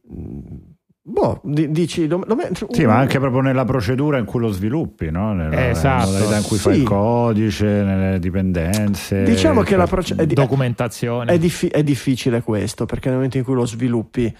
[1.10, 2.38] Boh, dici, lo, lo
[2.70, 5.34] sì, ma anche proprio nella procedura in cui lo sviluppi, no?
[5.34, 6.12] nella, esatto.
[6.12, 6.64] nella in cui sì.
[6.64, 9.24] fai il codice, nelle dipendenze.
[9.24, 13.38] Diciamo che la proce- è di- documentazione è, diffi- è difficile questo perché nel momento
[13.38, 14.36] in cui lo sviluppi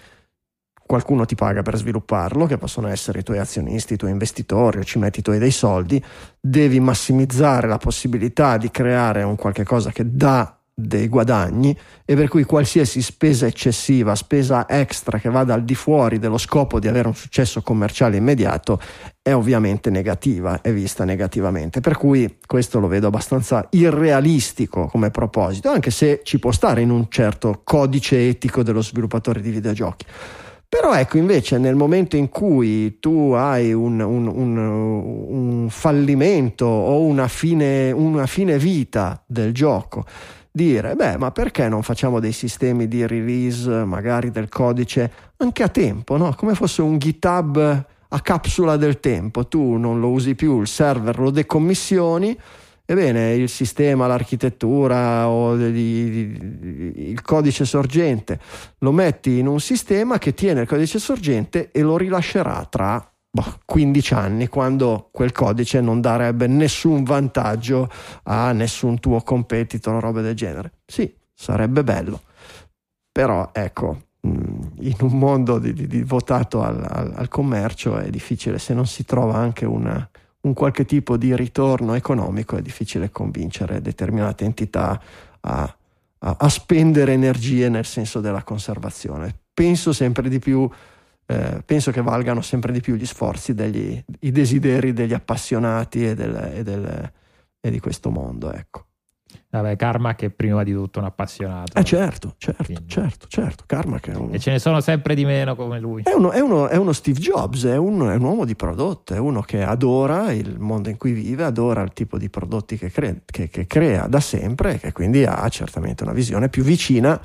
[0.86, 4.84] qualcuno ti paga per svilupparlo, che possono essere i tuoi azionisti, i tuoi investitori, o
[4.84, 6.04] ci metti i tuoi dei soldi,
[6.38, 11.76] devi massimizzare la possibilità di creare un qualche cosa che dà dei guadagni
[12.06, 16.80] e per cui qualsiasi spesa eccessiva, spesa extra che vada al di fuori dello scopo
[16.80, 18.80] di avere un successo commerciale immediato
[19.20, 21.80] è ovviamente negativa, è vista negativamente.
[21.80, 26.92] Per cui questo lo vedo abbastanza irrealistico come proposito, anche se ci può stare in
[26.92, 30.06] un certo codice etico dello sviluppatore di videogiochi.
[30.70, 37.02] Però ecco invece nel momento in cui tu hai un, un, un, un fallimento o
[37.02, 40.06] una fine, una fine vita del gioco,
[40.58, 45.70] dire, beh, ma perché non facciamo dei sistemi di release magari del codice anche a
[45.70, 46.34] tempo, no?
[46.36, 51.20] come fosse un GitHub a capsula del tempo, tu non lo usi più, il server
[51.20, 52.38] lo decommissioni
[52.90, 58.40] Ebbene, il sistema, l'architettura o il codice sorgente
[58.78, 63.06] lo metti in un sistema che tiene il codice sorgente e lo rilascerà tra
[63.66, 67.90] 15 boh, anni quando quel codice non darebbe nessun vantaggio
[68.24, 70.74] a nessun tuo competitor o roba del genere.
[70.86, 72.22] Sì, sarebbe bello.
[73.12, 78.60] Però ecco, in un mondo di, di, di votato al, al, al commercio è difficile
[78.60, 80.08] se non si trova anche una
[80.48, 85.00] un qualche tipo di ritorno economico è difficile convincere determinate entità
[85.42, 85.76] a,
[86.20, 89.34] a, a spendere energie nel senso della conservazione.
[89.54, 90.70] Penso sempre di più,
[91.30, 96.16] eh, penso che valgano sempre di più gli sforzi, degli, i desideri degli appassionati e,
[96.16, 97.12] del, e, del,
[97.60, 98.52] e di questo mondo.
[98.52, 98.86] Ecco.
[99.50, 101.78] Vabbè, Carmack è prima di tutto un appassionato.
[101.78, 102.88] Eh certo, certo, Quindi.
[102.88, 103.64] certo, certo.
[103.66, 104.34] Carmack è un...
[104.34, 106.04] E ce ne sono sempre di meno come lui.
[106.04, 109.14] È uno, è uno, è uno Steve Jobs, è un, è un, uomo di prodotto,
[109.14, 112.90] è uno che adora il mondo in cui vive, adora il tipo di prodotti che,
[112.90, 117.20] cre- che, che crea da sempre e che quindi ha certamente una visione più vicina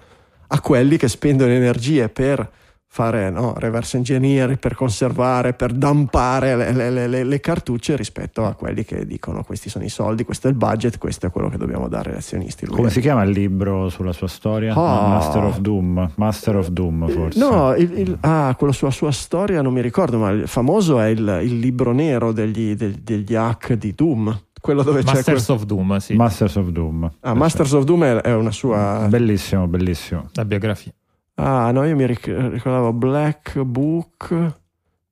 [0.46, 2.50] a quelli che spendono energie per
[2.94, 8.52] fare no, reverse engineering per conservare, per dampare le, le, le, le, cartucce rispetto a
[8.52, 11.56] quelli che dicono questi sono i soldi, questo è il budget, questo è quello che
[11.56, 12.66] dobbiamo dare agli azionisti.
[12.66, 12.90] Lui Come è...
[12.90, 14.78] si chiama il libro sulla sua storia?
[14.78, 15.08] Oh.
[15.08, 17.38] Master of Doom, Master of Doom forse.
[17.38, 21.06] No, il, il, ah, quello sulla sua storia non mi ricordo, ma il famoso è
[21.06, 25.64] il, il libro nero degli, degli, degli hack di Doom quello dove Masters c'è of
[25.64, 26.14] Doom, sì.
[26.14, 27.10] Masters of Doom.
[27.20, 30.28] Ah, Masters of Doom è una sua bellissimo, bellissimo.
[30.34, 30.92] La biografia.
[31.34, 34.60] Ah, no, io mi ricordavo Black Book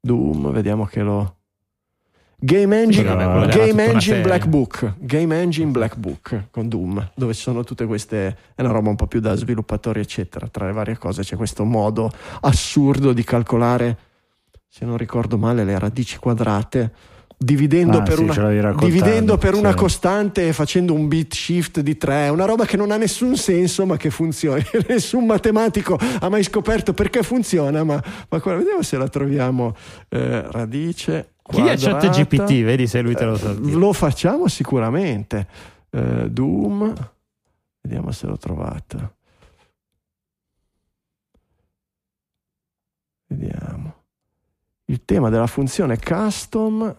[0.00, 1.36] Doom, vediamo che lo...
[2.42, 7.42] Game Engine, no, Game Engine Black Book, Game Engine Black Book con Doom, dove ci
[7.42, 10.48] sono tutte queste, è una roba un po' più da sviluppatori, eccetera.
[10.48, 12.10] Tra le varie cose c'è questo modo
[12.40, 13.98] assurdo di calcolare,
[14.66, 16.92] se non ricordo male, le radici quadrate
[17.42, 19.60] dividendo, ah, per, sì, una, dividendo per sì.
[19.60, 23.34] una, costante e facendo un bit shift di 3, una roba che non ha nessun
[23.36, 24.62] senso ma che funziona.
[24.88, 29.74] nessun matematico ha mai scoperto perché funziona, ma, ma quella, vediamo se la troviamo.
[30.08, 31.32] Eh, radice.
[31.40, 31.74] Quadrata.
[31.74, 32.62] Chi è chat GPT?
[32.62, 33.52] Vedi se lui te lo sa.
[33.52, 35.46] Eh, lo facciamo sicuramente.
[35.88, 36.94] Eh, Doom,
[37.80, 39.14] vediamo se l'ho trovata.
[43.28, 43.94] Vediamo.
[44.84, 46.94] Il tema della funzione custom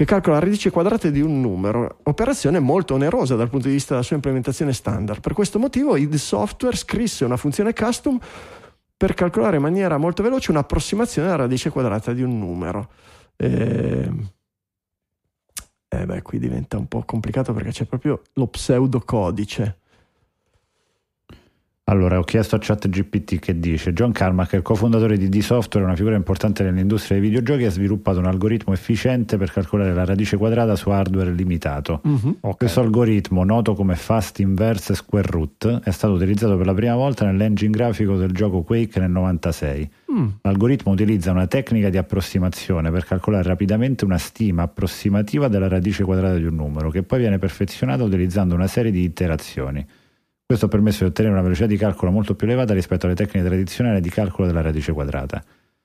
[0.00, 3.90] che calcola la radice quadrata di un numero, operazione molto onerosa dal punto di vista
[3.90, 5.20] della sua implementazione standard.
[5.20, 8.18] Per questo motivo id Software scrisse una funzione custom
[8.96, 12.88] per calcolare in maniera molto veloce un'approssimazione alla radice quadrata di un numero.
[13.36, 14.10] E...
[15.86, 19.80] Eh beh, qui diventa un po' complicato perché c'è proprio lo pseudocodice.
[21.90, 26.14] Allora, ho chiesto a ChatGPT che dice: John Carmack, il cofondatore di D-Software, una figura
[26.14, 30.90] importante nell'industria dei videogiochi, ha sviluppato un algoritmo efficiente per calcolare la radice quadrata su
[30.90, 32.00] hardware limitato.
[32.04, 32.36] Uh-huh.
[32.40, 32.56] Okay.
[32.58, 37.24] Questo algoritmo, noto come Fast Inverse Square Root, è stato utilizzato per la prima volta
[37.24, 39.90] nell'engine grafico del gioco Quake nel 96.
[40.12, 40.26] Mm.
[40.42, 46.36] L'algoritmo utilizza una tecnica di approssimazione per calcolare rapidamente una stima approssimativa della radice quadrata
[46.36, 49.84] di un numero, che poi viene perfezionata utilizzando una serie di iterazioni.
[50.50, 53.46] Questo ha permesso di ottenere una velocità di calcolo molto più elevata rispetto alle tecniche
[53.46, 55.40] tradizionali di calcolo della radice quadrata.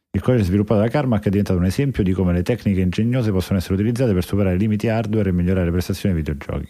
[0.10, 3.60] Il codice sviluppato da Carmack è diventato un esempio di come le tecniche ingegnose possono
[3.60, 6.68] essere utilizzate per superare limiti hardware e migliorare le prestazioni dei videogiochi.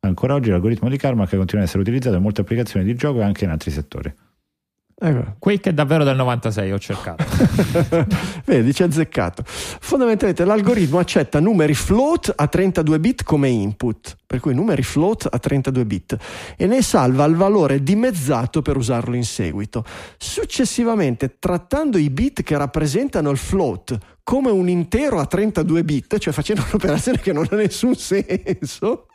[0.00, 3.22] Ancora oggi l'algoritmo di Carmack continua ad essere utilizzato in molte applicazioni di gioco e
[3.22, 4.14] anche in altri settori.
[5.00, 5.36] Ecco.
[5.38, 7.24] Quake è davvero del 96, ho cercato.
[8.44, 9.42] Vedi, ci ha azzeccato.
[9.46, 15.38] Fondamentalmente l'algoritmo accetta numeri float a 32 bit come input, per cui numeri float a
[15.38, 16.16] 32 bit,
[16.58, 19.82] e ne salva il valore dimezzato per usarlo in seguito.
[20.18, 26.34] Successivamente, trattando i bit che rappresentano il float come un intero a 32 bit, cioè
[26.34, 29.06] facendo un'operazione che non ha nessun senso,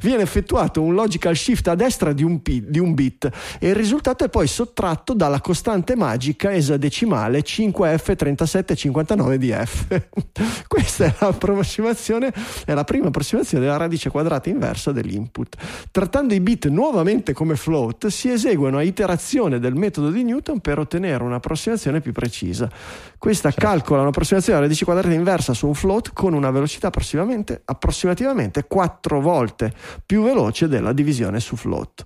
[0.00, 3.74] viene effettuato un logical shift a destra di un, p- di un, bit e il
[3.74, 10.00] risultato è poi sottratto dalla costante magica esadecimale 5f3759 di f.
[10.66, 12.32] Questa è l'approssimazione,
[12.64, 15.56] è la prima approssimazione della radice quadrata inversa dell'input.
[15.90, 20.78] Trattando i bit nuovamente come float, si esegue una iterazione del metodo di Newton per
[20.78, 22.70] ottenere un'approssimazione più precisa.
[23.18, 23.66] Questa certo.
[23.66, 29.20] calcola un'approssimazione alla radice quadrata inversa su un float con una velocità approssimativamente, approssimativamente 4
[29.20, 29.72] volte
[30.04, 32.04] più veloce della divisione su float.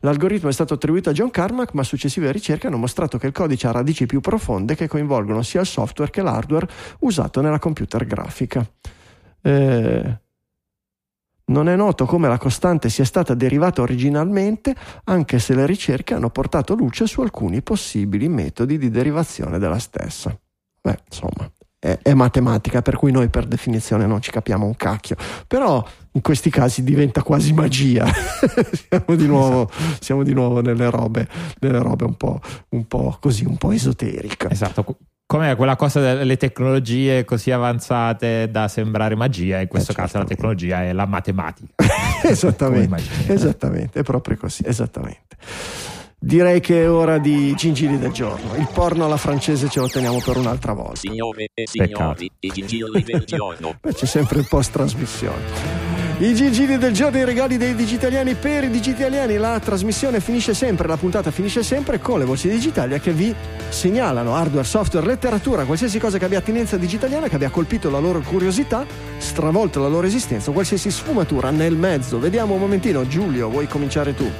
[0.00, 3.66] L'algoritmo è stato attribuito a John Carmack, ma successive ricerche hanno mostrato che il codice
[3.66, 6.68] ha radici più profonde che coinvolgono sia il software che l'hardware
[7.00, 8.66] usato nella computer grafica.
[9.40, 10.18] Eh,
[11.46, 16.30] non è noto come la costante sia stata derivata originalmente, anche se le ricerche hanno
[16.30, 20.36] portato luce su alcuni possibili metodi di derivazione della stessa.
[20.80, 25.16] Beh, insomma, è, è, matematica, per cui noi per definizione non ci capiamo un cacchio.
[25.46, 28.06] Però in questi casi diventa quasi magia.
[28.88, 30.02] siamo, di nuovo, esatto.
[30.02, 31.28] siamo, di nuovo, nelle robe,
[31.60, 32.40] nelle robe un, po',
[32.70, 34.48] un po' così, un po' esoteriche.
[34.50, 34.96] Esatto.
[35.34, 40.24] Come quella cosa delle tecnologie così avanzate da sembrare magia, in questo eh, caso la
[40.24, 41.72] tecnologia è la matematica.
[42.22, 45.36] esattamente, esattamente, è proprio così, esattamente.
[46.20, 48.54] Direi che è ora di gingilli del giorno.
[48.54, 51.00] Il porno alla francese ce lo teniamo per un'altra volta.
[51.00, 53.76] Signore e signori, i gingilli del giorno.
[53.80, 55.83] Beh, c'è sempre il post trasmissione.
[56.16, 59.36] I gingilli del giorno, i regali dei digitaliani per i digitaliani.
[59.36, 63.34] La trasmissione finisce sempre, la puntata finisce sempre con le voci digitali che vi
[63.68, 68.20] segnalano hardware, software, letteratura, qualsiasi cosa che abbia attinenza digitaliana, che abbia colpito la loro
[68.20, 68.86] curiosità,
[69.18, 72.20] stravolto la loro esistenza, qualsiasi sfumatura nel mezzo.
[72.20, 74.30] Vediamo un momentino, Giulio, vuoi cominciare tu?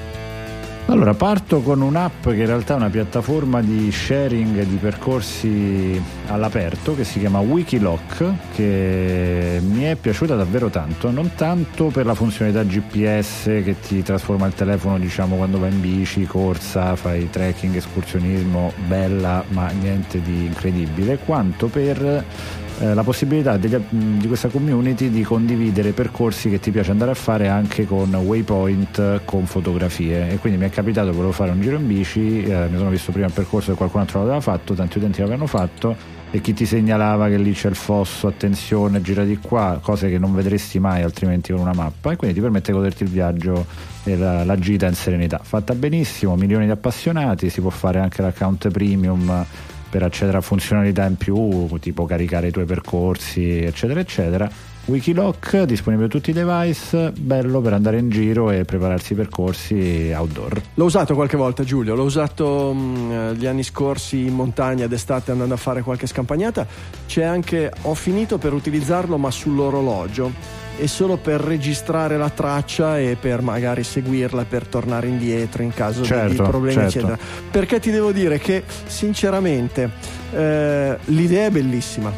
[0.86, 6.94] Allora, parto con un'app che in realtà è una piattaforma di sharing di percorsi all'aperto
[6.94, 8.24] che si chiama Wikiloc,
[8.54, 14.46] che mi è piaciuta davvero tanto, non tanto per la funzionalità GPS che ti trasforma
[14.46, 20.44] il telefono, diciamo, quando vai in bici, corsa, fai trekking, escursionismo, bella, ma niente di
[20.44, 22.24] incredibile, quanto per
[22.80, 27.14] eh, la possibilità degli, di questa community di condividere percorsi che ti piace andare a
[27.14, 30.30] fare anche con waypoint con fotografie.
[30.30, 33.12] E quindi mi è capitato volevo fare un giro in bici eh, mi sono visto
[33.12, 36.66] prima il percorso che qualcun altro l'aveva fatto tanti utenti l'avevano fatto e chi ti
[36.66, 41.02] segnalava che lì c'è il fosso attenzione gira di qua cose che non vedresti mai
[41.02, 43.66] altrimenti con una mappa e quindi ti permette di goderti il viaggio
[44.02, 45.38] e la, la gita in serenità.
[45.40, 49.46] Fatta benissimo milioni di appassionati si può fare anche l'account premium
[49.94, 54.50] per accedere a funzionalità in più, tipo caricare i tuoi percorsi, eccetera, eccetera.
[54.86, 60.10] Wikiloc disponibile su tutti i device, bello per andare in giro e prepararsi i percorsi
[60.12, 60.60] outdoor.
[60.74, 65.30] L'ho usato qualche volta Giulio, l'ho usato mh, mm, gli anni scorsi in montagna d'estate
[65.30, 66.66] andando a fare qualche scampagnata.
[67.06, 73.16] C'è anche, ho finito per utilizzarlo ma sull'orologio e solo per registrare la traccia e
[73.20, 76.98] per magari seguirla per tornare indietro in caso certo, di problemi certo.
[76.98, 77.18] eccetera.
[77.50, 79.90] Perché ti devo dire che sinceramente
[80.32, 82.12] eh, l'idea è bellissima.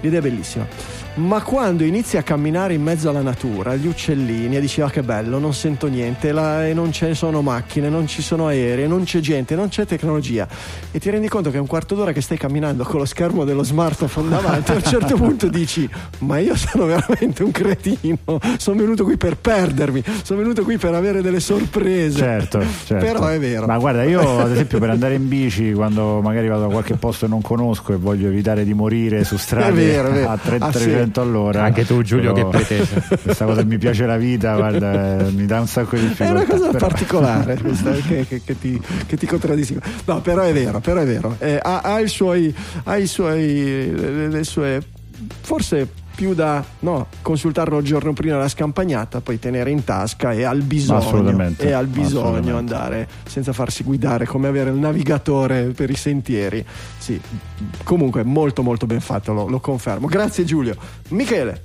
[0.00, 4.60] L'idea è bellissima ma quando inizi a camminare in mezzo alla natura, gli uccellini, e
[4.60, 8.22] dici ah che bello, non sento niente, la, e non ci sono macchine, non ci
[8.22, 10.48] sono aerei, non c'è gente, non c'è tecnologia
[10.90, 13.44] e ti rendi conto che è un quarto d'ora che stai camminando con lo schermo
[13.44, 15.88] dello smartphone davanti a un certo punto dici
[16.20, 18.18] ma io sono veramente un cretino,
[18.56, 22.18] sono venuto qui per perdermi, sono venuto qui per avere delle sorprese.
[22.18, 23.04] Certo, certo.
[23.04, 23.66] Però è vero.
[23.66, 27.26] Ma guarda, io ad esempio per andare in bici quando magari vado da qualche posto
[27.26, 30.28] che non conosco e voglio evitare di morire su strade vero, vero.
[30.30, 31.64] a 30 ah, sì 100 all'ora.
[31.64, 33.02] Anche tu, Giulio, però, che pretese.
[33.22, 36.32] Questa cosa mi piace la vita, guarda, eh, mi dà un sacco di difficoltà.
[36.32, 36.86] È una cosa però.
[36.86, 39.88] particolare questa, che, che, che, ti, che ti contraddistingue.
[40.04, 41.36] No, però è vero, però è vero.
[41.38, 42.54] Eh, ha, ha, i suoi,
[42.84, 44.82] ha i suoi, le, le sue,
[45.40, 45.88] forse
[46.22, 50.62] più da no, consultarlo il giorno prima della scampagnata, poi tenere in tasca e al
[50.62, 56.64] bisogno, e al bisogno andare senza farsi guidare, come avere il navigatore per i sentieri.
[56.96, 57.20] Sì,
[57.82, 60.06] comunque molto molto ben fatto, lo, lo confermo.
[60.06, 60.76] Grazie Giulio.
[61.08, 61.62] Michele.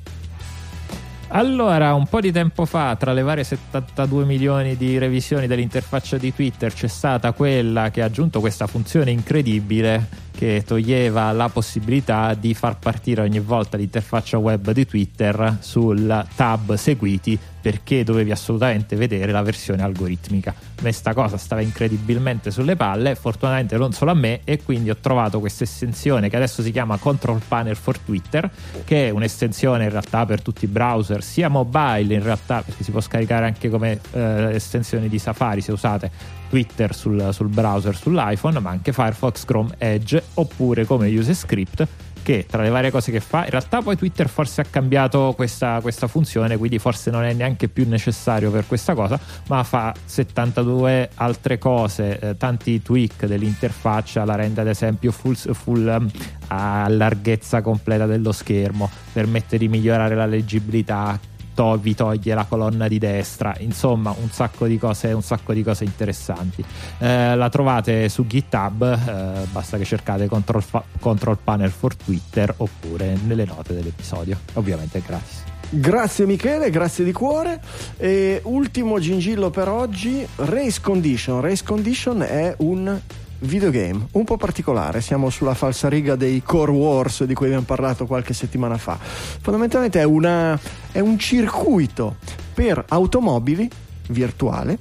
[1.27, 6.34] Allora, un po' di tempo fa, tra le varie 72 milioni di revisioni dell'interfaccia di
[6.34, 12.53] Twitter, c'è stata quella che ha aggiunto questa funzione incredibile che toglieva la possibilità di
[12.53, 19.31] far partire ogni volta l'interfaccia web di Twitter sul tab seguiti perché dovevi assolutamente vedere
[19.31, 20.53] la versione algoritmica.
[20.80, 25.41] Questa cosa stava incredibilmente sulle palle, fortunatamente non solo a me, e quindi ho trovato
[25.41, 28.49] questa estensione che adesso si chiama Control Panel for Twitter,
[28.85, 32.91] che è un'estensione in realtà per tutti i browser, sia mobile in realtà, perché si
[32.91, 38.60] può scaricare anche come eh, estensioni di Safari se usate Twitter sul, sul browser sull'iPhone,
[38.60, 41.88] ma anche Firefox, Chrome, Edge, oppure come use script
[42.28, 45.80] che tra le varie cose che fa, in realtà poi Twitter forse ha cambiato questa,
[45.80, 49.18] questa, funzione, quindi forse non è neanche più necessario per questa cosa,
[49.48, 55.88] ma fa 72 altre cose, eh, tanti tweak dell'interfaccia, la rende ad esempio full, full
[55.88, 56.10] um,
[56.48, 61.18] a larghezza completa dello schermo, permette di migliorare la leggibilità,
[61.57, 65.85] to- vi toglie la colonna di destra, insomma un sacco di cose, sacco di cose
[65.85, 66.63] interessanti.
[66.99, 72.53] Eh, la trovate su GitHub, eh, basta che cercate control, fa- control Panel for Twitter
[72.57, 75.45] oppure nelle note dell'episodio, ovviamente gratis.
[75.69, 77.59] Grazie Michele, grazie di cuore.
[77.97, 81.41] E ultimo gingillo per oggi, Race Condition.
[81.41, 82.99] Race Condition è un
[83.39, 88.34] videogame un po' particolare, siamo sulla falsariga dei Core Wars di cui abbiamo parlato qualche
[88.34, 88.97] settimana fa.
[88.99, 90.59] Fondamentalmente è, una,
[90.91, 92.18] è un circuito
[92.53, 93.69] per automobili
[94.09, 94.77] virtuale,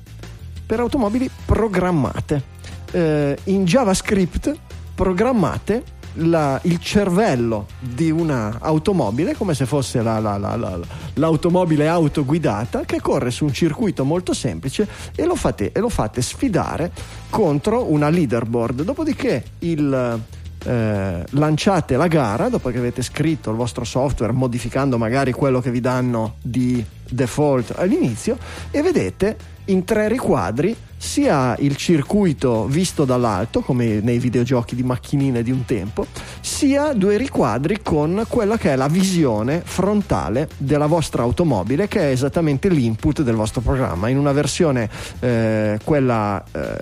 [0.64, 2.54] per automobili programmate.
[2.92, 4.54] Eh, in JavaScript
[4.94, 5.82] programmate
[6.16, 10.78] la, il cervello di un'automobile come se fosse la, la,
[11.14, 16.22] l'automobile autoguidata che corre su un circuito molto semplice e lo fate, e lo fate
[16.22, 16.90] sfidare
[17.30, 18.82] contro una leaderboard.
[18.82, 20.20] Dopodiché il,
[20.64, 25.70] eh, lanciate la gara dopo che avete scritto il vostro software modificando magari quello che
[25.70, 28.36] vi danno di default all'inizio
[28.70, 35.43] e vedete in tre riquadri sia il circuito visto dall'alto, come nei videogiochi di macchinine
[35.43, 36.06] di un tempo,
[36.40, 42.10] sia due riquadri con quella che è la visione frontale della vostra automobile, che è
[42.10, 44.88] esattamente l'input del vostro programma, in una versione
[45.20, 46.76] eh, quella eh,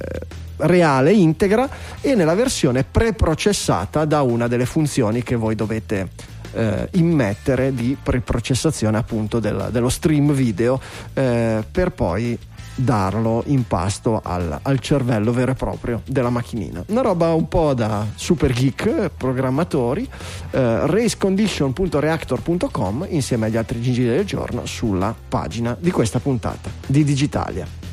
[0.59, 1.69] reale, integra,
[2.01, 6.09] e nella versione preprocessata da una delle funzioni che voi dovete
[6.52, 10.81] eh, immettere di preprocessazione appunto del, dello stream video
[11.12, 12.39] eh, per poi
[12.74, 16.84] darlo in pasto al, al, cervello vero e proprio della macchinina.
[16.88, 20.09] Una roba un po' da super geek, programmatori,
[20.51, 27.84] eh, racecondition.reactor.com insieme agli altri gingili del giorno sulla pagina di questa puntata di Digitalia.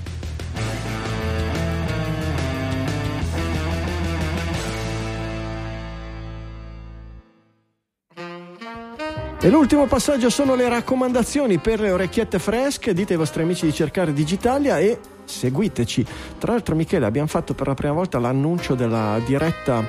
[9.43, 12.93] E l'ultimo passaggio sono le raccomandazioni per le orecchiette fresche.
[12.93, 16.05] Dite ai vostri amici di cercare Digitalia e seguiteci.
[16.37, 19.83] Tra l'altro, Michele, abbiamo fatto per la prima volta l'annuncio della diretta.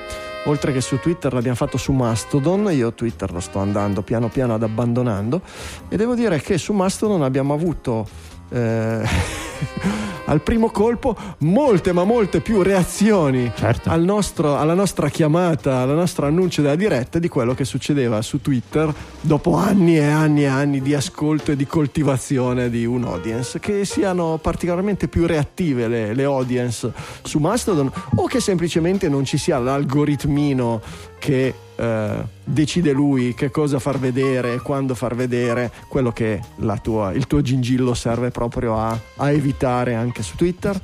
[0.45, 4.55] Oltre che su Twitter l'abbiamo fatto su Mastodon, io Twitter lo sto andando piano piano
[4.55, 5.41] ad abbandonando
[5.87, 8.07] e devo dire che su Mastodon abbiamo avuto
[8.49, 9.07] eh,
[10.25, 13.89] al primo colpo molte ma molte più reazioni certo.
[13.89, 18.41] al nostro, alla nostra chiamata, al nostro annuncio della diretta di quello che succedeva su
[18.41, 23.59] Twitter dopo anni e anni e anni di ascolto e di coltivazione di un audience.
[23.59, 26.91] Che siano particolarmente più reattive le, le audience
[27.23, 30.81] su Mastodon o che semplicemente non ci sia l'algoritmino
[31.23, 36.41] che eh, decide lui che cosa far vedere e quando far vedere quello che
[36.81, 40.79] tua, il tuo gingillo serve proprio a, a, evitare anche su Twitter?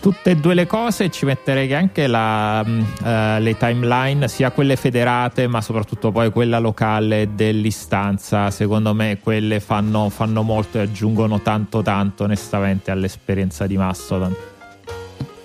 [0.00, 5.48] Tutte e due le cose, ci metterei anche la, uh, le timeline, sia quelle federate,
[5.48, 8.52] ma soprattutto poi quella locale dell'istanza.
[8.52, 14.34] Secondo me quelle fanno, fanno molto e aggiungono tanto tanto onestamente all'esperienza di Mastodon.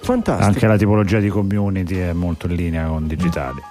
[0.02, 0.48] Fantastico.
[0.48, 3.61] Anche la tipologia di community è molto in linea con digitali.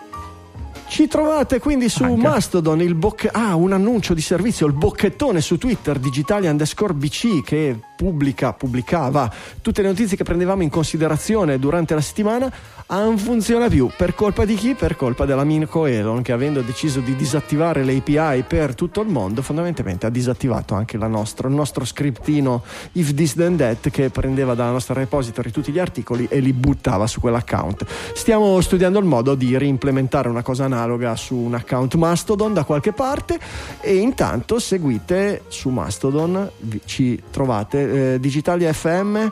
[0.88, 2.20] Ci trovate quindi su Anche.
[2.20, 7.44] Mastodon il bocche- ah, un annuncio di servizio, il bocchettone su Twitter, digitali underscore BC
[7.44, 12.50] che pubblica, pubblicava tutte le notizie che prendevamo in considerazione durante la settimana,
[12.88, 13.90] non funziona più.
[13.94, 14.74] Per colpa di chi?
[14.74, 19.42] Per colpa dell'amico Elon che avendo deciso di disattivare le API per tutto il mondo,
[19.42, 22.62] fondamentalmente ha disattivato anche nostra, il nostro scriptino
[22.92, 27.06] if this then that che prendeva dalla nostra repository tutti gli articoli e li buttava
[27.06, 27.84] su quell'account.
[28.14, 32.92] Stiamo studiando il modo di reimplementare una cosa analoga su un account Mastodon da qualche
[32.92, 33.38] parte
[33.80, 36.50] e intanto seguite su Mastodon,
[36.86, 39.28] ci trovate eh, Digitalia FM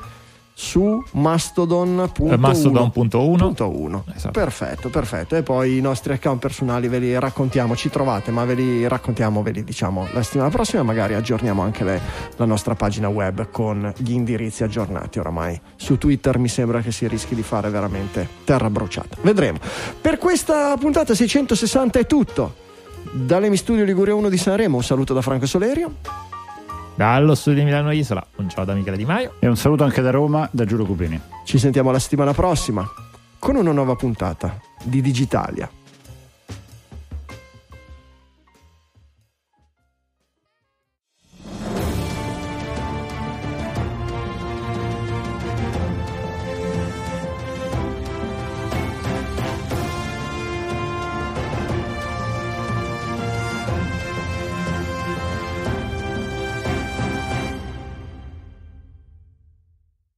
[0.61, 4.31] su mastodon.1 mastodon.1 esatto.
[4.33, 5.37] perfetto perfetto.
[5.37, 9.41] E poi i nostri account personali ve li raccontiamo ci trovate ma ve li raccontiamo
[9.43, 12.01] ve li diciamo la settimana prossima magari aggiorniamo anche le,
[12.35, 15.61] la nostra pagina web con gli indirizzi aggiornati oramai.
[15.77, 19.17] Su twitter mi sembra che si rischi di fare veramente terra bruciata.
[19.21, 19.59] Vedremo.
[20.01, 22.67] Per questa puntata 660 è tutto.
[23.13, 26.27] Dalle Studio Liguria 1 di Sanremo un saluto da Franco Solerio
[26.99, 29.35] dallo studio di Milano Isola, un ciao da Michele Di Maio.
[29.39, 31.21] E un saluto anche da Roma, da Giulio Cupini.
[31.45, 32.85] Ci sentiamo la settimana prossima
[33.39, 35.71] con una nuova puntata di Digitalia.